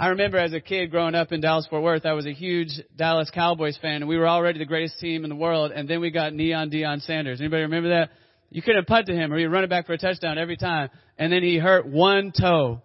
I 0.00 0.08
remember 0.08 0.38
as 0.38 0.54
a 0.54 0.60
kid 0.60 0.90
growing 0.90 1.14
up 1.14 1.30
in 1.30 1.42
Dallas 1.42 1.66
Fort 1.68 1.82
Worth, 1.82 2.06
I 2.06 2.14
was 2.14 2.24
a 2.24 2.32
huge 2.32 2.70
Dallas 2.96 3.30
Cowboys 3.34 3.76
fan, 3.82 3.96
and 3.96 4.08
we 4.08 4.16
were 4.16 4.26
already 4.26 4.58
the 4.58 4.64
greatest 4.64 4.98
team 4.98 5.24
in 5.24 5.28
the 5.28 5.36
world. 5.36 5.72
And 5.72 5.86
then 5.86 6.00
we 6.00 6.10
got 6.10 6.32
Neon 6.32 6.70
Deion 6.70 7.02
Sanders. 7.02 7.38
Anybody 7.38 7.64
remember 7.64 7.90
that? 7.90 8.08
You 8.48 8.62
couldn't 8.62 8.86
punt 8.86 9.08
to 9.08 9.12
him, 9.12 9.30
or 9.30 9.36
he'd 9.36 9.48
run 9.48 9.62
it 9.62 9.68
back 9.68 9.84
for 9.84 9.92
a 9.92 9.98
touchdown 9.98 10.38
every 10.38 10.56
time. 10.56 10.88
And 11.18 11.30
then 11.30 11.42
he 11.42 11.58
hurt 11.58 11.86
one 11.86 12.32
toe, 12.32 12.80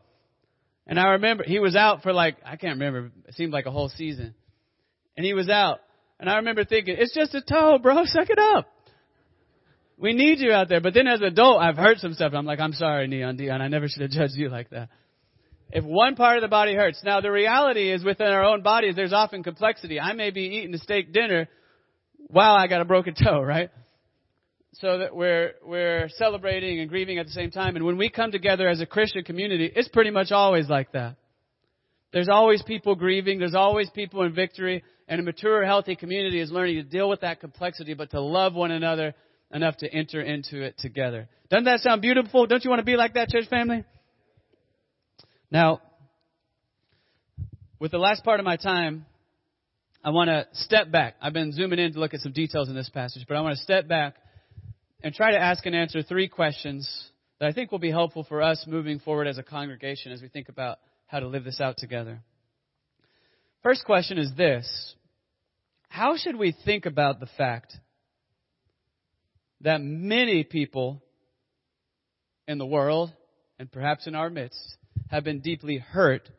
and 0.85 0.99
I 0.99 1.11
remember 1.11 1.45
he 1.47 1.59
was 1.59 1.73
out 1.73 2.03
for 2.03 2.11
like 2.11 2.35
I 2.45 2.57
can't 2.57 2.79
remember. 2.79 3.11
It 3.29 3.35
seemed 3.35 3.53
like 3.53 3.65
a 3.65 3.71
whole 3.71 3.87
season, 3.87 4.35
and 5.15 5.25
he 5.25 5.33
was 5.33 5.47
out. 5.47 5.79
And 6.19 6.29
I 6.29 6.35
remember 6.35 6.65
thinking, 6.65 6.97
it's 6.99 7.15
just 7.15 7.33
a 7.33 7.41
toe, 7.41 7.77
bro. 7.81 8.03
Suck 8.03 8.29
it 8.29 8.39
up. 8.39 8.67
We 9.97 10.11
need 10.11 10.39
you 10.39 10.51
out 10.51 10.67
there. 10.67 10.81
But 10.81 10.93
then 10.93 11.07
as 11.07 11.21
an 11.21 11.27
adult, 11.27 11.61
I've 11.61 11.77
heard 11.77 11.99
some 11.99 12.13
stuff. 12.13 12.33
I'm 12.35 12.45
like, 12.45 12.59
I'm 12.59 12.73
sorry, 12.73 13.07
Neon 13.07 13.37
Deion. 13.37 13.61
I 13.61 13.69
never 13.69 13.87
should 13.87 14.01
have 14.01 14.11
judged 14.11 14.35
you 14.35 14.49
like 14.49 14.69
that. 14.71 14.89
If 15.71 15.83
one 15.83 16.15
part 16.15 16.37
of 16.37 16.41
the 16.41 16.47
body 16.47 16.75
hurts. 16.75 17.01
Now 17.03 17.21
the 17.21 17.31
reality 17.31 17.91
is 17.91 18.03
within 18.03 18.27
our 18.27 18.43
own 18.43 18.61
bodies, 18.61 18.95
there's 18.95 19.13
often 19.13 19.43
complexity. 19.43 19.99
I 19.99 20.13
may 20.13 20.31
be 20.31 20.41
eating 20.41 20.73
a 20.73 20.77
steak 20.77 21.11
dinner 21.11 21.47
while 22.27 22.55
I 22.55 22.67
got 22.67 22.81
a 22.81 22.85
broken 22.85 23.15
toe, 23.23 23.41
right? 23.41 23.69
So 24.73 24.99
that 24.99 25.15
we're, 25.15 25.53
we're 25.65 26.09
celebrating 26.17 26.79
and 26.81 26.89
grieving 26.89 27.17
at 27.17 27.25
the 27.25 27.31
same 27.31 27.49
time. 27.49 27.75
And 27.75 27.85
when 27.85 27.97
we 27.97 28.09
come 28.09 28.31
together 28.31 28.67
as 28.67 28.81
a 28.81 28.85
Christian 28.85 29.23
community, 29.23 29.71
it's 29.73 29.87
pretty 29.87 30.11
much 30.11 30.31
always 30.31 30.67
like 30.67 30.91
that. 30.91 31.15
There's 32.11 32.29
always 32.29 32.61
people 32.61 32.95
grieving. 32.95 33.39
There's 33.39 33.55
always 33.55 33.89
people 33.89 34.23
in 34.23 34.33
victory. 34.33 34.83
And 35.07 35.19
a 35.19 35.23
mature, 35.23 35.65
healthy 35.65 35.95
community 35.95 36.41
is 36.41 36.51
learning 36.51 36.75
to 36.75 36.83
deal 36.83 37.07
with 37.07 37.21
that 37.21 37.39
complexity, 37.39 37.93
but 37.93 38.11
to 38.11 38.21
love 38.21 38.53
one 38.53 38.71
another 38.71 39.13
enough 39.53 39.77
to 39.77 39.93
enter 39.93 40.21
into 40.21 40.61
it 40.61 40.77
together. 40.77 41.29
Doesn't 41.49 41.65
that 41.65 41.79
sound 41.79 42.01
beautiful? 42.01 42.47
Don't 42.47 42.63
you 42.63 42.69
want 42.69 42.79
to 42.79 42.85
be 42.85 42.97
like 42.97 43.13
that, 43.13 43.29
church 43.29 43.47
family? 43.49 43.83
Now, 45.55 45.79
with 47.79 47.91
the 47.91 47.97
last 47.97 48.25
part 48.25 48.41
of 48.41 48.45
my 48.45 48.57
time, 48.57 49.05
I 50.03 50.09
want 50.09 50.27
to 50.27 50.45
step 50.51 50.91
back. 50.91 51.15
I've 51.21 51.31
been 51.31 51.53
zooming 51.53 51.79
in 51.79 51.93
to 51.93 51.99
look 52.01 52.13
at 52.13 52.19
some 52.19 52.33
details 52.33 52.67
in 52.67 52.75
this 52.75 52.89
passage, 52.89 53.23
but 53.25 53.37
I 53.37 53.39
want 53.39 53.55
to 53.55 53.63
step 53.63 53.87
back 53.87 54.15
and 55.01 55.15
try 55.15 55.31
to 55.31 55.39
ask 55.39 55.65
and 55.65 55.73
answer 55.73 56.03
three 56.03 56.27
questions 56.27 56.91
that 57.39 57.47
I 57.47 57.53
think 57.53 57.71
will 57.71 57.79
be 57.79 57.89
helpful 57.89 58.25
for 58.27 58.41
us 58.41 58.65
moving 58.67 58.99
forward 58.99 59.27
as 59.27 59.37
a 59.37 59.43
congregation 59.43 60.11
as 60.11 60.21
we 60.21 60.27
think 60.27 60.49
about 60.49 60.79
how 61.07 61.21
to 61.21 61.27
live 61.27 61.45
this 61.45 61.61
out 61.61 61.77
together. 61.77 62.19
First 63.63 63.85
question 63.85 64.17
is 64.17 64.33
this 64.35 64.67
How 65.87 66.17
should 66.17 66.35
we 66.35 66.53
think 66.65 66.85
about 66.85 67.21
the 67.21 67.29
fact 67.37 67.73
that 69.61 69.79
many 69.81 70.43
people 70.43 71.01
in 72.45 72.57
the 72.57 72.65
world, 72.65 73.13
and 73.57 73.71
perhaps 73.71 74.05
in 74.05 74.15
our 74.15 74.29
midst, 74.29 74.75
have 75.09 75.23
been 75.23 75.39
deeply 75.39 75.77
hurt 75.77 76.29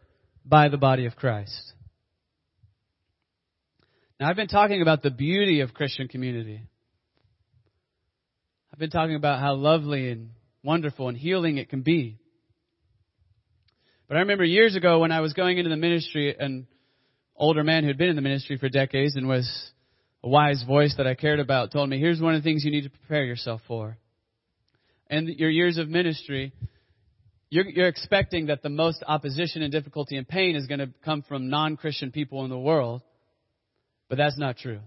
by 0.45 0.69
the 0.69 0.77
body 0.77 1.07
of 1.07 1.17
Christ? 1.17 1.73
Now, 4.19 4.29
I've 4.31 4.37
been 4.37 4.49
talking 4.49 4.83
about 4.83 5.03
the 5.03 5.11
beauty 5.11 5.61
of 5.61 5.75
Christian 5.75 6.09
community. 6.09 6.63
I've 8.73 8.79
been 8.79 8.91
talking 8.91 9.17
about 9.17 9.41
how 9.41 9.55
lovely 9.55 10.11
and 10.11 10.31
wonderful 10.63 11.09
and 11.09 11.17
healing 11.17 11.59
it 11.59 11.69
can 11.69 11.83
be. 11.83 12.19
But 14.09 14.17
I 14.17 14.21
remember 14.21 14.45
years 14.45 14.77
ago 14.77 15.01
when 15.01 15.13
I 15.13 15.21
was 15.21 15.33
going 15.33 15.59
into 15.59 15.71
the 15.71 15.77
ministry, 15.77 16.35
an 16.39 16.67
older 17.35 17.65
man 17.65 17.83
who 17.83 17.89
had 17.89 17.99
been 17.99 18.09
in 18.09 18.17
the 18.17 18.23
ministry 18.23 18.57
for 18.57 18.69
decades 18.69 19.17
and 19.17 19.29
was 19.29 19.51
a 20.23 20.29
wise 20.29 20.63
voice 20.67 20.95
that 20.97 21.07
I 21.07 21.15
cared 21.15 21.41
about 21.41 21.73
told 21.73 21.89
me, 21.89 21.99
here's 21.99 22.21
one 22.21 22.35
of 22.35 22.43
the 22.43 22.49
things 22.49 22.65
you 22.65 22.71
need 22.71 22.85
to 22.85 22.91
prepare 22.91 23.25
yourself 23.25 23.61
for. 23.67 23.97
And 25.09 25.29
your 25.29 25.51
years 25.51 25.77
of 25.77 25.89
ministry, 25.89 26.53
you're, 27.49 27.69
you're 27.69 27.89
expecting 27.89 28.47
that 28.47 28.63
the 28.63 28.69
most 28.69 29.05
opposition 29.07 29.63
and 29.63 29.71
difficulty 29.71 30.17
and 30.17 30.27
pain 30.27 30.57
is 30.57 30.67
going 30.67 30.81
to 30.81 30.91
come 31.05 31.23
from 31.23 31.49
non-Christian 31.49 32.11
people 32.11 32.45
in 32.45 32.51
the 32.51 32.59
world. 32.59 33.03
But 34.09 34.19
that's 34.19 34.39
not 34.39 34.57
true. 34.57 34.81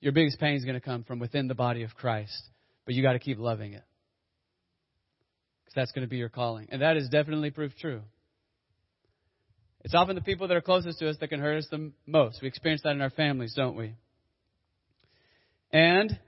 Your 0.00 0.12
biggest 0.12 0.40
pain 0.40 0.56
is 0.56 0.64
going 0.64 0.74
to 0.74 0.80
come 0.80 1.04
from 1.04 1.18
within 1.18 1.48
the 1.48 1.54
body 1.54 1.82
of 1.82 1.94
Christ. 1.94 2.42
But 2.84 2.94
you 2.94 3.02
got 3.02 3.12
to 3.12 3.18
keep 3.18 3.38
loving 3.38 3.74
it. 3.74 3.84
Because 5.64 5.74
that's 5.74 5.92
going 5.92 6.06
to 6.06 6.10
be 6.10 6.16
your 6.16 6.28
calling. 6.28 6.68
And 6.70 6.82
that 6.82 6.96
is 6.96 7.08
definitely 7.08 7.50
proved 7.50 7.78
true. 7.78 8.00
It's 9.84 9.94
often 9.94 10.14
the 10.14 10.22
people 10.22 10.48
that 10.48 10.56
are 10.56 10.60
closest 10.60 11.00
to 11.00 11.08
us 11.08 11.16
that 11.20 11.28
can 11.28 11.40
hurt 11.40 11.58
us 11.58 11.66
the 11.70 11.92
most. 12.06 12.40
We 12.40 12.48
experience 12.48 12.82
that 12.82 12.92
in 12.92 13.00
our 13.00 13.10
families, 13.10 13.54
don't 13.54 13.76
we? 13.76 13.94
And 15.72 16.18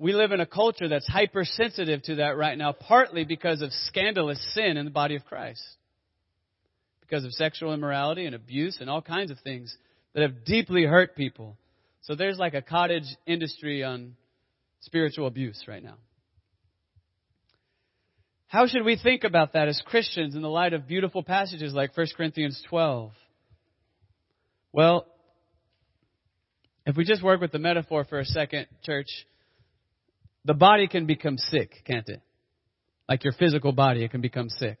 we 0.00 0.14
live 0.14 0.32
in 0.32 0.40
a 0.40 0.46
culture 0.46 0.88
that's 0.88 1.06
hypersensitive 1.06 2.02
to 2.04 2.14
that 2.16 2.34
right 2.38 2.56
now, 2.56 2.72
partly 2.72 3.24
because 3.24 3.60
of 3.60 3.70
scandalous 3.70 4.42
sin 4.54 4.78
in 4.78 4.86
the 4.86 4.90
body 4.90 5.14
of 5.14 5.26
Christ. 5.26 5.62
Because 7.02 7.26
of 7.26 7.32
sexual 7.32 7.74
immorality 7.74 8.24
and 8.24 8.34
abuse 8.34 8.78
and 8.80 8.88
all 8.88 9.02
kinds 9.02 9.30
of 9.30 9.38
things 9.40 9.76
that 10.14 10.22
have 10.22 10.46
deeply 10.46 10.84
hurt 10.84 11.14
people. 11.14 11.58
So 12.00 12.14
there's 12.14 12.38
like 12.38 12.54
a 12.54 12.62
cottage 12.62 13.04
industry 13.26 13.84
on 13.84 14.16
spiritual 14.80 15.26
abuse 15.26 15.64
right 15.68 15.84
now. 15.84 15.98
How 18.46 18.66
should 18.66 18.86
we 18.86 18.96
think 18.96 19.24
about 19.24 19.52
that 19.52 19.68
as 19.68 19.82
Christians 19.84 20.34
in 20.34 20.40
the 20.40 20.48
light 20.48 20.72
of 20.72 20.88
beautiful 20.88 21.22
passages 21.22 21.74
like 21.74 21.94
1 21.94 22.06
Corinthians 22.16 22.60
12? 22.70 23.12
Well, 24.72 25.04
if 26.86 26.96
we 26.96 27.04
just 27.04 27.22
work 27.22 27.42
with 27.42 27.52
the 27.52 27.58
metaphor 27.58 28.04
for 28.04 28.18
a 28.18 28.24
second, 28.24 28.66
church, 28.82 29.06
the 30.44 30.54
body 30.54 30.88
can 30.88 31.06
become 31.06 31.36
sick, 31.36 31.72
can't 31.84 32.08
it? 32.08 32.20
Like 33.08 33.24
your 33.24 33.32
physical 33.32 33.72
body, 33.72 34.04
it 34.04 34.10
can 34.10 34.20
become 34.20 34.48
sick. 34.48 34.78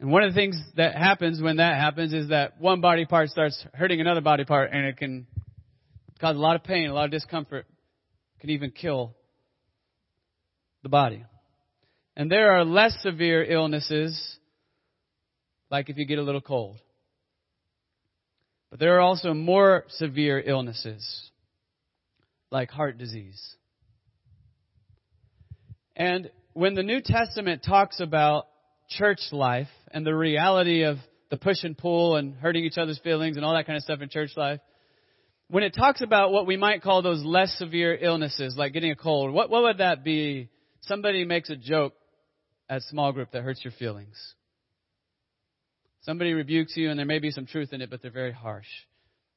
And 0.00 0.10
one 0.10 0.22
of 0.22 0.32
the 0.32 0.34
things 0.34 0.60
that 0.76 0.96
happens 0.96 1.42
when 1.42 1.58
that 1.58 1.76
happens 1.76 2.12
is 2.14 2.30
that 2.30 2.58
one 2.60 2.80
body 2.80 3.04
part 3.04 3.28
starts 3.28 3.62
hurting 3.74 4.00
another 4.00 4.22
body 4.22 4.44
part 4.44 4.70
and 4.72 4.86
it 4.86 4.96
can 4.96 5.26
cause 6.20 6.36
a 6.36 6.38
lot 6.38 6.56
of 6.56 6.64
pain, 6.64 6.88
a 6.88 6.94
lot 6.94 7.04
of 7.04 7.10
discomfort, 7.10 7.66
can 8.40 8.50
even 8.50 8.70
kill 8.70 9.14
the 10.82 10.88
body. 10.88 11.24
And 12.16 12.30
there 12.30 12.52
are 12.52 12.64
less 12.64 12.96
severe 13.02 13.44
illnesses, 13.44 14.38
like 15.70 15.90
if 15.90 15.98
you 15.98 16.06
get 16.06 16.18
a 16.18 16.22
little 16.22 16.40
cold. 16.40 16.78
But 18.70 18.78
there 18.78 18.96
are 18.96 19.00
also 19.00 19.34
more 19.34 19.84
severe 19.88 20.40
illnesses, 20.40 21.30
like 22.50 22.70
heart 22.70 22.96
disease. 22.96 23.56
And 26.00 26.30
when 26.54 26.72
the 26.72 26.82
New 26.82 27.02
Testament 27.02 27.62
talks 27.62 28.00
about 28.00 28.46
church 28.88 29.20
life 29.32 29.68
and 29.90 30.04
the 30.04 30.14
reality 30.14 30.84
of 30.84 30.96
the 31.30 31.36
push 31.36 31.62
and 31.62 31.76
pull 31.76 32.16
and 32.16 32.34
hurting 32.36 32.64
each 32.64 32.78
other's 32.78 32.98
feelings 33.00 33.36
and 33.36 33.44
all 33.44 33.52
that 33.52 33.66
kind 33.66 33.76
of 33.76 33.82
stuff 33.82 34.00
in 34.00 34.08
church 34.08 34.30
life, 34.34 34.60
when 35.48 35.62
it 35.62 35.74
talks 35.74 36.00
about 36.00 36.32
what 36.32 36.46
we 36.46 36.56
might 36.56 36.80
call 36.80 37.02
those 37.02 37.22
less 37.22 37.54
severe 37.58 37.94
illnesses, 37.94 38.54
like 38.56 38.72
getting 38.72 38.90
a 38.90 38.96
cold, 38.96 39.34
what, 39.34 39.50
what 39.50 39.62
would 39.62 39.76
that 39.76 40.02
be? 40.02 40.48
Somebody 40.80 41.26
makes 41.26 41.50
a 41.50 41.56
joke 41.56 41.92
at 42.70 42.80
small 42.84 43.12
group 43.12 43.32
that 43.32 43.42
hurts 43.42 43.62
your 43.62 43.74
feelings. 43.78 44.16
Somebody 46.00 46.32
rebukes 46.32 46.78
you 46.78 46.88
and 46.88 46.98
there 46.98 47.04
may 47.04 47.18
be 47.18 47.30
some 47.30 47.44
truth 47.44 47.74
in 47.74 47.82
it, 47.82 47.90
but 47.90 48.00
they're 48.00 48.10
very 48.10 48.32
harsh. 48.32 48.68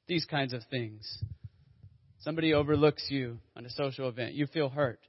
These 0.07 0.23
kinds 0.23 0.53
of 0.53 0.61
things. 0.71 1.21
Somebody 2.19 2.53
overlooks 2.53 3.07
you 3.09 3.39
on 3.57 3.65
a 3.65 3.69
social 3.69 4.07
event. 4.07 4.33
You 4.33 4.47
feel 4.47 4.69
hurt. 4.69 5.01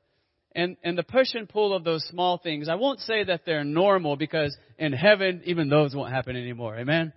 And, 0.55 0.77
and 0.85 0.97
the 0.97 1.03
push 1.03 1.35
and 1.35 1.49
pull 1.49 1.75
of 1.75 1.83
those 1.83 2.05
small 2.05 2.39
things, 2.39 2.69
I 2.69 2.77
won't 2.77 3.01
say 3.01 3.25
that 3.25 3.41
they're 3.45 3.65
normal 3.65 4.17
because 4.17 4.57
in 4.79 4.93
heaven, 4.93 5.43
even 5.47 5.69
those 5.69 5.95
won't 5.95 6.13
happen 6.13 6.37
anymore. 6.37 6.77
Amen? 6.79 7.13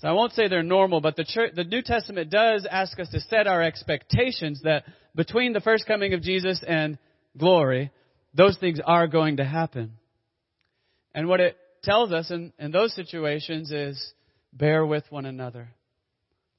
So 0.00 0.08
I 0.08 0.12
won't 0.12 0.32
say 0.32 0.48
they're 0.48 0.64
normal, 0.64 1.00
but 1.00 1.14
the, 1.14 1.24
church, 1.24 1.52
the 1.54 1.62
New 1.62 1.82
Testament 1.82 2.30
does 2.30 2.66
ask 2.68 2.98
us 2.98 3.08
to 3.10 3.20
set 3.20 3.46
our 3.46 3.62
expectations 3.62 4.60
that 4.64 4.84
between 5.14 5.52
the 5.52 5.60
first 5.60 5.86
coming 5.86 6.14
of 6.14 6.22
Jesus 6.22 6.60
and 6.66 6.98
glory, 7.38 7.92
those 8.34 8.58
things 8.58 8.80
are 8.84 9.06
going 9.06 9.36
to 9.36 9.44
happen. 9.44 9.92
And 11.14 11.28
what 11.28 11.38
it 11.38 11.56
tells 11.84 12.12
us 12.12 12.32
in, 12.32 12.52
in 12.58 12.72
those 12.72 12.94
situations 12.94 13.70
is 13.70 14.12
bear 14.52 14.84
with 14.84 15.04
one 15.10 15.26
another. 15.26 15.68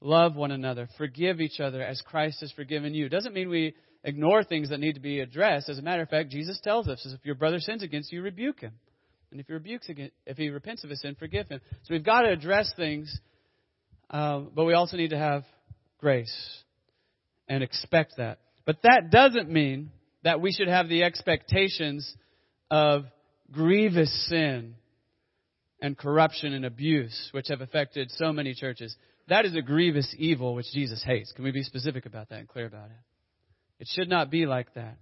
Love 0.00 0.36
one 0.36 0.50
another. 0.50 0.88
Forgive 0.96 1.40
each 1.40 1.60
other 1.60 1.82
as 1.82 2.00
Christ 2.02 2.40
has 2.40 2.52
forgiven 2.52 2.94
you. 2.94 3.08
Doesn't 3.08 3.34
mean 3.34 3.48
we 3.48 3.74
ignore 4.04 4.44
things 4.44 4.68
that 4.68 4.78
need 4.78 4.94
to 4.94 5.00
be 5.00 5.20
addressed. 5.20 5.68
As 5.68 5.78
a 5.78 5.82
matter 5.82 6.02
of 6.02 6.10
fact, 6.10 6.30
Jesus 6.30 6.60
tells 6.62 6.86
us, 6.86 7.04
if 7.04 7.24
your 7.24 7.34
brother 7.34 7.58
sins 7.58 7.82
against 7.82 8.12
you, 8.12 8.22
rebuke 8.22 8.60
him. 8.60 8.72
And 9.30 9.40
if 9.40 9.48
he 9.48 9.52
rebukes 9.54 9.88
again, 9.88 10.10
if 10.26 10.36
he 10.36 10.50
repents 10.50 10.84
of 10.84 10.90
his 10.90 11.00
sin, 11.00 11.16
forgive 11.18 11.48
him. 11.48 11.60
So 11.82 11.94
we've 11.94 12.04
got 12.04 12.22
to 12.22 12.30
address 12.30 12.70
things, 12.76 13.18
uh, 14.10 14.40
but 14.54 14.64
we 14.64 14.74
also 14.74 14.96
need 14.96 15.10
to 15.10 15.18
have 15.18 15.42
grace 15.98 16.32
and 17.48 17.62
expect 17.62 18.18
that. 18.18 18.38
But 18.64 18.82
that 18.82 19.10
doesn't 19.10 19.50
mean 19.50 19.90
that 20.22 20.40
we 20.40 20.52
should 20.52 20.68
have 20.68 20.88
the 20.88 21.02
expectations 21.02 22.14
of 22.70 23.04
grievous 23.50 24.28
sin 24.28 24.74
and 25.80 25.98
corruption 25.98 26.54
and 26.54 26.64
abuse, 26.64 27.28
which 27.32 27.48
have 27.48 27.60
affected 27.60 28.10
so 28.12 28.32
many 28.32 28.54
churches. 28.54 28.94
That 29.28 29.44
is 29.44 29.56
a 29.56 29.62
grievous 29.62 30.14
evil 30.16 30.54
which 30.54 30.66
Jesus 30.72 31.02
hates. 31.02 31.32
Can 31.32 31.44
we 31.44 31.50
be 31.50 31.62
specific 31.62 32.06
about 32.06 32.28
that 32.28 32.38
and 32.38 32.48
clear 32.48 32.66
about 32.66 32.86
it? 32.86 33.13
It 33.78 33.88
should 33.92 34.08
not 34.08 34.30
be 34.30 34.46
like 34.46 34.72
that. 34.74 34.96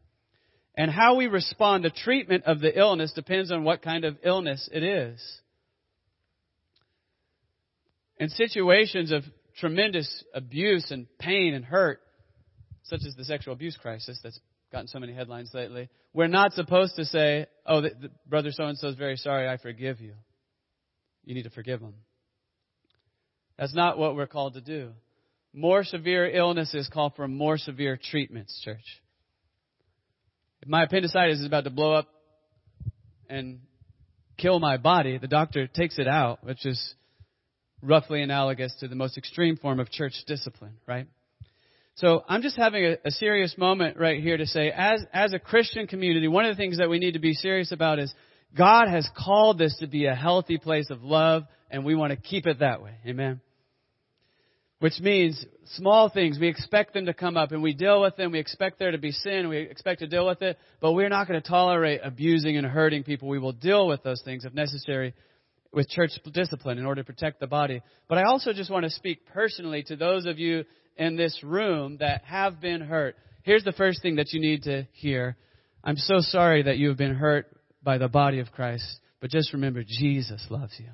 And 0.77 0.91
how 0.91 1.17
we 1.17 1.27
respond, 1.27 1.85
to 1.85 1.91
treatment 1.91 2.45
of 2.45 2.61
the 2.61 2.77
illness 2.77 3.13
depends 3.13 3.53
on 3.53 3.65
what 3.65 3.83
kind 3.83 4.05
of 4.05 4.17
illness 4.25 4.69
it 4.73 4.83
is. 4.83 5.21
In 8.19 8.29
situations 8.31 9.13
of 9.13 9.23
tremendous 9.59 10.25
abuse 10.33 10.91
and 10.91 11.07
pain 11.19 11.55
and 11.55 11.65
hurt, 11.65 12.01
such 12.85 13.01
as 13.07 13.15
the 13.15 13.25
sexual 13.25 13.53
abuse 13.53 13.77
crisis 13.77 14.19
that's 14.23 14.39
gotten 14.73 14.89
so 14.89 14.99
many 14.99 15.13
headlines 15.13 15.51
lately. 15.53 15.89
We're 16.15 16.29
not 16.29 16.53
supposed 16.55 16.97
to 16.97 17.05
say, 17.05 17.47
oh, 17.67 17.83
the, 17.83 17.91
the 17.91 18.11
brother 18.27 18.51
so 18.51 18.65
and 18.65 18.79
so 18.79 18.89
is 18.89 18.97
very 18.97 19.17
sorry, 19.17 19.49
I 19.49 19.59
forgive 19.59 20.01
you. 20.01 20.15
You 21.25 21.35
need 21.35 21.45
to 21.45 21.51
forgive 21.51 21.81
him. 21.81 21.95
That's 23.59 23.75
not 23.75 23.99
what 23.99 24.17
we're 24.17 24.27
called 24.27 24.55
to 24.55 24.61
do. 24.61 24.93
More 25.55 25.85
severe 25.85 26.29
illnesses 26.31 26.89
call 26.93 27.11
for 27.11 27.29
more 27.29 27.59
severe 27.59 27.99
treatments, 28.03 28.61
church. 28.65 29.01
If 30.63 30.69
my 30.69 30.85
appendicitis 30.85 31.41
is 31.41 31.47
about 31.47 31.65
to 31.65 31.71
blow 31.71 31.93
up 31.93 32.09
and 33.29 33.61
kill 34.39 34.61
my 34.61 34.77
body, 34.77 35.19
the 35.19 35.29
doctor 35.29 35.67
takes 35.67 35.99
it 35.99 36.09
out, 36.09 36.45
which 36.45 36.65
is 36.65 36.95
roughly 37.83 38.23
analogous 38.23 38.75
to 38.81 38.89
the 38.89 38.95
most 38.95 39.19
extreme 39.19 39.57
form 39.57 39.81
of 39.81 39.91
church 39.91 40.15
discipline, 40.27 40.75
right? 40.87 41.07
So 41.97 42.25
I'm 42.29 42.43
just 42.43 42.57
having 42.57 42.85
a, 42.85 42.97
a, 43.05 43.11
serious 43.11 43.59
moment 43.59 43.99
right 43.99 44.23
here 44.23 44.37
to 44.37 44.47
say, 44.47 44.71
as, 44.75 45.05
as 45.13 45.35
a 45.35 45.39
Christian 45.39 45.87
community, 45.87 46.27
one 46.27 46.47
of 46.47 46.57
the 46.57 46.61
things 46.61 46.79
that 46.79 46.89
we 46.89 46.99
need 46.99 47.13
to 47.13 47.19
be 47.19 47.35
serious 47.35 47.71
about 47.71 47.99
is 47.99 48.13
God 48.57 48.89
has 48.89 49.09
called 49.17 49.59
this 49.59 49.77
to 49.81 49.87
be 49.87 50.07
a 50.07 50.15
healthy 50.15 50.57
place 50.57 50.89
of 50.91 51.03
love, 51.03 51.45
and 51.71 51.85
we 51.85 51.95
want 51.95 52.13
to 52.13 52.17
keep 52.17 52.47
it 52.47 52.61
that 52.61 52.83
way. 52.83 52.93
Amen. 53.07 53.41
Which 54.83 54.99
means 54.99 55.47
small 55.77 56.09
things. 56.09 56.41
We 56.41 56.49
expect 56.49 56.93
them 56.93 57.07
to 57.07 57.15
come 57.15 57.37
up 57.37 57.53
and 57.53 57.63
we 57.63 57.73
deal 57.73 58.03
with 58.03 58.17
them. 58.17 58.33
We 58.33 58.41
expect 58.41 58.81
there 58.81 58.91
to 58.91 58.99
be 58.99 59.13
sin. 59.13 59.49
We 59.49 59.59
expect 59.59 60.01
to 60.01 60.09
deal 60.09 60.27
with 60.27 60.43
it, 60.43 60.59
but 60.81 60.91
we're 60.91 61.09
not 61.09 61.29
going 61.29 61.41
to 61.41 61.49
tolerate 61.49 62.01
abusing 62.03 62.57
and 62.57 62.67
hurting 62.67 63.05
people. 63.05 63.29
We 63.29 63.39
will 63.39 63.53
deal 63.53 63.87
with 63.87 64.03
those 64.03 64.21
things 64.25 64.45
if 64.45 64.53
necessary 64.55 65.15
with 65.73 65.89
church 65.89 66.11
discipline 66.33 66.79
in 66.79 66.85
order 66.85 67.01
to 67.01 67.07
protect 67.07 67.39
the 67.39 67.47
body. 67.47 67.81
But 68.09 68.19
I 68.19 68.25
also 68.25 68.53
just 68.53 68.73
want 68.73 68.83
to 68.83 68.91
speak 68.91 69.25
personally 69.27 69.85
to 69.85 69.95
those 69.95 70.27
of 70.27 70.41
you 70.41 70.65
in 70.97 71.15
this 71.15 71.45
room 71.45 71.99
that 72.01 72.25
have 72.25 72.61
been 72.61 72.81
hurt. 72.81 73.15
Here's 73.45 73.63
the 73.63 73.71
first 73.71 74.03
thing 74.03 74.17
that 74.17 74.33
you 74.33 74.41
need 74.41 74.65
to 74.65 74.89
hear. 74.95 75.37
I'm 75.85 75.97
so 75.97 76.17
sorry 76.19 76.65
that 76.65 76.79
you 76.79 76.89
have 76.89 76.99
been 76.99 77.15
hurt 77.15 77.47
by 77.85 77.99
the 77.99 78.09
body 78.09 78.41
of 78.41 78.51
Christ, 78.51 78.99
but 79.21 79.31
just 79.31 79.53
remember 79.53 79.85
Jesus 79.87 80.45
loves 80.51 80.75
you. 80.77 80.91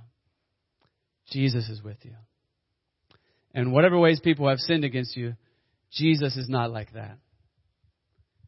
Jesus 1.31 1.71
is 1.71 1.83
with 1.83 1.97
you. 2.03 2.13
And 3.55 3.73
whatever 3.73 3.99
ways 3.99 4.21
people 4.21 4.49
have 4.49 4.59
sinned 4.59 4.85
against 4.85 5.17
you, 5.17 5.35
Jesus 5.93 6.37
is 6.37 6.49
not 6.49 6.71
like 6.71 6.93
that. 6.93 7.19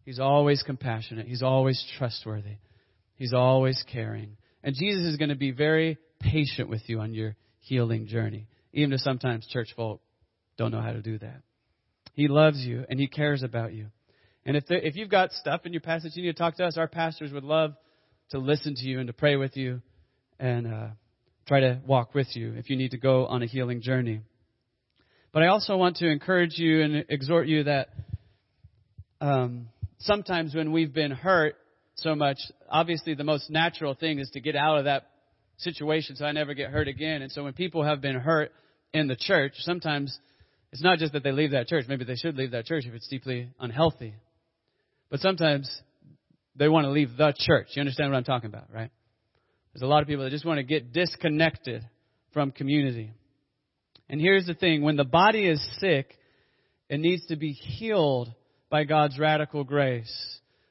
He's 0.05 0.18
always 0.18 0.62
compassionate. 0.62 1.26
He's 1.26 1.42
always 1.42 1.84
trustworthy. 1.98 2.59
He's 3.16 3.32
always 3.32 3.82
caring. 3.90 4.36
And 4.62 4.74
Jesus 4.74 5.05
is 5.05 5.16
going 5.16 5.28
to 5.28 5.36
be 5.36 5.53
very 5.53 5.98
patient 6.20 6.68
with 6.68 6.82
you 6.86 7.01
on 7.01 7.14
your 7.14 7.36
healing 7.61 8.07
journey, 8.07 8.46
even 8.72 8.92
if 8.92 9.01
sometimes 9.01 9.46
church 9.46 9.68
folk 9.76 10.01
don't 10.57 10.70
know 10.70 10.80
how 10.80 10.92
to 10.92 11.03
do 11.03 11.18
that. 11.18 11.42
He 12.14 12.28
loves 12.28 12.59
you 12.59 12.84
and 12.88 12.98
He 12.98 13.09
cares 13.09 13.42
about 13.42 13.72
you. 13.72 13.86
And 14.44 14.57
if, 14.57 14.66
there, 14.66 14.78
if 14.78 14.96
you've 14.96 15.11
got 15.11 15.32
stuff 15.32 15.66
in 15.66 15.72
your 15.72 15.80
past 15.80 16.05
that 16.05 16.16
you 16.16 16.22
need 16.22 16.36
to 16.36 16.38
talk 16.38 16.57
to 16.57 16.64
us, 16.64 16.76
our 16.76 16.88
pastors 16.88 17.32
would 17.32 17.44
love 17.44 17.74
to 18.30 18.38
listen 18.38 18.74
to 18.74 18.84
you 18.86 18.98
and 18.98 19.07
to 19.07 19.12
pray 19.12 19.36
with 19.36 19.57
you 19.57 19.82
and 20.38 20.66
uh, 20.66 20.86
try 21.46 21.61
to 21.61 21.80
walk 21.86 22.14
with 22.14 22.28
you 22.34 22.55
if 22.55 22.70
you 22.70 22.76
need 22.76 22.92
to 22.92 22.98
go 22.98 23.26
on 23.26 23.42
a 23.42 23.46
healing 23.46 23.82
journey. 23.82 24.20
But 25.33 25.43
I 25.45 25.47
also 25.49 25.76
want 25.76 25.97
to 25.99 26.11
encourage 26.11 26.59
you 26.59 26.83
and 26.83 27.05
exhort 27.09 27.47
you 27.47 27.64
that 27.64 27.89
um, 29.20 29.68
sometimes 29.99 30.55
when 30.55 30.72
we've 30.72 30.93
been 30.93 31.12
hurt 31.12 31.57
so 31.95 32.14
much, 32.14 32.39
obviously 32.68 33.14
the 33.14 33.24
most 33.24 33.51
natural 33.51 33.95
thing 33.95 34.18
is 34.18 34.28
to 34.31 34.41
get 34.41 34.57
out 34.57 34.78
of 34.78 34.85
that 34.87 35.07
situation 35.59 36.16
so 36.16 36.24
I 36.24 36.33
never 36.33 36.55
get 36.55 36.70
hurt 36.70 36.89
again. 36.89 37.22
And 37.22 37.31
so 37.31 37.45
when 37.45 37.53
people 37.53 37.85
have 37.85 38.01
been 38.01 38.16
hurt 38.16 38.51
in 38.93 39.07
the 39.07 39.16
church, 39.16 39.53
sometimes 39.59 40.18
it's 40.72 40.83
not 40.83 40.99
just 40.99 41.12
that 41.12 41.22
they 41.22 41.33
leave 41.33 41.53
that 41.53 41.68
church. 41.68 41.85
Maybe 41.89 42.05
they 42.05 42.16
should 42.16 42.37
leave 42.37 42.53
that 42.53 42.64
church 42.64 42.85
if 42.87 42.95
it's 42.95 43.09
deeply 43.09 43.51
unhealthy. 43.61 44.14
But 45.11 45.20
sometimes 45.20 45.70
they 46.57 46.68
want 46.68 46.87
to 46.87 46.91
leave 46.91 47.16
the 47.16 47.35
church. 47.39 47.68
You 47.74 47.81
understand 47.81 48.11
what 48.11 48.16
I'm 48.16 48.24
talking 48.24 48.49
about, 48.49 48.72
right? 48.72 48.91
There's 49.72 49.83
a 49.83 49.87
lot 49.87 50.03
of 50.03 50.09
people 50.09 50.24
that 50.24 50.31
just 50.31 50.45
want 50.45 50.59
to 50.59 50.64
get 50.64 50.93
disconnected 50.93 51.85
from 52.33 52.51
community. 52.51 53.12
And 54.11 54.20
here's 54.20 54.44
the 54.44 54.54
thing 54.54 54.82
when 54.82 54.96
the 54.96 55.04
body 55.04 55.46
is 55.46 55.64
sick, 55.78 56.18
it 56.88 56.98
needs 56.98 57.24
to 57.26 57.36
be 57.36 57.52
healed 57.52 58.28
by 58.68 58.82
God's 58.82 59.16
radical 59.20 59.62
grace. 59.62 60.12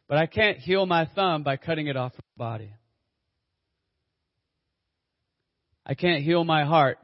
But 0.09 0.17
I 0.17 0.25
can't 0.25 0.57
heal 0.57 0.85
my 0.85 1.07
thumb 1.15 1.43
by 1.43 1.55
cutting 1.55 1.87
it 1.87 1.95
off 1.95 2.11
from 2.11 2.23
the 2.35 2.37
body. 2.37 2.73
I 5.85 5.93
can't 5.93 6.21
heal 6.21 6.43
my 6.43 6.65
heart 6.65 6.99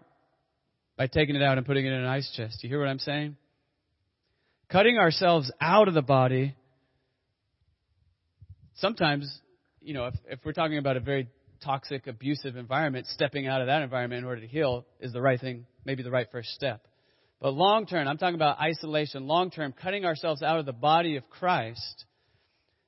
by 0.98 1.08
taking 1.08 1.38
it 1.38 1.42
out 1.42 1.58
and 1.58 1.66
putting 1.66 1.86
it 1.86 1.94
in 1.94 2.02
an 2.02 2.06
ice 2.06 2.30
chest. 2.36 2.62
You 2.64 2.70
hear 2.70 2.80
what 2.80 2.90
I'm 2.90 3.00
saying? 3.00 3.38
Cutting 4.70 4.98
ourselves 4.98 5.50
out 5.62 5.88
of 5.88 5.94
the 5.94 6.02
body, 6.02 6.54
sometimes, 8.76 9.40
you 9.80 9.94
know, 9.94 10.08
if, 10.08 10.16
if 10.28 10.40
we're 10.44 10.52
talking 10.52 10.80
about 10.80 10.98
a 10.98 11.00
very 11.00 11.30
toxic, 11.66 12.08
abusive 12.08 12.56
environment, 12.56 13.08
stepping 13.08 13.48
out 13.48 13.62
of 13.62 13.68
that 13.68 13.82
environment 13.82 14.20
in 14.20 14.26
order 14.26 14.42
to 14.42 14.48
heal 14.48 14.86
is 15.00 15.12
the 15.12 15.22
right 15.22 15.40
thing, 15.40 15.66
maybe 15.84 16.04
the 16.04 16.12
right 16.12 16.28
first 16.32 16.50
step. 16.50 16.86
But 17.42 17.54
long 17.54 17.86
term, 17.86 18.08
I'm 18.08 18.18
talking 18.18 18.36
about 18.36 18.60
isolation, 18.60 19.28
long 19.28 19.52
term, 19.52 19.74
cutting 19.74 20.06
ourselves 20.06 20.42
out 20.42 20.60
of 20.60 20.66
the 20.66 20.74
body 20.74 21.18
of 21.18 21.30
Christ 21.30 22.06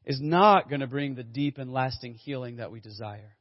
is 0.06 0.22
not 0.22 0.70
going 0.70 0.80
to 0.80 0.88
bring 0.88 1.16
the 1.16 1.24
deep 1.24 1.58
and 1.58 1.74
lasting 1.74 2.14
healing 2.14 2.58
that 2.58 2.72
we 2.72 2.80
desire. 2.80 3.36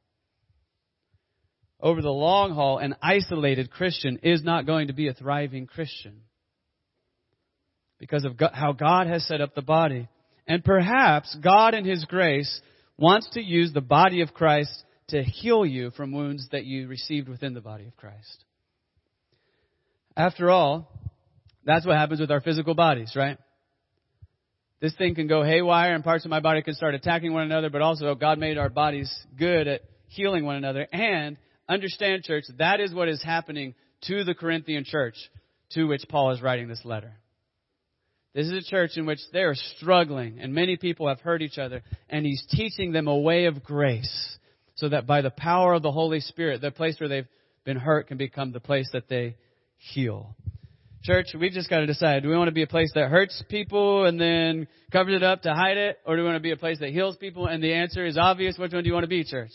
Over 1.79 2.01
the 2.01 2.09
long 2.09 2.53
haul, 2.53 2.79
an 2.79 2.95
isolated 3.01 3.71
Christian 3.71 4.19
is 4.23 4.43
not 4.43 4.65
going 4.65 4.87
to 4.87 4.93
be 4.93 5.07
a 5.07 5.13
thriving 5.13 5.67
Christian 5.67 6.21
because 7.99 8.25
of 8.25 8.33
how 8.53 8.73
God 8.73 9.07
has 9.07 9.25
set 9.27 9.41
up 9.41 9.55
the 9.55 9.61
body. 9.61 10.09
And 10.47 10.63
perhaps 10.63 11.35
God 11.41 11.73
in 11.73 11.85
His 11.85 12.03
grace 12.05 12.61
wants 12.97 13.29
to 13.33 13.41
use 13.41 13.71
the 13.71 13.81
body 13.81 14.21
of 14.21 14.33
Christ 14.33 14.83
to 15.09 15.23
heal 15.23 15.65
you 15.65 15.91
from 15.91 16.11
wounds 16.11 16.47
that 16.51 16.65
you 16.65 16.87
received 16.87 17.29
within 17.29 17.53
the 17.53 17.61
body 17.61 17.87
of 17.87 17.95
Christ. 17.95 18.43
After 20.15 20.49
all, 20.49 20.91
that's 21.65 21.85
what 21.85 21.95
happens 21.95 22.19
with 22.19 22.31
our 22.31 22.41
physical 22.41 22.73
bodies, 22.73 23.13
right? 23.15 23.37
This 24.79 24.95
thing 24.95 25.15
can 25.15 25.27
go 25.27 25.43
haywire 25.43 25.95
and 25.95 26.03
parts 26.03 26.25
of 26.25 26.31
my 26.31 26.39
body 26.39 26.61
can 26.61 26.73
start 26.73 26.93
attacking 26.93 27.33
one 27.33 27.43
another, 27.43 27.69
but 27.69 27.81
also 27.81 28.13
God 28.15 28.37
made 28.37 28.57
our 28.57 28.69
bodies 28.69 29.11
good 29.37 29.67
at 29.67 29.81
healing 30.07 30.45
one 30.45 30.55
another. 30.55 30.87
And 30.91 31.37
understand, 31.67 32.23
church, 32.23 32.43
that 32.57 32.79
is 32.79 32.93
what 32.93 33.07
is 33.07 33.23
happening 33.23 33.75
to 34.03 34.23
the 34.23 34.35
Corinthian 34.35 34.83
church 34.85 35.15
to 35.71 35.85
which 35.85 36.03
Paul 36.09 36.31
is 36.31 36.41
writing 36.41 36.67
this 36.67 36.85
letter. 36.85 37.13
This 38.33 38.47
is 38.47 38.53
a 38.53 38.69
church 38.69 38.91
in 38.97 39.05
which 39.07 39.19
they 39.33 39.41
are 39.41 39.55
struggling, 39.55 40.39
and 40.39 40.53
many 40.53 40.77
people 40.77 41.07
have 41.07 41.19
hurt 41.21 41.41
each 41.41 41.57
other, 41.57 41.81
and 42.07 42.23
he's 42.23 42.45
teaching 42.51 42.91
them 42.91 43.07
a 43.07 43.17
way 43.17 43.45
of 43.45 43.63
grace 43.63 44.37
so 44.77 44.89
that 44.89 45.05
by 45.05 45.21
the 45.21 45.31
power 45.31 45.73
of 45.73 45.83
the 45.83 45.91
Holy 45.91 46.19
Spirit, 46.21 46.61
the 46.61 46.71
place 46.71 46.99
where 46.99 47.09
they've 47.09 47.27
been 47.65 47.77
hurt 47.77 48.07
can 48.07 48.17
become 48.17 48.51
the 48.51 48.59
place 48.59 48.89
that 48.93 49.09
they 49.09 49.35
heal. 49.77 50.35
Church, 51.03 51.27
we've 51.39 51.51
just 51.51 51.69
got 51.69 51.79
to 51.79 51.85
decide. 51.85 52.23
Do 52.23 52.29
we 52.29 52.37
want 52.37 52.47
to 52.47 52.53
be 52.53 52.63
a 52.63 52.67
place 52.67 52.91
that 52.95 53.09
hurts 53.09 53.43
people 53.49 54.05
and 54.05 54.19
then 54.19 54.67
covers 54.91 55.15
it 55.15 55.23
up 55.23 55.43
to 55.43 55.53
hide 55.53 55.77
it? 55.77 55.99
Or 56.05 56.15
do 56.15 56.21
we 56.21 56.27
want 56.27 56.37
to 56.37 56.41
be 56.43 56.51
a 56.51 56.57
place 56.57 56.79
that 56.79 56.89
heals 56.89 57.17
people? 57.17 57.47
And 57.47 57.61
the 57.61 57.73
answer 57.73 58.05
is 58.05 58.17
obvious. 58.17 58.57
Which 58.57 58.73
one 58.73 58.83
do 58.83 58.87
you 58.87 58.93
want 58.93 59.03
to 59.03 59.09
be, 59.09 59.23
church? 59.23 59.51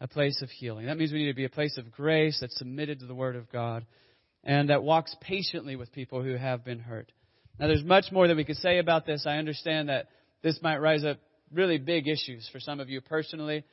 A 0.00 0.08
place 0.08 0.40
of 0.42 0.48
healing. 0.50 0.86
That 0.86 0.96
means 0.96 1.12
we 1.12 1.18
need 1.18 1.30
to 1.30 1.34
be 1.34 1.44
a 1.44 1.50
place 1.50 1.76
of 1.78 1.90
grace 1.92 2.38
that's 2.40 2.56
submitted 2.58 3.00
to 3.00 3.06
the 3.06 3.14
Word 3.14 3.36
of 3.36 3.50
God 3.50 3.84
and 4.42 4.70
that 4.70 4.82
walks 4.82 5.14
patiently 5.20 5.76
with 5.76 5.92
people 5.92 6.22
who 6.22 6.36
have 6.36 6.64
been 6.64 6.78
hurt. 6.78 7.12
Now, 7.58 7.66
there's 7.66 7.84
much 7.84 8.06
more 8.10 8.26
that 8.26 8.36
we 8.36 8.44
could 8.44 8.56
say 8.56 8.78
about 8.78 9.04
this. 9.04 9.24
I 9.26 9.36
understand 9.36 9.90
that 9.90 10.08
this 10.42 10.58
might 10.62 10.78
rise 10.78 11.04
up 11.04 11.18
really 11.52 11.78
big 11.78 12.08
issues 12.08 12.48
for 12.50 12.60
some 12.60 12.80
of 12.80 12.88
you 12.88 13.00
personally. 13.00 13.64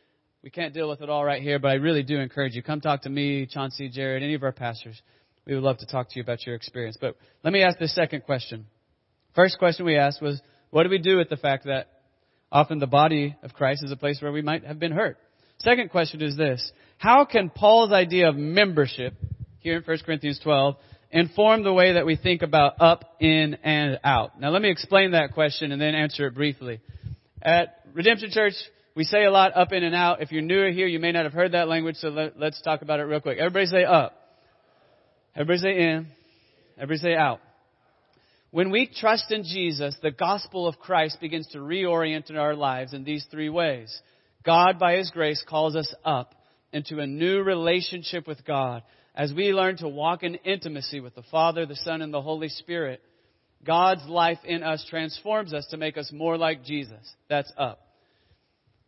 We 0.47 0.51
can't 0.51 0.73
deal 0.73 0.87
with 0.87 1.01
it 1.01 1.09
all 1.09 1.25
right 1.25 1.41
here, 1.41 1.59
but 1.59 1.71
I 1.71 1.73
really 1.73 2.03
do 2.03 2.19
encourage 2.19 2.53
you. 2.55 2.63
Come 2.63 2.79
talk 2.79 3.01
to 3.01 3.09
me, 3.09 3.45
Chauncey, 3.47 3.89
Jared, 3.89 4.23
any 4.23 4.33
of 4.33 4.43
our 4.43 4.53
pastors. 4.53 4.97
We 5.45 5.53
would 5.53 5.61
love 5.61 5.79
to 5.79 5.85
talk 5.85 6.07
to 6.07 6.15
you 6.15 6.21
about 6.21 6.45
your 6.45 6.55
experience. 6.55 6.97
But 7.01 7.17
let 7.43 7.51
me 7.51 7.63
ask 7.63 7.77
this 7.77 7.93
second 7.93 8.23
question. 8.23 8.65
First 9.35 9.59
question 9.59 9.85
we 9.85 9.97
asked 9.97 10.21
was, 10.21 10.41
what 10.69 10.83
do 10.83 10.89
we 10.89 10.99
do 10.99 11.17
with 11.17 11.27
the 11.27 11.35
fact 11.35 11.65
that 11.65 11.89
often 12.49 12.79
the 12.79 12.87
body 12.87 13.35
of 13.43 13.51
Christ 13.51 13.83
is 13.83 13.91
a 13.91 13.97
place 13.97 14.21
where 14.21 14.31
we 14.31 14.41
might 14.41 14.63
have 14.63 14.79
been 14.79 14.93
hurt? 14.93 15.17
Second 15.57 15.91
question 15.91 16.21
is 16.21 16.37
this. 16.37 16.71
How 16.97 17.25
can 17.25 17.49
Paul's 17.49 17.91
idea 17.91 18.29
of 18.29 18.37
membership 18.37 19.15
here 19.59 19.75
in 19.75 19.83
1 19.83 19.97
Corinthians 20.05 20.39
12 20.41 20.77
inform 21.11 21.63
the 21.63 21.73
way 21.73 21.95
that 21.95 22.05
we 22.05 22.15
think 22.15 22.41
about 22.41 22.75
up, 22.79 23.17
in, 23.19 23.57
and 23.65 23.99
out? 24.01 24.39
Now 24.39 24.51
let 24.51 24.61
me 24.61 24.71
explain 24.71 25.11
that 25.11 25.33
question 25.33 25.73
and 25.73 25.81
then 25.81 25.93
answer 25.93 26.25
it 26.25 26.35
briefly. 26.35 26.79
At 27.41 27.81
Redemption 27.93 28.29
Church, 28.31 28.53
we 28.97 29.03
say 29.03 29.25
a 29.25 29.31
lot 29.31 29.55
up, 29.55 29.71
in, 29.71 29.83
and 29.83 29.93
out. 29.93 30.23
If 30.23 30.31
you're 30.31 30.41
newer 30.41 30.71
here, 30.71 30.87
you 30.87 30.97
may 30.97 31.11
not 31.11 31.25
have 31.25 31.33
heard 31.33 31.51
that 31.51 31.67
language, 31.67 31.97
so 31.97 32.09
let, 32.09 32.35
us 32.41 32.59
talk 32.63 32.81
about 32.81 32.99
it 32.99 33.03
real 33.03 33.21
quick. 33.21 33.37
Everybody 33.37 33.67
say 33.67 33.83
up. 33.83 34.13
Everybody 35.35 35.59
say 35.59 35.77
in. 35.77 36.07
Everybody 36.77 36.97
say 36.97 37.15
out. 37.15 37.39
When 38.49 38.71
we 38.71 38.87
trust 38.91 39.31
in 39.31 39.43
Jesus, 39.43 39.95
the 40.01 40.09
gospel 40.09 40.67
of 40.67 40.79
Christ 40.79 41.19
begins 41.21 41.45
to 41.49 41.59
reorient 41.59 42.35
our 42.35 42.55
lives 42.55 42.95
in 42.95 43.03
these 43.03 43.23
three 43.29 43.49
ways. 43.49 43.95
God, 44.43 44.79
by 44.79 44.95
His 44.95 45.11
grace, 45.11 45.43
calls 45.47 45.75
us 45.75 45.93
up 46.03 46.33
into 46.73 46.97
a 46.97 47.05
new 47.05 47.43
relationship 47.43 48.27
with 48.27 48.43
God. 48.45 48.81
As 49.13 49.31
we 49.31 49.53
learn 49.53 49.77
to 49.77 49.87
walk 49.87 50.23
in 50.23 50.35
intimacy 50.35 51.01
with 51.01 51.13
the 51.13 51.23
Father, 51.29 51.67
the 51.67 51.75
Son, 51.75 52.01
and 52.01 52.11
the 52.11 52.21
Holy 52.23 52.49
Spirit, 52.49 53.03
God's 53.63 54.07
life 54.07 54.39
in 54.43 54.63
us 54.63 54.83
transforms 54.89 55.53
us 55.53 55.67
to 55.67 55.77
make 55.77 55.99
us 55.99 56.09
more 56.11 56.35
like 56.35 56.63
Jesus. 56.63 57.13
That's 57.29 57.53
up. 57.59 57.86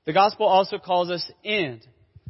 The 0.10 0.14
gospel 0.14 0.48
also 0.48 0.80
calls 0.80 1.12
us 1.12 1.32
in. 1.44 1.82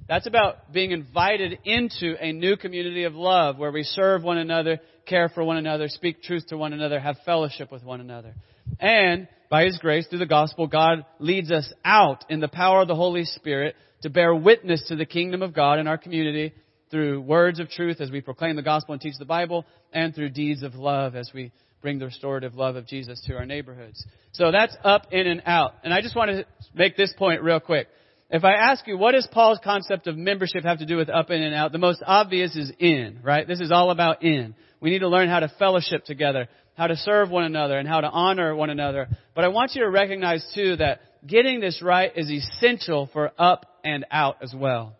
That's 0.10 0.28
about 0.28 0.74
being 0.74 0.92
invited 0.92 1.60
into 1.64 2.18
a 2.20 2.34
new 2.34 2.58
community 2.58 3.06
of 3.06 3.16
love 3.16 3.58
where 3.58 3.72
we 3.72 3.84
serve 3.84 4.22
one 4.22 4.38
another, 4.38 4.82
care 5.06 5.30
for 5.30 5.46
one 5.46 5.56
another, 5.56 5.88
speak 5.88 6.22
truth 6.22 6.48
to 6.48 6.58
one 6.58 6.74
another, 6.74 7.00
have 7.00 7.16
fellowship 7.26 7.72
with 7.72 7.86
one 7.86 8.02
another. 8.02 8.36
And 8.82 9.30
by 9.50 9.64
His 9.64 9.78
grace, 9.78 10.06
through 10.08 10.20
the 10.20 10.26
gospel, 10.26 10.68
God 10.68 11.06
leads 11.20 11.52
us 11.52 11.72
out 11.86 12.26
in 12.28 12.42
the 12.42 12.50
power 12.50 12.82
of 12.82 12.90
the 12.90 12.96
Holy 12.98 13.24
Spirit 13.24 13.76
to 14.02 14.10
bear 14.10 14.36
witness 14.36 14.84
to 14.90 14.98
the 14.98 15.06
kingdom 15.06 15.42
of 15.42 15.54
God 15.54 15.80
in 15.80 15.88
our 15.88 15.98
community 15.98 16.52
through 16.92 17.22
words 17.22 17.62
of 17.62 17.70
truth 17.70 18.02
as 18.02 18.12
we 18.12 18.20
proclaim 18.20 18.58
the 18.58 18.62
gospel 18.62 18.92
and 18.92 19.02
teach 19.02 19.16
the 19.18 19.24
Bible, 19.24 19.66
and 19.94 20.14
through 20.14 20.32
deeds 20.32 20.64
of 20.64 20.76
love 20.76 21.16
as 21.16 21.32
we 21.34 21.54
bring 21.82 22.00
the 22.00 22.06
restorative 22.06 22.56
love 22.56 22.76
of 22.76 22.88
Jesus 22.88 23.22
to 23.28 23.36
our 23.36 23.46
neighborhoods. 23.46 24.06
So 24.34 24.52
that's 24.52 24.76
up, 24.84 25.08
in, 25.12 25.28
and 25.28 25.42
out. 25.46 25.76
And 25.84 25.94
I 25.94 26.02
just 26.02 26.16
want 26.16 26.32
to 26.32 26.46
make 26.74 26.98
this 26.98 27.14
point 27.18 27.42
real 27.42 27.60
quick. 27.60 27.88
If 28.30 28.44
I 28.44 28.54
ask 28.54 28.86
you, 28.86 28.98
what 28.98 29.14
does 29.14 29.28
Paul's 29.32 29.60
concept 29.64 30.08
of 30.08 30.16
membership 30.16 30.64
have 30.64 30.80
to 30.80 30.86
do 30.86 30.98
with 30.98 31.10
up, 31.10 31.32
in, 31.32 31.42
and 31.42 31.56
out? 31.56 31.72
The 31.72 31.80
most 31.80 32.04
obvious 32.06 32.56
is 32.56 32.72
in, 32.80 33.20
right? 33.24 33.48
This 33.48 33.60
is 33.60 33.72
all 33.72 33.90
about 33.90 34.24
in. 34.24 34.54
We 34.82 34.92
need 34.92 35.00
to 35.00 35.08
learn 35.08 35.30
how 35.30 35.40
to 35.40 35.52
fellowship 35.58 36.06
together, 36.06 36.48
how 36.76 36.88
to 36.88 36.96
serve 36.96 37.32
one 37.32 37.44
another, 37.44 37.78
and 37.78 37.88
how 37.88 38.02
to 38.02 38.10
honor 38.10 38.56
one 38.56 38.70
another. 38.70 39.08
But 39.36 39.46
I 39.46 39.48
want 39.48 39.74
you 39.74 39.82
to 39.82 39.90
recognize 39.90 40.46
too 40.54 40.76
that 40.76 41.02
getting 41.26 41.60
this 41.60 41.82
right 41.82 42.12
is 42.16 42.30
essential 42.30 43.10
for 43.12 43.32
up 43.38 43.66
and 43.84 44.06
out 44.12 44.38
as 44.44 44.54
well. 44.56 44.96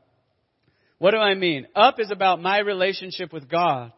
What 0.98 1.12
do 1.12 1.18
I 1.18 1.36
mean? 1.36 1.68
Up 1.76 2.00
is 2.00 2.12
about 2.12 2.42
my 2.42 2.60
relationship 2.60 3.32
with 3.32 3.50
God. 3.50 3.94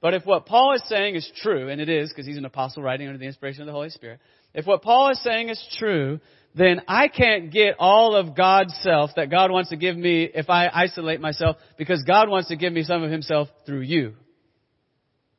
But 0.00 0.14
if 0.14 0.26
what 0.26 0.46
Paul 0.46 0.74
is 0.74 0.82
saying 0.88 1.14
is 1.14 1.30
true, 1.42 1.68
and 1.68 1.80
it 1.80 1.88
is 1.88 2.10
because 2.10 2.26
he's 2.26 2.36
an 2.36 2.44
apostle 2.44 2.82
writing 2.82 3.06
under 3.06 3.18
the 3.18 3.26
inspiration 3.26 3.62
of 3.62 3.66
the 3.66 3.72
Holy 3.72 3.90
Spirit, 3.90 4.20
if 4.54 4.66
what 4.66 4.82
Paul 4.82 5.10
is 5.10 5.22
saying 5.22 5.48
is 5.48 5.62
true, 5.78 6.20
then 6.54 6.82
I 6.88 7.08
can't 7.08 7.50
get 7.50 7.76
all 7.78 8.14
of 8.14 8.36
God's 8.36 8.74
self 8.82 9.10
that 9.16 9.30
God 9.30 9.50
wants 9.50 9.70
to 9.70 9.76
give 9.76 9.96
me 9.96 10.24
if 10.24 10.48
I 10.48 10.68
isolate 10.68 11.20
myself 11.20 11.56
because 11.76 12.02
God 12.06 12.28
wants 12.28 12.48
to 12.48 12.56
give 12.56 12.72
me 12.72 12.82
some 12.82 13.02
of 13.02 13.10
himself 13.10 13.48
through 13.66 13.82
you. 13.82 14.14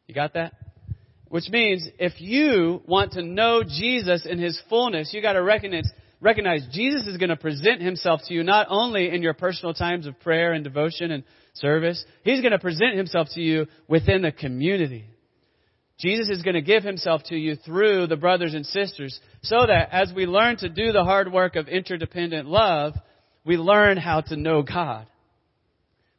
You 0.08 0.16
got 0.16 0.34
that? 0.34 0.54
Which 1.30 1.50
means 1.50 1.88
if 2.00 2.22
you 2.22 2.82
want 2.88 3.14
to 3.14 3.22
know 3.22 3.64
Jesus 3.64 4.26
in 4.26 4.40
his 4.40 4.60
fullness, 4.70 5.12
you 5.14 5.22
got 5.22 5.34
to 5.34 5.44
recognize 5.44 5.92
recognize 6.20 6.66
Jesus 6.72 7.06
is 7.06 7.18
going 7.18 7.30
to 7.30 7.36
present 7.36 7.82
himself 7.82 8.22
to 8.28 8.34
you 8.34 8.44
not 8.44 8.68
only 8.70 9.10
in 9.10 9.22
your 9.22 9.34
personal 9.34 9.74
times 9.74 10.08
of 10.08 10.20
prayer 10.20 10.54
and 10.54 10.64
devotion 10.64 11.12
and 11.12 11.24
service, 11.60 12.04
he's 12.24 12.42
going 12.42 12.52
to 12.52 12.60
present 12.60 12.96
himself 12.96 13.28
to 13.34 13.42
you 13.42 13.68
within 13.88 14.22
the 14.22 14.32
community. 14.32 15.06
Jesus 16.00 16.30
is 16.30 16.44
going 16.44 16.54
to 16.54 16.62
give 16.62 16.84
himself 16.84 17.24
to 17.26 17.36
you 17.36 17.56
through 17.56 18.08
the 18.08 18.16
brothers 18.16 18.54
and 18.54 18.66
sisters 18.66 19.20
so 19.42 19.66
that 19.66 19.90
as 19.92 20.14
we 20.16 20.26
learn 20.26 20.58
to 20.58 20.70
do 20.70 20.92
the 20.92 21.04
hard 21.04 21.32
work 21.32 21.56
of 21.56 21.68
interdependent 21.68 22.48
love, 22.48 22.94
we 23.46 23.58
learn 23.58 23.98
how 23.98 24.22
to 24.22 24.36
know 24.36 24.62
God. 24.62 25.08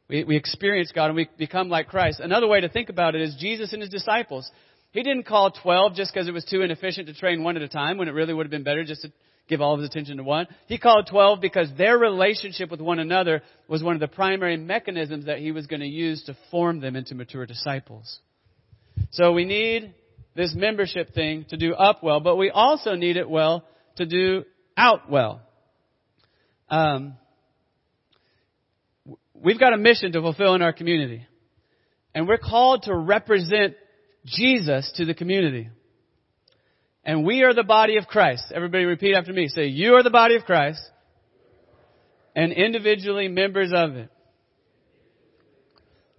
We, 0.09 0.23
we 0.23 0.35
experience 0.35 0.91
God 0.93 1.07
and 1.07 1.15
we 1.15 1.29
become 1.37 1.69
like 1.69 1.87
Christ. 1.87 2.19
Another 2.19 2.47
way 2.47 2.61
to 2.61 2.69
think 2.69 2.89
about 2.89 3.15
it 3.15 3.21
is 3.21 3.37
Jesus 3.39 3.71
and 3.71 3.81
his 3.81 3.91
disciples. 3.91 4.49
He 4.91 5.03
didn't 5.03 5.27
call 5.27 5.51
12 5.51 5.93
just 5.93 6.13
because 6.13 6.27
it 6.27 6.33
was 6.33 6.45
too 6.45 6.61
inefficient 6.61 7.07
to 7.07 7.13
train 7.13 7.43
one 7.43 7.55
at 7.55 7.61
a 7.61 7.69
time 7.69 7.97
when 7.97 8.07
it 8.07 8.13
really 8.13 8.33
would 8.33 8.47
have 8.47 8.51
been 8.51 8.63
better 8.63 8.83
just 8.83 9.03
to 9.03 9.11
give 9.49 9.59
all 9.59 9.73
of 9.73 9.79
his 9.79 9.89
attention 9.89 10.17
to 10.17 10.23
one. 10.23 10.47
He 10.67 10.77
called 10.77 11.07
12 11.07 11.41
because 11.41 11.69
their 11.77 11.97
relationship 11.97 12.71
with 12.71 12.79
one 12.79 12.99
another 12.99 13.41
was 13.67 13.83
one 13.83 13.95
of 13.95 13.99
the 13.99 14.07
primary 14.07 14.55
mechanisms 14.55 15.25
that 15.25 15.39
he 15.39 15.51
was 15.51 15.67
going 15.67 15.81
to 15.81 15.87
use 15.87 16.23
to 16.25 16.37
form 16.51 16.79
them 16.79 16.95
into 16.95 17.15
mature 17.15 17.45
disciples. 17.45 18.19
So 19.11 19.33
we 19.33 19.45
need 19.45 19.93
this 20.35 20.53
membership 20.55 21.13
thing 21.13 21.45
to 21.49 21.57
do 21.57 21.73
up 21.73 22.03
well, 22.03 22.19
but 22.19 22.37
we 22.37 22.51
also 22.51 22.95
need 22.95 23.17
it 23.17 23.29
well 23.29 23.65
to 23.97 24.05
do 24.05 24.45
out 24.77 25.09
well. 25.09 25.41
Um, 26.69 27.15
we've 29.33 29.59
got 29.59 29.73
a 29.73 29.77
mission 29.77 30.11
to 30.13 30.21
fulfill 30.21 30.53
in 30.53 30.61
our 30.61 30.73
community. 30.73 31.25
And 32.13 32.27
we're 32.27 32.37
called 32.37 32.83
to 32.83 32.95
represent 32.95 33.75
Jesus 34.25 34.91
to 34.95 35.05
the 35.05 35.13
community. 35.13 35.69
And 37.03 37.25
we 37.25 37.43
are 37.43 37.53
the 37.53 37.63
body 37.63 37.97
of 37.97 38.07
Christ. 38.07 38.51
Everybody 38.53 38.83
repeat 38.83 39.15
after 39.15 39.33
me. 39.33 39.47
Say, 39.47 39.67
you 39.67 39.95
are 39.95 40.03
the 40.03 40.09
body 40.09 40.35
of 40.35 40.43
Christ 40.43 40.81
and 42.35 42.51
individually 42.51 43.27
members 43.27 43.71
of 43.73 43.95
it. 43.95 44.09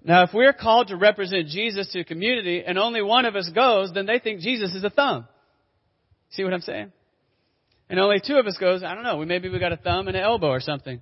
Now, 0.03 0.23
if 0.23 0.31
we're 0.33 0.55
called 0.55 0.89
to 0.89 0.97
represent 0.97 1.49
Jesus 1.49 1.91
to 1.93 2.01
a 2.01 2.05
community 2.05 2.63
and 2.67 2.79
only 2.79 3.03
one 3.03 3.27
of 3.27 3.37
us 3.37 3.51
goes, 3.55 3.93
then 3.93 4.07
they 4.07 4.19
think 4.19 4.41
Jesus 4.41 4.75
is 4.75 4.83
a 4.83 4.91
thumb. 4.91 5.29
See 6.31 6.43
what 6.43 6.55
I'm 6.55 6.63
saying? 6.63 6.93
And 7.91 7.99
only 7.99 8.21
two 8.25 8.37
of 8.37 8.47
us 8.47 8.57
goes, 8.59 8.83
I 8.83 8.95
don't 8.95 9.05
know, 9.05 9.23
maybe 9.25 9.49
we 9.49 9.59
got 9.59 9.73
a 9.73 9.77
thumb 9.77 10.09
and 10.09 10.17
an 10.17 10.23
elbow 10.23 10.49
or 10.49 10.61
something. 10.61 11.01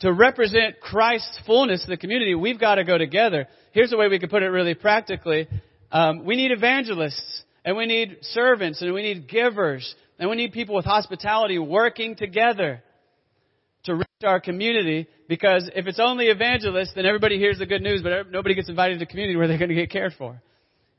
To 0.00 0.12
represent 0.12 0.80
Christ's 0.80 1.38
fullness 1.46 1.82
to 1.84 1.90
the 1.90 1.98
community, 1.98 2.34
we've 2.34 2.58
got 2.58 2.76
to 2.76 2.84
go 2.84 2.96
together. 2.96 3.46
Here's 3.72 3.90
the 3.90 3.98
way 3.98 4.08
we 4.08 4.18
can 4.18 4.30
put 4.30 4.42
it 4.42 4.48
really 4.48 4.74
practically. 4.74 5.46
Um, 5.92 6.24
we 6.24 6.36
need 6.36 6.50
evangelists 6.50 7.44
and 7.64 7.76
we 7.76 7.86
need 7.86 8.18
servants 8.22 8.80
and 8.82 8.92
we 8.94 9.02
need 9.02 9.28
givers 9.28 9.94
and 10.18 10.28
we 10.30 10.36
need 10.36 10.52
people 10.52 10.74
with 10.74 10.84
hospitality 10.84 11.58
working 11.58 12.16
together 12.16 12.82
to 13.84 13.94
reach 13.94 14.06
our 14.24 14.40
community 14.40 15.06
because 15.28 15.70
if 15.74 15.86
it's 15.86 16.00
only 16.00 16.26
evangelists, 16.26 16.92
then 16.94 17.06
everybody 17.06 17.38
hears 17.38 17.58
the 17.58 17.66
good 17.66 17.82
news, 17.82 18.02
but 18.02 18.30
nobody 18.30 18.54
gets 18.54 18.68
invited 18.68 18.98
to 18.98 19.06
community 19.06 19.36
where 19.36 19.48
they're 19.48 19.58
going 19.58 19.70
to 19.70 19.74
get 19.74 19.90
cared 19.90 20.12
for. 20.18 20.40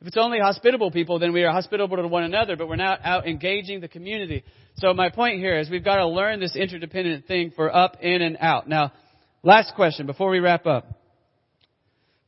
If 0.02 0.08
it's 0.08 0.18
only 0.18 0.40
hospitable 0.40 0.90
people, 0.90 1.20
then 1.20 1.32
we 1.32 1.44
are 1.44 1.52
hospitable 1.52 1.98
to 1.98 2.08
one 2.08 2.24
another, 2.24 2.56
but 2.56 2.68
we're 2.68 2.76
not 2.76 3.02
out 3.04 3.28
engaging 3.28 3.82
the 3.82 3.88
community. 3.88 4.44
So 4.78 4.94
my 4.96 5.10
point 5.10 5.40
here 5.40 5.60
is 5.60 5.70
we've 5.70 5.84
got 5.84 5.98
to 5.98 6.08
learn 6.08 6.40
this 6.40 6.56
interdependent 6.56 7.28
thing 7.28 7.52
for 7.56 7.74
up, 7.74 7.98
in, 8.02 8.24
and 8.24 8.38
out. 8.40 8.68
Now, 8.68 8.94
last 9.44 9.76
question 9.76 10.08
before 10.08 10.32
we 10.32 10.40
wrap 10.40 10.66
up. 10.66 11.00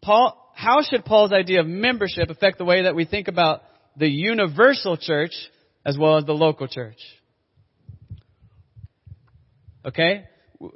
Paul, 0.04 0.52
how 0.54 0.84
should 0.84 1.04
Paul's 1.04 1.32
idea 1.32 1.62
of 1.62 1.66
membership 1.66 2.30
affect 2.30 2.60
the 2.60 2.66
way 2.66 2.84
that 2.84 2.94
we 2.94 3.06
think 3.06 3.28
about 3.28 3.64
the 3.98 4.08
universal 4.08 4.98
church 4.98 5.34
as 5.86 5.98
well 5.98 6.18
as 6.18 6.26
the 6.26 6.34
local 6.34 6.68
church. 6.68 6.98
Okay? 9.86 10.26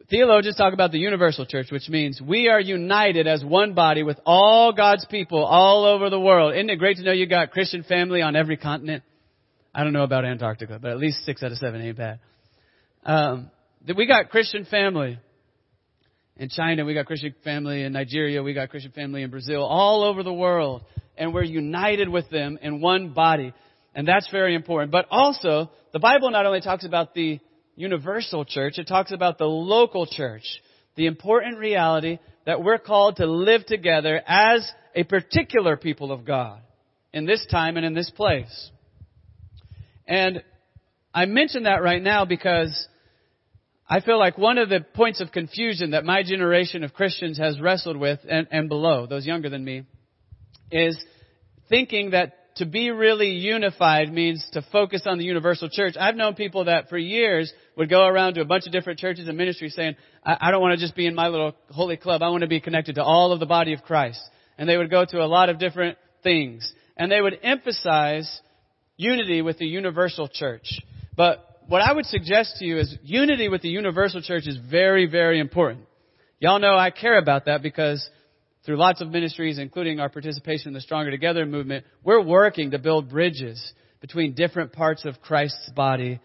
Theologians 0.09 0.57
talk 0.57 0.73
about 0.73 0.91
the 0.91 0.99
universal 0.99 1.45
church, 1.45 1.67
which 1.71 1.87
means 1.87 2.21
we 2.21 2.49
are 2.49 2.59
united 2.59 3.25
as 3.25 3.43
one 3.43 3.73
body 3.73 4.03
with 4.03 4.19
all 4.25 4.73
God's 4.73 5.05
people 5.05 5.45
all 5.45 5.85
over 5.85 6.09
the 6.09 6.19
world. 6.19 6.53
Isn't 6.55 6.69
it 6.69 6.75
great 6.75 6.97
to 6.97 7.03
know 7.03 7.13
you 7.13 7.25
got 7.25 7.51
Christian 7.51 7.83
family 7.83 8.21
on 8.21 8.35
every 8.35 8.57
continent? 8.57 9.03
I 9.73 9.83
don't 9.83 9.93
know 9.93 10.03
about 10.03 10.25
Antarctica, 10.25 10.79
but 10.81 10.91
at 10.91 10.97
least 10.97 11.23
six 11.25 11.41
out 11.41 11.51
of 11.51 11.57
seven 11.57 11.81
ain't 11.81 11.97
bad. 11.97 12.19
Um, 13.05 13.49
we 13.95 14.07
got 14.07 14.29
Christian 14.29 14.65
family 14.65 15.19
in 16.35 16.49
China, 16.49 16.83
we 16.83 16.93
got 16.93 17.05
Christian 17.05 17.33
family 17.43 17.83
in 17.83 17.93
Nigeria, 17.93 18.43
we 18.43 18.53
got 18.53 18.69
Christian 18.69 18.91
family 18.91 19.23
in 19.23 19.29
Brazil, 19.29 19.63
all 19.63 20.03
over 20.03 20.21
the 20.21 20.33
world 20.33 20.83
and 21.17 21.33
we're 21.33 21.43
united 21.43 22.09
with 22.09 22.29
them 22.29 22.57
in 22.61 22.81
one 22.81 23.13
body. 23.13 23.53
And 23.95 24.07
that's 24.07 24.29
very 24.31 24.55
important. 24.55 24.91
But 24.91 25.07
also, 25.09 25.71
the 25.93 25.99
Bible 25.99 26.29
not 26.31 26.45
only 26.45 26.61
talks 26.61 26.85
about 26.85 27.13
the 27.13 27.39
universal 27.75 28.45
church, 28.45 28.77
it 28.77 28.87
talks 28.87 29.11
about 29.11 29.37
the 29.37 29.45
local 29.45 30.05
church. 30.05 30.43
The 30.95 31.05
important 31.05 31.57
reality 31.57 32.19
that 32.45 32.63
we're 32.63 32.79
called 32.79 33.17
to 33.17 33.25
live 33.25 33.65
together 33.65 34.21
as 34.25 34.69
a 34.95 35.03
particular 35.03 35.77
people 35.77 36.11
of 36.11 36.25
God 36.25 36.61
in 37.13 37.25
this 37.25 37.45
time 37.49 37.77
and 37.77 37.85
in 37.85 37.93
this 37.93 38.09
place. 38.09 38.71
And 40.07 40.43
I 41.13 41.25
mention 41.25 41.63
that 41.63 41.83
right 41.83 42.01
now 42.01 42.25
because 42.25 42.87
I 43.89 44.01
feel 44.01 44.19
like 44.19 44.37
one 44.37 44.57
of 44.57 44.69
the 44.69 44.85
points 44.93 45.21
of 45.21 45.31
confusion 45.31 45.91
that 45.91 46.03
my 46.03 46.23
generation 46.23 46.83
of 46.83 46.93
Christians 46.93 47.37
has 47.37 47.59
wrestled 47.59 47.97
with 47.97 48.19
and, 48.29 48.47
and 48.51 48.69
below, 48.69 49.07
those 49.07 49.25
younger 49.25 49.49
than 49.49 49.63
me, 49.63 49.83
is 50.71 50.97
thinking 51.69 52.11
that 52.11 52.33
to 52.57 52.65
be 52.65 52.89
really 52.89 53.29
unified 53.29 54.11
means 54.11 54.45
to 54.53 54.63
focus 54.71 55.03
on 55.05 55.19
the 55.19 55.23
universal 55.23 55.69
church. 55.69 55.95
I've 55.99 56.15
known 56.15 56.33
people 56.33 56.65
that 56.65 56.89
for 56.89 56.97
years 56.97 57.53
would 57.75 57.89
go 57.89 58.05
around 58.05 58.33
to 58.33 58.41
a 58.41 58.45
bunch 58.45 58.65
of 58.65 58.71
different 58.71 58.99
churches 58.99 59.27
and 59.27 59.37
ministries 59.37 59.75
saying, 59.75 59.95
I, 60.25 60.37
I 60.41 60.51
don't 60.51 60.61
want 60.61 60.77
to 60.77 60.83
just 60.83 60.95
be 60.95 61.05
in 61.05 61.13
my 61.13 61.27
little 61.27 61.53
holy 61.69 61.97
club. 61.97 62.23
I 62.23 62.29
want 62.29 62.41
to 62.41 62.47
be 62.47 62.59
connected 62.59 62.95
to 62.95 63.03
all 63.03 63.31
of 63.31 63.39
the 63.39 63.45
body 63.45 63.73
of 63.73 63.83
Christ. 63.83 64.19
And 64.57 64.67
they 64.67 64.77
would 64.77 64.89
go 64.89 65.05
to 65.05 65.21
a 65.21 65.27
lot 65.27 65.49
of 65.49 65.59
different 65.59 65.97
things. 66.23 66.71
And 66.97 67.11
they 67.11 67.21
would 67.21 67.37
emphasize 67.43 68.41
unity 68.95 69.43
with 69.43 69.59
the 69.59 69.67
universal 69.67 70.27
church. 70.27 70.81
But 71.15 71.43
what 71.67 71.81
I 71.81 71.93
would 71.93 72.05
suggest 72.05 72.55
to 72.57 72.65
you 72.65 72.79
is 72.79 72.95
unity 73.03 73.49
with 73.49 73.61
the 73.61 73.69
universal 73.69 74.21
church 74.21 74.47
is 74.47 74.57
very, 74.69 75.05
very 75.05 75.39
important. 75.39 75.85
Y'all 76.39 76.59
know 76.59 76.75
I 76.75 76.89
care 76.89 77.19
about 77.19 77.45
that 77.45 77.61
because 77.61 78.07
through 78.67 78.75
lots 78.75 78.99
of 78.99 79.09
ministries, 79.09 79.59
including 79.59 80.01
our 80.01 80.09
participation 80.09 80.67
in 80.67 80.73
the 80.73 80.81
Stronger 80.81 81.09
Together 81.09 81.45
movement, 81.45 81.85
we're 82.03 82.21
working 82.21 82.71
to 82.71 82.77
build 82.77 83.09
bridges 83.09 83.73
between 84.01 84.33
different 84.33 84.73
parts 84.73 85.05
of 85.05 85.21
Christ's 85.21 85.69
body 85.73 86.19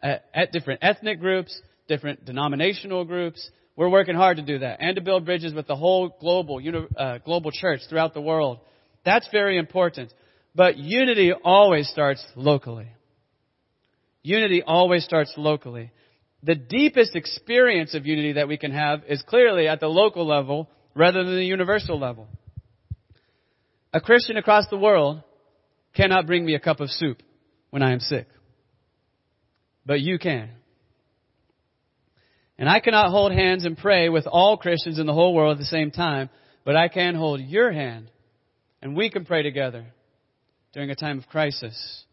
at, 0.00 0.24
at 0.32 0.52
different 0.52 0.78
ethnic 0.80 1.18
groups, 1.18 1.60
different 1.88 2.24
denominational 2.24 3.04
groups. 3.04 3.50
We're 3.74 3.88
working 3.88 4.14
hard 4.14 4.36
to 4.36 4.44
do 4.44 4.60
that 4.60 4.76
and 4.80 4.94
to 4.94 5.02
build 5.02 5.24
bridges 5.24 5.52
with 5.52 5.66
the 5.66 5.74
whole 5.74 6.16
global, 6.20 6.60
uh, 6.96 7.18
global 7.18 7.50
church 7.50 7.80
throughout 7.88 8.14
the 8.14 8.20
world. 8.20 8.60
That's 9.04 9.26
very 9.32 9.58
important. 9.58 10.14
But 10.54 10.78
unity 10.78 11.32
always 11.32 11.88
starts 11.88 12.24
locally. 12.36 12.86
Unity 14.22 14.62
always 14.64 15.02
starts 15.02 15.32
locally. 15.36 15.90
The 16.44 16.54
deepest 16.54 17.16
experience 17.16 17.94
of 17.94 18.06
unity 18.06 18.34
that 18.34 18.46
we 18.46 18.56
can 18.56 18.70
have 18.70 19.02
is 19.08 19.20
clearly 19.26 19.66
at 19.66 19.80
the 19.80 19.88
local 19.88 20.24
level 20.24 20.68
rather 20.98 21.22
than 21.22 21.36
the 21.36 21.44
universal 21.44 21.98
level. 21.98 22.26
A 23.92 24.00
Christian 24.00 24.36
across 24.36 24.66
the 24.68 24.76
world 24.76 25.22
cannot 25.94 26.26
bring 26.26 26.44
me 26.44 26.54
a 26.54 26.60
cup 26.60 26.80
of 26.80 26.90
soup 26.90 27.22
when 27.70 27.82
I 27.82 27.92
am 27.92 28.00
sick. 28.00 28.26
But 29.86 30.00
you 30.00 30.18
can. 30.18 30.50
And 32.58 32.68
I 32.68 32.80
cannot 32.80 33.10
hold 33.10 33.30
hands 33.30 33.64
and 33.64 33.78
pray 33.78 34.08
with 34.08 34.26
all 34.26 34.56
Christians 34.56 34.98
in 34.98 35.06
the 35.06 35.14
whole 35.14 35.32
world 35.32 35.52
at 35.52 35.58
the 35.58 35.64
same 35.64 35.92
time, 35.92 36.30
but 36.64 36.74
I 36.74 36.88
can 36.88 37.14
hold 37.14 37.40
your 37.40 37.70
hand 37.70 38.10
and 38.82 38.96
we 38.96 39.08
can 39.08 39.24
pray 39.24 39.44
together 39.44 39.86
during 40.72 40.90
a 40.90 40.96
time 40.96 41.18
of 41.18 41.28
crisis. 41.28 42.04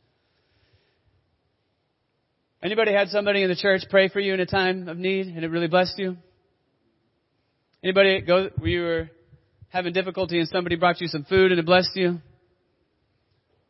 Anybody 2.61 2.93
had 2.93 3.09
somebody 3.09 3.41
in 3.41 3.49
the 3.49 3.55
church 3.55 3.81
pray 3.89 4.09
for 4.09 4.19
you 4.19 4.35
in 4.35 4.39
a 4.39 4.45
time 4.45 4.87
of 4.87 4.97
need 4.97 5.25
and 5.25 5.43
it 5.43 5.49
really 5.49 5.67
blessed 5.67 5.97
you? 5.97 6.17
Anybody 7.85 8.21
go 8.21 8.49
you 8.63 8.81
were 8.81 9.09
having 9.69 9.93
difficulty 9.93 10.39
and 10.39 10.49
somebody 10.49 10.75
brought 10.75 10.99
you 10.99 11.07
some 11.07 11.23
food 11.23 11.51
and 11.51 11.59
it 11.59 11.67
blessed 11.67 11.91
you? 11.93 12.17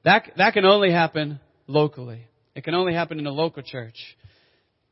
That, 0.05 0.31
that 0.37 0.53
can 0.53 0.63
only 0.63 0.89
happen 0.89 1.41
locally. 1.67 2.25
It 2.55 2.63
can 2.63 2.75
only 2.75 2.93
happen 2.93 3.19
in 3.19 3.25
a 3.25 3.31
local 3.31 3.61
church. 3.61 3.97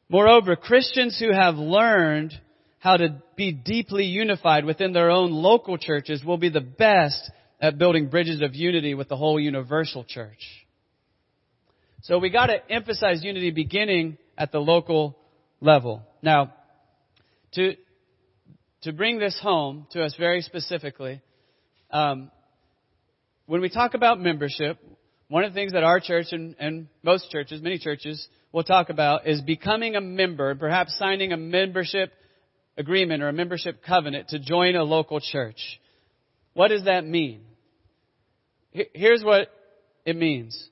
Moreover, 0.09 0.57
Christians 0.57 1.17
who 1.17 1.31
have 1.31 1.55
learned 1.55 2.33
how 2.79 2.97
to 2.97 3.21
be 3.37 3.53
deeply 3.53 4.03
unified 4.03 4.65
within 4.65 4.91
their 4.91 5.09
own 5.09 5.31
local 5.31 5.77
churches 5.77 6.21
will 6.21 6.37
be 6.37 6.49
the 6.49 6.59
best 6.59 7.31
at 7.61 7.77
building 7.77 8.09
bridges 8.09 8.41
of 8.41 8.53
unity 8.53 8.93
with 8.93 9.07
the 9.07 9.15
whole 9.15 9.39
universal 9.39 10.03
church. 10.03 10.45
So 12.01 12.19
we 12.19 12.29
got 12.29 12.47
to 12.47 12.57
emphasize 12.69 13.23
unity 13.23 13.51
beginning 13.51 14.17
at 14.37 14.51
the 14.51 14.59
local 14.59 15.17
level. 15.61 16.01
Now, 16.21 16.53
to 17.53 17.75
to 18.83 18.93
bring 18.93 19.19
this 19.19 19.37
home 19.41 19.87
to 19.91 20.03
us 20.03 20.15
very 20.17 20.41
specifically, 20.41 21.21
um, 21.91 22.31
when 23.45 23.61
we 23.61 23.69
talk 23.69 23.93
about 23.93 24.19
membership, 24.19 24.77
one 25.27 25.43
of 25.43 25.51
the 25.51 25.55
things 25.55 25.73
that 25.73 25.83
our 25.83 25.99
church 25.99 26.27
and, 26.31 26.55
and 26.59 26.87
most 27.01 27.29
churches, 27.31 27.61
many 27.61 27.77
churches, 27.77 28.27
will 28.51 28.63
talk 28.63 28.89
about 28.89 29.27
is 29.27 29.41
becoming 29.41 29.95
a 29.95 30.01
member, 30.01 30.53
perhaps 30.55 30.97
signing 30.97 31.33
a 31.33 31.37
membership 31.37 32.13
agreement 32.77 33.23
or 33.23 33.29
a 33.29 33.33
membership 33.33 33.83
covenant 33.85 34.29
to 34.29 34.39
join 34.39 34.75
a 34.75 34.83
local 34.83 35.19
church. 35.19 35.79
What 36.53 36.69
does 36.69 36.85
that 36.85 37.05
mean? 37.05 37.41
Here's 38.71 39.23
what 39.23 39.49
it 40.05 40.15
means. 40.15 40.69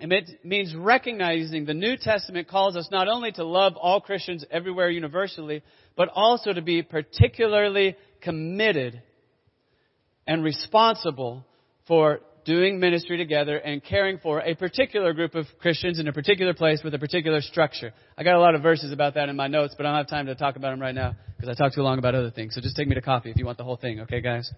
It 0.00 0.44
means 0.44 0.74
recognizing 0.76 1.64
the 1.64 1.74
New 1.74 1.96
Testament 1.96 2.48
calls 2.48 2.76
us 2.76 2.88
not 2.90 3.08
only 3.08 3.32
to 3.32 3.44
love 3.44 3.74
all 3.76 4.00
Christians 4.00 4.44
everywhere 4.50 4.90
universally, 4.90 5.62
but 5.96 6.08
also 6.14 6.52
to 6.52 6.62
be 6.62 6.82
particularly 6.82 7.96
committed 8.20 9.02
and 10.26 10.44
responsible 10.44 11.44
for 11.88 12.20
doing 12.44 12.78
ministry 12.78 13.18
together 13.18 13.58
and 13.58 13.82
caring 13.82 14.18
for 14.18 14.40
a 14.40 14.54
particular 14.54 15.12
group 15.12 15.34
of 15.34 15.46
Christians 15.60 15.98
in 15.98 16.06
a 16.06 16.12
particular 16.12 16.54
place 16.54 16.80
with 16.82 16.94
a 16.94 16.98
particular 16.98 17.40
structure. 17.40 17.92
I 18.16 18.22
got 18.22 18.36
a 18.36 18.40
lot 18.40 18.54
of 18.54 18.62
verses 18.62 18.92
about 18.92 19.14
that 19.14 19.28
in 19.28 19.36
my 19.36 19.48
notes, 19.48 19.74
but 19.76 19.84
I 19.84 19.90
don't 19.90 19.98
have 19.98 20.08
time 20.08 20.26
to 20.26 20.34
talk 20.34 20.56
about 20.56 20.70
them 20.70 20.80
right 20.80 20.94
now 20.94 21.16
because 21.36 21.50
I 21.50 21.54
talked 21.54 21.74
too 21.74 21.82
long 21.82 21.98
about 21.98 22.14
other 22.14 22.30
things. 22.30 22.54
So 22.54 22.60
just 22.60 22.76
take 22.76 22.88
me 22.88 22.94
to 22.94 23.02
coffee 23.02 23.30
if 23.30 23.36
you 23.36 23.44
want 23.44 23.58
the 23.58 23.64
whole 23.64 23.76
thing, 23.76 24.00
okay 24.00 24.20
guys? 24.20 24.50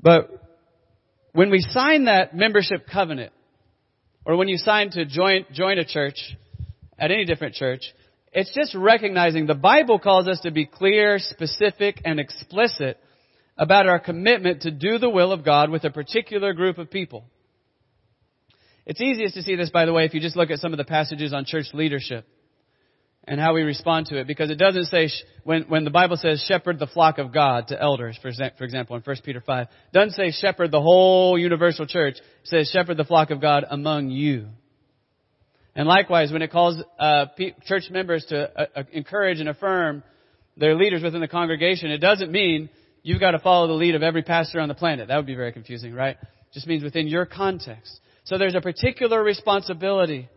But 0.00 0.30
when 1.32 1.50
we 1.50 1.60
sign 1.70 2.04
that 2.04 2.36
membership 2.36 2.86
covenant, 2.86 3.32
or 4.26 4.36
when 4.36 4.48
you 4.48 4.58
sign 4.58 4.90
to 4.90 5.06
join, 5.06 5.46
join 5.52 5.78
a 5.78 5.84
church 5.84 6.36
at 6.98 7.12
any 7.12 7.24
different 7.24 7.54
church, 7.54 7.82
it's 8.32 8.52
just 8.52 8.74
recognizing 8.74 9.46
the 9.46 9.54
Bible 9.54 10.00
calls 10.00 10.26
us 10.26 10.40
to 10.40 10.50
be 10.50 10.66
clear, 10.66 11.18
specific, 11.20 12.02
and 12.04 12.18
explicit 12.18 12.98
about 13.56 13.86
our 13.86 14.00
commitment 14.00 14.62
to 14.62 14.70
do 14.72 14.98
the 14.98 15.08
will 15.08 15.32
of 15.32 15.44
God 15.44 15.70
with 15.70 15.84
a 15.84 15.90
particular 15.90 16.52
group 16.52 16.76
of 16.76 16.90
people. 16.90 17.24
It's 18.84 19.00
easiest 19.00 19.34
to 19.34 19.42
see 19.42 19.54
this, 19.54 19.70
by 19.70 19.86
the 19.86 19.92
way, 19.92 20.04
if 20.04 20.12
you 20.12 20.20
just 20.20 20.36
look 20.36 20.50
at 20.50 20.58
some 20.58 20.72
of 20.72 20.76
the 20.76 20.84
passages 20.84 21.32
on 21.32 21.44
church 21.44 21.66
leadership 21.72 22.26
and 23.26 23.40
how 23.40 23.54
we 23.54 23.62
respond 23.62 24.06
to 24.06 24.20
it, 24.20 24.26
because 24.26 24.50
it 24.50 24.56
doesn't 24.56 24.84
say, 24.86 25.08
when, 25.42 25.62
when 25.64 25.84
the 25.84 25.90
Bible 25.90 26.16
says 26.16 26.44
shepherd 26.46 26.78
the 26.78 26.86
flock 26.86 27.18
of 27.18 27.32
God 27.32 27.68
to 27.68 27.80
elders, 27.80 28.16
for, 28.22 28.30
for 28.56 28.64
example, 28.64 28.94
in 28.96 29.02
1 29.02 29.16
Peter 29.24 29.40
5, 29.40 29.66
doesn't 29.92 30.12
say 30.12 30.30
shepherd 30.30 30.70
the 30.70 30.80
whole 30.80 31.36
universal 31.36 31.86
church, 31.86 32.14
it 32.18 32.22
says 32.44 32.70
shepherd 32.72 32.96
the 32.96 33.04
flock 33.04 33.30
of 33.30 33.40
God 33.40 33.64
among 33.68 34.10
you. 34.10 34.46
And 35.74 35.88
likewise, 35.88 36.32
when 36.32 36.40
it 36.40 36.52
calls 36.52 36.82
uh, 36.98 37.26
church 37.66 37.84
members 37.90 38.24
to 38.30 38.60
uh, 38.60 38.66
uh, 38.76 38.82
encourage 38.92 39.40
and 39.40 39.48
affirm 39.48 40.04
their 40.56 40.74
leaders 40.74 41.02
within 41.02 41.20
the 41.20 41.28
congregation, 41.28 41.90
it 41.90 41.98
doesn't 41.98 42.30
mean 42.30 42.70
you've 43.02 43.20
got 43.20 43.32
to 43.32 43.38
follow 43.40 43.66
the 43.66 43.74
lead 43.74 43.94
of 43.94 44.02
every 44.02 44.22
pastor 44.22 44.60
on 44.60 44.68
the 44.68 44.74
planet. 44.74 45.08
That 45.08 45.16
would 45.16 45.26
be 45.26 45.34
very 45.34 45.52
confusing, 45.52 45.92
right? 45.92 46.16
It 46.20 46.54
just 46.54 46.66
means 46.66 46.82
within 46.82 47.08
your 47.08 47.26
context. 47.26 48.00
So 48.24 48.38
there's 48.38 48.54
a 48.54 48.60
particular 48.60 49.22
responsibility 49.22 50.28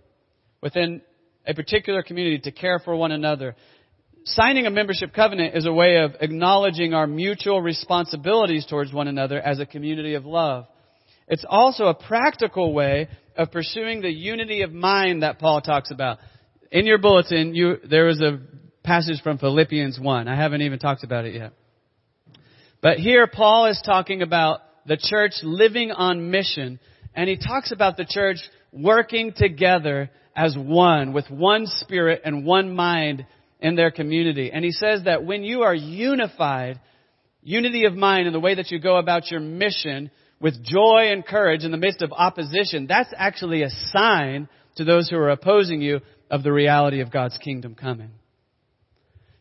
within 0.62 1.02
a 1.46 1.54
particular 1.54 2.04
community 2.04 2.40
to 2.40 2.52
care 2.52 2.80
for 2.80 2.96
one 2.96 3.12
another. 3.12 3.56
Signing 4.26 4.66
a 4.66 4.70
membership 4.70 5.14
covenant 5.14 5.56
is 5.56 5.66
a 5.66 5.74
way 5.74 5.98
of 5.98 6.16
acknowledging 6.22 6.94
our 6.94 7.08
mutual 7.08 7.62
responsibilities 7.62 8.66
towards 8.66 8.94
one 8.94 9.08
another 9.08 9.40
as 9.40 9.60
a 9.60 9.66
community 9.66 10.14
of 10.14 10.26
love. 10.26 10.66
It's 11.28 11.46
also 11.48 11.86
a 11.86 11.94
practical 11.94 12.74
way 12.74 13.08
of 13.38 13.52
pursuing 13.52 14.02
the 14.02 14.12
unity 14.12 14.62
of 14.62 14.72
mind 14.72 15.24
that 15.24 15.40
Paul 15.40 15.62
talks 15.62 15.92
about. 15.92 16.18
In 16.72 16.86
your 16.86 16.98
bulletin, 16.98 17.56
you, 17.56 17.78
a 18.22 18.40
passage 18.84 19.22
from 19.24 19.38
Philippians 19.38 20.00
1. 20.00 20.28
I 20.28 20.36
haven't 20.36 20.62
even 20.62 20.80
talked 20.80 21.04
about 21.04 21.26
it 21.26 21.36
yet. 21.36 21.54
But 22.82 22.98
here 22.98 23.28
Paul 23.28 23.68
is 23.68 23.82
talking 23.86 24.22
about 24.22 24.62
the 24.86 24.98
church 24.98 25.34
living 25.44 25.92
on 25.92 26.32
mission, 26.32 26.80
and 27.14 27.30
he 27.30 27.38
talks 27.38 27.72
about 27.72 27.98
the 27.98 28.06
church 28.08 28.38
working 28.72 29.34
together 29.36 30.10
as 30.36 30.56
one, 30.58 31.14
with 31.14 31.30
one 31.30 31.66
spirit 31.66 32.22
and 32.24 32.46
one 32.46 32.76
mind 32.76 33.26
in 33.60 33.76
their 33.76 33.92
community. 33.92 34.52
And 34.52 34.64
he 34.64 34.72
says 34.72 35.04
that 35.06 35.26
when 35.26 35.44
you 35.44 35.64
are 35.64 35.76
unified, 35.76 36.80
unity 37.42 37.86
of 37.86 37.94
mind 37.94 38.28
in 38.28 38.34
the 38.34 38.40
way 38.40 38.56
that 38.56 38.72
you 38.72 38.80
go 38.80 38.98
about 38.98 39.32
your 39.32 39.40
mission, 39.40 40.12
with 40.40 40.64
joy 40.64 41.10
and 41.12 41.26
courage 41.26 41.64
in 41.64 41.72
the 41.72 41.78
midst 41.78 42.02
of 42.02 42.14
opposition, 42.14 42.88
that's 42.88 43.14
actually 43.16 43.64
a 43.64 43.70
sign 43.92 44.48
to 44.78 44.84
those 44.84 45.10
who 45.10 45.18
are 45.18 45.30
opposing 45.30 45.82
you 45.82 46.00
of 46.32 46.44
the 46.44 46.52
reality 46.52 47.02
of 47.02 47.12
God's 47.12 47.38
kingdom 47.38 47.76
coming. 47.76 48.12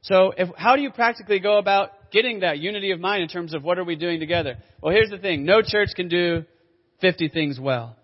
So 0.03 0.33
if, 0.37 0.49
how 0.57 0.76
do 0.76 0.83
you 0.83 0.91
practically 0.91 1.39
go 1.39 1.59
about 1.59 2.11
getting 2.11 2.41
that 2.41 2.59
unity 2.59 2.91
of 2.93 3.01
mind 3.01 3.22
in 3.22 3.29
terms 3.29 3.55
of 3.55 3.62
what 3.62 3.79
are 3.79 3.85
we 3.85 3.97
doing 3.97 4.20
together? 4.20 4.57
Well, 4.83 4.93
here's 4.93 5.11
the 5.11 5.18
thing. 5.18 5.45
No 5.45 5.61
church 5.62 5.91
can 5.95 6.09
do 6.09 6.45
50 7.01 7.29
things 7.29 7.61
well. 7.61 7.97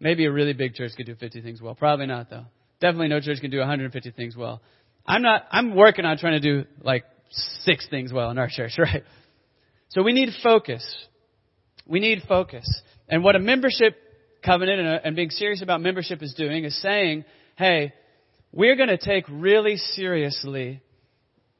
Maybe 0.00 0.24
a 0.26 0.32
really 0.32 0.52
big 0.52 0.74
church 0.74 0.92
could 0.96 1.06
do 1.06 1.14
50 1.14 1.42
things 1.42 1.60
well. 1.60 1.74
Probably 1.74 2.06
not 2.06 2.30
though. 2.30 2.44
Definitely 2.80 3.08
no 3.08 3.20
church 3.20 3.40
can 3.40 3.50
do 3.50 3.58
150 3.58 4.10
things 4.12 4.36
well. 4.36 4.60
I'm 5.06 5.22
not, 5.22 5.46
I'm 5.50 5.74
working 5.74 6.04
on 6.04 6.18
trying 6.18 6.40
to 6.40 6.62
do 6.62 6.68
like 6.82 7.04
six 7.30 7.88
things 7.88 8.12
well 8.12 8.30
in 8.30 8.38
our 8.38 8.48
church, 8.48 8.72
right? 8.78 9.02
So 9.88 10.02
we 10.02 10.12
need 10.12 10.30
focus. 10.42 10.84
We 11.86 12.00
need 12.00 12.22
focus. 12.28 12.66
And 13.08 13.24
what 13.24 13.34
a 13.34 13.38
membership 13.38 13.96
covenant 14.44 14.80
and, 14.80 14.88
a, 14.88 15.06
and 15.06 15.16
being 15.16 15.30
serious 15.30 15.62
about 15.62 15.80
membership 15.80 16.22
is 16.22 16.34
doing 16.34 16.64
is 16.64 16.80
saying, 16.80 17.24
hey, 17.56 17.92
we're 18.52 18.76
going 18.76 18.88
to 18.88 18.98
take 18.98 19.24
really 19.28 19.76
seriously 19.76 20.82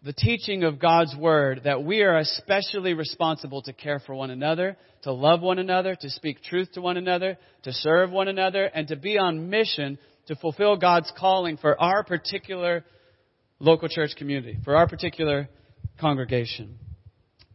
the 0.03 0.13
teaching 0.13 0.63
of 0.63 0.79
God's 0.79 1.15
Word 1.17 1.63
that 1.65 1.83
we 1.83 2.03
are 2.03 2.19
especially 2.19 2.95
responsible 2.95 3.63
to 3.63 3.73
care 3.73 4.01
for 4.01 4.15
one 4.15 4.31
another, 4.31 4.77
to 5.03 5.13
love 5.13 5.41
one 5.41 5.59
another, 5.59 5.97
to 6.01 6.11
speak 6.11 6.43
truth 6.43 6.73
to 6.73 6.81
one 6.81 6.97
another, 6.97 7.37
to 7.65 7.73
serve 7.73 8.11
one 8.11 8.29
another, 8.29 8.65
and 8.65 8.89
to 8.89 8.97
be 8.97 9.19
on 9.19 9.51
mission 9.51 9.99
to 10.27 10.37
fulfill 10.37 10.77
God's 10.77 11.13
calling 11.19 11.57
for 11.57 11.81
our 11.81 12.05
particular 12.05 12.85
local 13.59 13.89
church 13.89 14.11
community, 14.17 14.59
for 14.65 14.77
our 14.77 14.87
particular 14.87 15.49
congregation. 16.01 16.79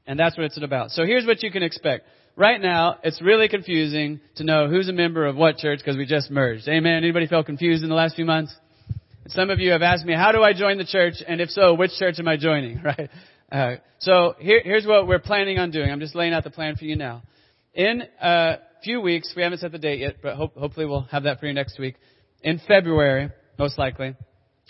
And 0.06 0.20
that's 0.20 0.36
what 0.38 0.46
it's 0.46 0.62
about. 0.62 0.91
So 0.91 1.06
here's 1.06 1.26
what 1.26 1.41
you 1.44 1.52
can 1.52 1.64
expect 1.64 2.06
right 2.36 2.60
now, 2.60 2.98
it's 3.04 3.22
really 3.22 3.48
confusing 3.48 4.20
to 4.36 4.44
know 4.44 4.68
who's 4.68 4.89
a 4.89 4.94
member 4.94 5.26
of 5.26 5.36
what 5.36 5.58
church 5.58 5.80
because 5.80 5.98
we 5.98 6.06
just 6.06 6.30
merged. 6.30 6.68
Amen. 6.68 6.96
Anybody 6.96 7.28
felt 7.28 7.46
confused 7.46 7.84
in 7.84 7.89
the 7.89 7.96
last 7.96 8.16
few 8.16 8.26
months? 8.26 8.54
Some 9.28 9.50
of 9.50 9.60
you 9.60 9.72
have 9.72 9.82
asked 9.82 10.06
me, 10.06 10.14
how 10.14 10.34
do 10.34 10.44
I 10.44 10.54
join 10.54 10.78
the 10.78 10.86
church? 10.86 11.16
And 11.26 11.40
if 11.40 11.50
so, 11.50 11.76
which 11.76 11.92
church 11.98 12.16
am 12.20 12.28
I 12.28 12.38
joining? 12.38 12.82
Right? 12.84 13.10
Uh, 13.52 13.76
so 14.00 14.36
here, 14.40 14.62
here's 14.64 14.86
what 14.86 15.08
we're 15.08 15.20
planning 15.20 15.60
on 15.60 15.70
doing. 15.70 15.92
I'm 15.92 16.00
just 16.00 16.16
laying 16.16 16.34
out 16.34 16.44
the 16.44 16.50
plan 16.50 16.76
for 16.76 16.86
you 16.86 16.96
now. 16.96 17.22
In 17.76 18.02
a 18.20 18.58
few 18.84 19.00
weeks, 19.00 19.32
we 19.36 19.44
haven't 19.44 19.60
set 19.60 19.72
the 19.72 19.78
date 19.78 20.00
yet, 20.00 20.18
but 20.24 20.36
hope, 20.36 20.56
hopefully 20.56 20.88
we'll 20.88 21.08
have 21.12 21.24
that 21.24 21.40
for 21.40 21.46
you 21.46 21.54
next 21.54 21.78
week. 21.80 21.96
In 22.42 22.60
February, 22.68 23.30
most 23.60 23.78
likely, 23.78 24.16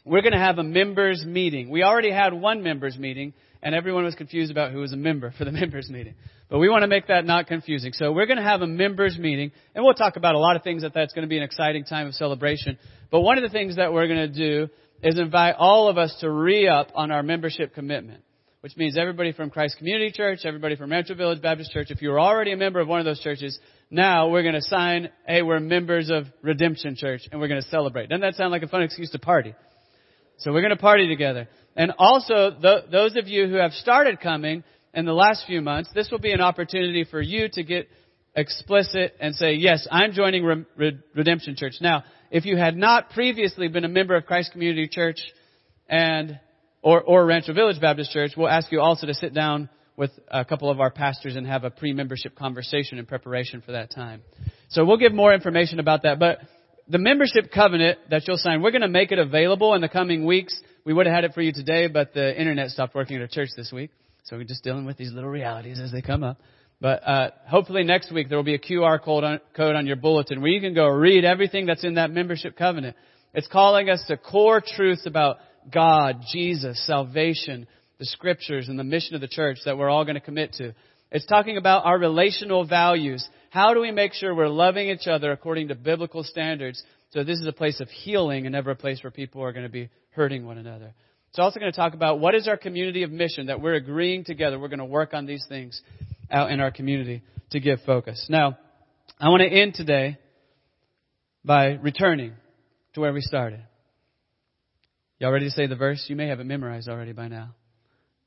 we're 0.06 0.22
going 0.22 0.34
to 0.34 0.40
have 0.40 0.58
a 0.58 0.64
members 0.64 1.24
meeting. 1.26 1.70
We 1.70 1.84
already 1.84 2.12
had 2.12 2.34
one 2.34 2.62
members 2.62 2.98
meeting, 2.98 3.34
and 3.62 3.74
everyone 3.74 4.04
was 4.04 4.16
confused 4.16 4.52
about 4.52 4.74
who 4.74 4.80
was 4.80 4.92
a 4.92 4.98
member 4.98 5.34
for 5.38 5.46
the 5.46 5.52
members 5.54 5.90
meeting. 5.90 6.16
But 6.54 6.60
we 6.60 6.70
want 6.70 6.84
to 6.84 6.88
make 6.88 7.08
that 7.08 7.26
not 7.26 7.48
confusing. 7.48 7.94
So 7.94 8.12
we're 8.12 8.28
going 8.28 8.38
to 8.38 8.44
have 8.44 8.62
a 8.62 8.68
members 8.68 9.18
meeting, 9.18 9.52
and 9.74 9.84
we'll 9.84 9.96
talk 9.96 10.18
about 10.18 10.36
a 10.36 10.38
lot 10.38 10.56
of 10.56 10.62
things 10.62 10.84
that 10.84 10.94
that's 10.94 11.12
going 11.12 11.24
to 11.24 11.28
be 11.28 11.38
an 11.38 11.42
exciting 11.42 11.84
time 11.84 12.06
of 12.06 12.14
celebration. 12.14 12.78
But 13.10 13.22
one 13.22 13.40
of 13.40 13.44
the 13.44 13.50
things 13.50 13.78
that 13.78 13.92
we're 13.92 14.06
going 14.06 14.32
to 14.32 14.68
do 14.68 14.70
is 15.02 15.18
invite 15.18 15.56
all 15.58 15.88
of 15.88 15.98
us 15.98 16.16
to 16.20 16.30
re-up 16.30 16.90
on 16.94 17.10
our 17.10 17.24
membership 17.24 17.74
commitment. 17.74 18.22
Which 18.62 18.78
means 18.78 19.00
everybody 19.00 19.32
from 19.32 19.50
Christ 19.50 19.80
Community 19.80 20.12
Church, 20.12 20.42
everybody 20.46 20.76
from 20.76 20.92
Rancho 20.92 21.16
Village 21.16 21.42
Baptist 21.42 21.72
Church, 21.72 21.88
if 21.90 22.04
you're 22.04 22.20
already 22.20 22.52
a 22.52 22.56
member 22.56 22.80
of 22.80 22.88
one 22.88 23.00
of 23.00 23.06
those 23.06 23.20
churches, 23.22 23.58
now 23.90 24.30
we're 24.30 24.44
going 24.44 24.54
to 24.54 24.62
sign, 24.62 25.10
hey, 25.28 25.42
we're 25.42 25.60
members 25.60 26.12
of 26.12 26.26
Redemption 26.44 26.96
Church, 26.96 27.22
and 27.32 27.42
we're 27.42 27.48
going 27.48 27.64
to 27.64 27.68
celebrate. 27.70 28.10
Doesn't 28.10 28.22
that 28.22 28.36
sound 28.36 28.52
like 28.52 28.62
a 28.62 28.68
fun 28.68 28.84
excuse 28.84 29.10
to 29.10 29.18
party? 29.18 29.56
So 30.38 30.54
we're 30.54 30.62
going 30.62 30.70
to 30.70 30.78
party 30.78 31.08
together. 31.08 31.50
And 31.76 31.94
also, 31.98 32.52
th- 32.52 32.92
those 32.92 33.16
of 33.16 33.28
you 33.28 33.48
who 33.48 33.56
have 33.56 33.72
started 33.72 34.22
coming 34.22 34.64
in 34.94 35.06
the 35.06 35.14
last 35.14 35.46
few 35.48 35.62
months, 35.62 35.90
this 35.94 36.10
will 36.12 36.20
be 36.20 36.32
an 36.32 36.42
opportunity 36.42 37.04
for 37.04 37.22
you 37.22 37.50
to 37.54 37.64
get 37.64 37.88
explicit 38.36 39.16
and 39.20 39.36
say, 39.36 39.54
yes, 39.54 39.88
I'm 39.92 40.14
joining 40.14 40.44
Re- 40.44 40.66
Re- 40.76 41.00
Redemption 41.16 41.56
Church. 41.56 41.76
Now, 41.82 42.04
if 42.32 42.46
you 42.46 42.58
had 42.58 42.76
not 42.76 43.12
previously 43.12 43.68
been 43.68 43.86
a 43.86 43.90
member 43.90 44.16
of 44.16 44.26
Christ 44.26 44.52
Community 44.52 44.88
Church 44.88 45.20
and 45.88 46.40
or, 46.82 47.02
or 47.02 47.26
Rancho 47.26 47.54
Village 47.54 47.80
Baptist 47.80 48.12
Church, 48.12 48.32
we'll 48.36 48.50
ask 48.50 48.72
you 48.72 48.82
also 48.82 49.08
to 49.08 49.14
sit 49.14 49.34
down 49.34 49.70
with 49.96 50.12
a 50.28 50.44
couple 50.44 50.70
of 50.70 50.80
our 50.80 50.90
pastors 50.90 51.36
and 51.36 51.46
have 51.46 51.64
a 51.64 51.70
pre-membership 51.70 52.36
conversation 52.36 52.98
in 52.98 53.06
preparation 53.06 53.62
for 53.62 53.74
that 53.74 53.92
time. 53.92 54.22
So 54.70 54.84
we'll 54.84 54.98
give 54.98 55.14
more 55.14 55.34
information 55.34 55.80
about 55.80 56.04
that. 56.04 56.20
But 56.20 56.40
the 56.88 56.98
membership 56.98 57.52
covenant 57.52 58.00
that 58.10 58.28
you'll 58.28 58.38
sign, 58.38 58.62
we're 58.62 58.72
going 58.72 58.82
to 58.82 58.88
make 58.88 59.12
it 59.12 59.20
available 59.20 59.76
in 59.76 59.82
the 59.82 59.90
coming 59.90 60.26
weeks. 60.26 60.60
We 60.84 60.94
would 60.94 61.06
have 61.06 61.16
had 61.16 61.24
it 61.24 61.34
for 61.34 61.42
you 61.42 61.54
today, 61.54 61.88
but 61.88 62.14
the 62.14 62.38
internet 62.38 62.72
stopped 62.72 62.96
working 62.96 63.18
at 63.18 63.22
our 63.22 63.28
church 63.28 63.50
this 63.56 63.72
week. 63.72 63.92
So 64.24 64.38
we're 64.38 64.46
just 64.46 64.64
dealing 64.64 64.86
with 64.86 64.98
these 64.98 65.12
little 65.12 65.30
realities 65.30 65.80
as 65.80 65.92
they 65.92 66.02
come 66.02 66.24
up. 66.24 66.40
But 66.80 67.08
uh, 67.08 67.32
hopefully 67.48 67.84
next 67.84 68.12
week 68.12 68.30
there 68.30 68.38
will 68.38 68.44
be 68.44 68.56
a 68.56 68.60
QR 68.60 69.02
code 69.02 69.24
on, 69.24 69.40
code 69.56 69.76
on 69.76 69.88
your 69.88 69.96
bulletin 69.96 70.42
where 70.42 70.52
you 70.52 70.62
can 70.62 70.74
go 70.74 70.88
read 70.88 71.24
everything 71.24 71.66
that's 71.66 71.84
in 71.84 71.96
that 71.96 72.12
membership 72.12 72.58
covenant. 72.58 72.96
It's 73.34 73.48
calling 73.48 73.90
us 73.90 74.04
to 74.08 74.18
core 74.18 74.62
truths 74.66 75.06
about 75.06 75.38
God, 75.72 76.22
Jesus, 76.32 76.86
salvation, 76.86 77.68
the 78.00 78.06
scriptures, 78.06 78.70
and 78.70 78.78
the 78.78 78.84
mission 78.84 79.16
of 79.16 79.22
the 79.22 79.28
church 79.28 79.60
that 79.66 79.78
we're 79.78 79.90
all 79.90 80.04
going 80.04 80.16
to 80.16 80.22
commit 80.22 80.54
to. 80.54 80.74
It's 81.12 81.26
talking 81.26 81.58
about 81.58 81.86
our 81.86 81.98
relational 81.98 82.66
values. 82.66 83.28
How 83.50 83.74
do 83.74 83.82
we 83.82 83.92
make 83.92 84.14
sure 84.14 84.34
we're 84.34 84.48
loving 84.48 84.90
each 84.90 85.08
other 85.08 85.32
according 85.32 85.68
to 85.68 85.76
biblical 85.76 86.24
standards? 86.24 86.84
So 87.12 87.24
this 87.24 87.40
is 87.40 87.48
a 87.48 87.54
place 87.54 87.80
of 87.80 87.90
healing 87.90 88.46
and 88.46 88.54
never 88.54 88.72
a 88.72 88.76
place 88.76 89.04
where 89.04 89.12
people 89.12 89.44
are 89.44 89.54
going 89.54 89.66
to 89.66 89.72
be 89.72 89.90
hurting 90.12 90.46
one 90.46 90.58
another. 90.58 90.94
It's 91.34 91.40
also 91.40 91.60
going 91.60 91.72
to 91.72 91.76
talk 91.76 91.96
about 91.96 92.20
what 92.20 92.36
is 92.36 92.48
our 92.48 92.58
community 92.58 93.02
of 93.02 93.10
mission 93.10 93.48
that 93.48 93.60
we're 93.60 93.74
agreeing 93.74 94.24
together. 94.24 94.60
We're 94.60 94.68
going 94.68 94.78
to 94.78 94.86
work 94.86 95.16
on 95.16 95.26
these 95.26 95.44
things 95.50 95.82
out 96.30 96.52
in 96.52 96.60
our 96.60 96.70
community 96.70 97.24
to 97.50 97.60
give 97.60 97.80
focus. 97.88 98.28
Now, 98.30 98.60
I 99.20 99.30
want 99.30 99.42
to 99.42 99.48
end 99.48 99.74
today 99.74 100.20
by 101.44 101.70
returning 101.70 102.34
to 102.94 103.00
where 103.00 103.12
we 103.12 103.22
started. 103.22 103.62
Y'all 105.18 105.32
ready 105.32 105.46
to 105.46 105.52
say 105.52 105.66
the 105.66 105.76
verse? 105.76 106.06
You 106.08 106.16
may 106.16 106.28
have 106.28 106.40
it 106.40 106.44
memorized 106.44 106.88
already 106.88 107.14
by 107.14 107.30
now. 107.30 107.56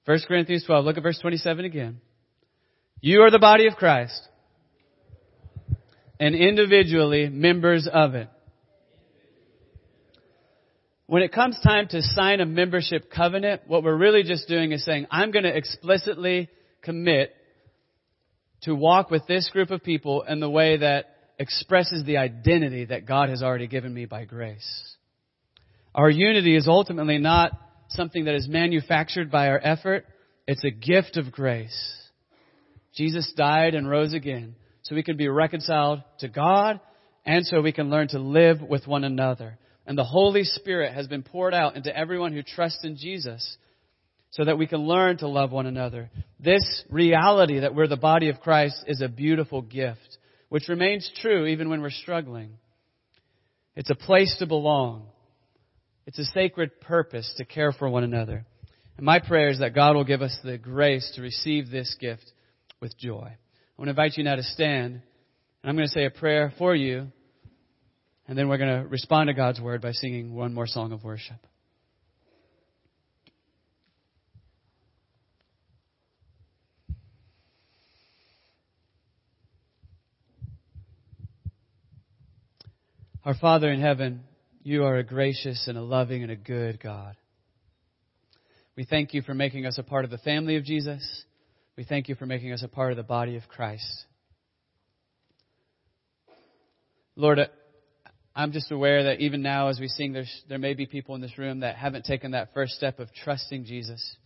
1 0.06 0.18
Corinthians 0.26 0.64
12. 0.66 0.84
Look 0.84 0.96
at 0.96 1.04
verse 1.04 1.20
27 1.20 1.64
again. 1.64 2.00
You 3.00 3.22
are 3.22 3.30
the 3.30 3.38
body 3.38 3.68
of 3.68 3.76
Christ 3.76 4.20
and 6.18 6.34
individually 6.34 7.28
members 7.28 7.86
of 7.86 8.16
it. 8.16 8.28
When 11.08 11.22
it 11.22 11.32
comes 11.32 11.58
time 11.62 11.86
to 11.88 12.02
sign 12.02 12.40
a 12.40 12.46
membership 12.46 13.10
covenant, 13.14 13.62
what 13.66 13.84
we're 13.84 13.96
really 13.96 14.24
just 14.24 14.48
doing 14.48 14.72
is 14.72 14.84
saying, 14.84 15.06
I'm 15.10 15.30
going 15.30 15.44
to 15.44 15.56
explicitly 15.56 16.48
commit 16.82 17.32
to 18.62 18.74
walk 18.74 19.10
with 19.10 19.24
this 19.28 19.48
group 19.52 19.70
of 19.70 19.84
people 19.84 20.22
in 20.22 20.40
the 20.40 20.50
way 20.50 20.78
that 20.78 21.06
expresses 21.38 22.02
the 22.04 22.16
identity 22.16 22.86
that 22.86 23.06
God 23.06 23.28
has 23.28 23.40
already 23.40 23.68
given 23.68 23.94
me 23.94 24.06
by 24.06 24.24
grace. 24.24 24.96
Our 25.94 26.10
unity 26.10 26.56
is 26.56 26.66
ultimately 26.66 27.18
not 27.18 27.52
something 27.90 28.24
that 28.24 28.34
is 28.34 28.48
manufactured 28.48 29.30
by 29.30 29.48
our 29.48 29.60
effort. 29.62 30.06
It's 30.48 30.64
a 30.64 30.70
gift 30.70 31.16
of 31.16 31.30
grace. 31.30 31.94
Jesus 32.94 33.32
died 33.36 33.74
and 33.74 33.88
rose 33.88 34.12
again 34.12 34.56
so 34.82 34.96
we 34.96 35.04
can 35.04 35.16
be 35.16 35.28
reconciled 35.28 36.02
to 36.18 36.28
God 36.28 36.80
and 37.24 37.46
so 37.46 37.60
we 37.60 37.72
can 37.72 37.90
learn 37.90 38.08
to 38.08 38.18
live 38.18 38.60
with 38.60 38.86
one 38.88 39.04
another. 39.04 39.58
And 39.86 39.96
the 39.96 40.04
Holy 40.04 40.42
Spirit 40.42 40.92
has 40.94 41.06
been 41.06 41.22
poured 41.22 41.54
out 41.54 41.76
into 41.76 41.96
everyone 41.96 42.32
who 42.32 42.42
trusts 42.42 42.84
in 42.84 42.96
Jesus 42.96 43.56
so 44.30 44.44
that 44.44 44.58
we 44.58 44.66
can 44.66 44.80
learn 44.80 45.18
to 45.18 45.28
love 45.28 45.52
one 45.52 45.66
another. 45.66 46.10
This 46.40 46.84
reality 46.90 47.60
that 47.60 47.74
we're 47.74 47.86
the 47.86 47.96
body 47.96 48.28
of 48.28 48.40
Christ 48.40 48.84
is 48.86 49.00
a 49.00 49.08
beautiful 49.08 49.62
gift, 49.62 50.18
which 50.48 50.68
remains 50.68 51.10
true 51.22 51.46
even 51.46 51.70
when 51.70 51.80
we're 51.80 51.90
struggling. 51.90 52.58
It's 53.76 53.90
a 53.90 53.94
place 53.94 54.34
to 54.40 54.46
belong. 54.46 55.06
It's 56.06 56.18
a 56.18 56.24
sacred 56.24 56.80
purpose 56.80 57.32
to 57.36 57.44
care 57.44 57.72
for 57.72 57.88
one 57.88 58.04
another. 58.04 58.44
And 58.96 59.06
my 59.06 59.20
prayer 59.20 59.50
is 59.50 59.60
that 59.60 59.74
God 59.74 59.94
will 59.94 60.04
give 60.04 60.22
us 60.22 60.36
the 60.42 60.58
grace 60.58 61.12
to 61.14 61.22
receive 61.22 61.70
this 61.70 61.96
gift 62.00 62.24
with 62.80 62.96
joy. 62.98 63.28
I 63.28 63.76
want 63.76 63.86
to 63.86 63.90
invite 63.90 64.16
you 64.16 64.24
now 64.24 64.36
to 64.36 64.42
stand, 64.42 64.94
and 64.94 65.70
I'm 65.70 65.76
going 65.76 65.86
to 65.86 65.92
say 65.92 66.06
a 66.06 66.10
prayer 66.10 66.52
for 66.58 66.74
you, 66.74 67.12
and 68.28 68.36
then 68.36 68.48
we're 68.48 68.58
going 68.58 68.82
to 68.82 68.88
respond 68.88 69.28
to 69.28 69.34
God's 69.34 69.60
word 69.60 69.80
by 69.80 69.92
singing 69.92 70.34
one 70.34 70.52
more 70.52 70.66
song 70.66 70.92
of 70.92 71.04
worship. 71.04 71.36
Our 83.24 83.34
Father 83.34 83.70
in 83.72 83.80
heaven, 83.80 84.22
you 84.62 84.84
are 84.84 84.98
a 84.98 85.02
gracious 85.02 85.66
and 85.66 85.76
a 85.76 85.82
loving 85.82 86.22
and 86.22 86.30
a 86.30 86.36
good 86.36 86.80
God. 86.80 87.16
We 88.76 88.84
thank 88.84 89.14
you 89.14 89.22
for 89.22 89.34
making 89.34 89.66
us 89.66 89.78
a 89.78 89.82
part 89.82 90.04
of 90.04 90.12
the 90.12 90.18
family 90.18 90.56
of 90.56 90.64
Jesus. 90.64 91.24
We 91.76 91.82
thank 91.82 92.08
you 92.08 92.14
for 92.14 92.26
making 92.26 92.52
us 92.52 92.62
a 92.62 92.68
part 92.68 92.92
of 92.92 92.96
the 92.96 93.02
body 93.02 93.36
of 93.36 93.48
Christ. 93.48 94.04
Lord, 97.16 97.40
I'm 98.36 98.52
just 98.52 98.70
aware 98.70 99.04
that 99.04 99.20
even 99.20 99.40
now 99.40 99.68
as 99.68 99.80
we 99.80 99.88
sing, 99.88 100.12
there's, 100.12 100.42
there 100.48 100.58
may 100.58 100.74
be 100.74 100.86
people 100.86 101.14
in 101.14 101.22
this 101.22 101.38
room 101.38 101.60
that 101.60 101.76
haven't 101.76 102.04
taken 102.04 102.32
that 102.32 102.52
first 102.52 102.74
step 102.74 103.00
of 103.00 103.08
trusting 103.24 103.64
Jesus 103.64 104.16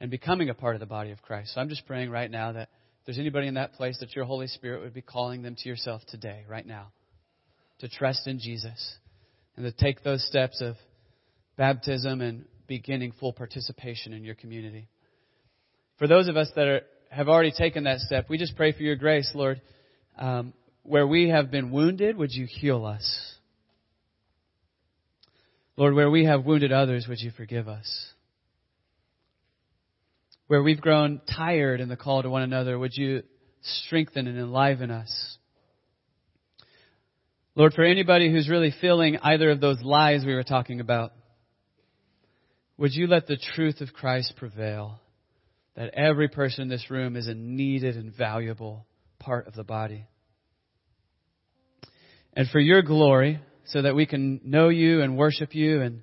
and 0.00 0.10
becoming 0.10 0.48
a 0.48 0.54
part 0.54 0.76
of 0.76 0.80
the 0.80 0.86
body 0.86 1.10
of 1.10 1.20
Christ. 1.20 1.54
So 1.54 1.60
I'm 1.60 1.68
just 1.68 1.84
praying 1.84 2.10
right 2.10 2.30
now 2.30 2.52
that 2.52 2.68
if 3.00 3.06
there's 3.06 3.18
anybody 3.18 3.48
in 3.48 3.54
that 3.54 3.72
place, 3.72 3.98
that 3.98 4.14
your 4.14 4.26
Holy 4.26 4.46
Spirit 4.46 4.82
would 4.82 4.94
be 4.94 5.02
calling 5.02 5.42
them 5.42 5.56
to 5.58 5.68
yourself 5.68 6.02
today, 6.08 6.44
right 6.48 6.64
now 6.64 6.92
to 7.80 7.88
trust 7.88 8.26
in 8.26 8.38
Jesus 8.38 8.96
and 9.56 9.64
to 9.64 9.72
take 9.72 10.02
those 10.02 10.26
steps 10.26 10.60
of 10.60 10.76
baptism 11.56 12.20
and 12.20 12.44
beginning 12.66 13.12
full 13.18 13.32
participation 13.32 14.12
in 14.12 14.24
your 14.24 14.34
community. 14.34 14.88
For 15.98 16.06
those 16.06 16.28
of 16.28 16.36
us 16.36 16.50
that 16.54 16.66
are, 16.66 16.80
have 17.10 17.28
already 17.28 17.52
taken 17.52 17.84
that 17.84 17.98
step, 18.00 18.26
we 18.28 18.38
just 18.38 18.56
pray 18.56 18.72
for 18.72 18.82
your 18.82 18.96
grace, 18.96 19.30
Lord. 19.34 19.60
Um, 20.18 20.52
where 20.82 21.06
we 21.06 21.28
have 21.28 21.50
been 21.50 21.70
wounded, 21.70 22.16
would 22.16 22.32
you 22.32 22.46
heal 22.46 22.84
us? 22.84 23.34
Lord, 25.78 25.94
where 25.94 26.10
we 26.10 26.24
have 26.24 26.44
wounded 26.44 26.72
others, 26.72 27.06
would 27.08 27.20
you 27.20 27.30
forgive 27.30 27.68
us? 27.68 28.08
Where 30.48 30.60
we've 30.60 30.80
grown 30.80 31.20
tired 31.32 31.80
in 31.80 31.88
the 31.88 31.96
call 31.96 32.20
to 32.20 32.28
one 32.28 32.42
another, 32.42 32.76
would 32.76 32.96
you 32.96 33.22
strengthen 33.62 34.26
and 34.26 34.36
enliven 34.36 34.90
us? 34.90 35.38
Lord, 37.54 37.74
for 37.74 37.84
anybody 37.84 38.28
who's 38.28 38.48
really 38.48 38.74
feeling 38.80 39.18
either 39.22 39.50
of 39.50 39.60
those 39.60 39.80
lies 39.80 40.24
we 40.26 40.34
were 40.34 40.42
talking 40.42 40.80
about, 40.80 41.12
would 42.76 42.92
you 42.92 43.06
let 43.06 43.28
the 43.28 43.38
truth 43.54 43.80
of 43.80 43.92
Christ 43.92 44.34
prevail? 44.36 44.98
That 45.76 45.94
every 45.94 46.26
person 46.26 46.62
in 46.62 46.68
this 46.68 46.90
room 46.90 47.14
is 47.14 47.28
a 47.28 47.34
needed 47.34 47.96
and 47.96 48.12
valuable 48.12 48.84
part 49.20 49.46
of 49.46 49.54
the 49.54 49.62
body. 49.62 50.06
And 52.32 52.48
for 52.48 52.58
your 52.58 52.82
glory, 52.82 53.40
so 53.68 53.82
that 53.82 53.94
we 53.94 54.06
can 54.06 54.40
know 54.44 54.68
you 54.68 55.02
and 55.02 55.16
worship 55.16 55.54
you 55.54 55.82
and 55.82 56.02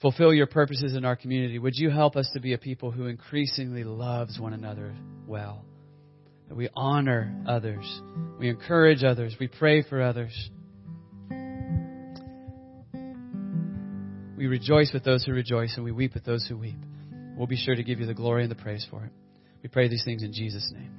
fulfill 0.00 0.32
your 0.32 0.46
purposes 0.46 0.94
in 0.94 1.04
our 1.04 1.16
community, 1.16 1.58
would 1.58 1.76
you 1.76 1.90
help 1.90 2.16
us 2.16 2.30
to 2.34 2.40
be 2.40 2.52
a 2.52 2.58
people 2.58 2.90
who 2.90 3.06
increasingly 3.06 3.84
loves 3.84 4.38
one 4.38 4.52
another 4.52 4.94
well? 5.26 5.64
that 6.50 6.56
we 6.56 6.68
honor 6.74 7.32
others, 7.46 8.02
we 8.40 8.48
encourage 8.48 9.04
others, 9.04 9.36
we 9.38 9.46
pray 9.46 9.84
for 9.88 10.02
others. 10.02 10.50
We 14.36 14.48
rejoice 14.48 14.90
with 14.92 15.04
those 15.04 15.24
who 15.24 15.32
rejoice 15.32 15.74
and 15.76 15.84
we 15.84 15.92
weep 15.92 16.12
with 16.12 16.24
those 16.24 16.44
who 16.48 16.56
weep. 16.58 16.78
We'll 17.36 17.46
be 17.46 17.56
sure 17.56 17.76
to 17.76 17.84
give 17.84 18.00
you 18.00 18.06
the 18.06 18.14
glory 18.14 18.42
and 18.42 18.50
the 18.50 18.56
praise 18.56 18.84
for 18.90 19.04
it. 19.04 19.12
We 19.62 19.68
pray 19.68 19.86
these 19.86 20.02
things 20.04 20.24
in 20.24 20.32
Jesus' 20.32 20.72
name. 20.74 20.90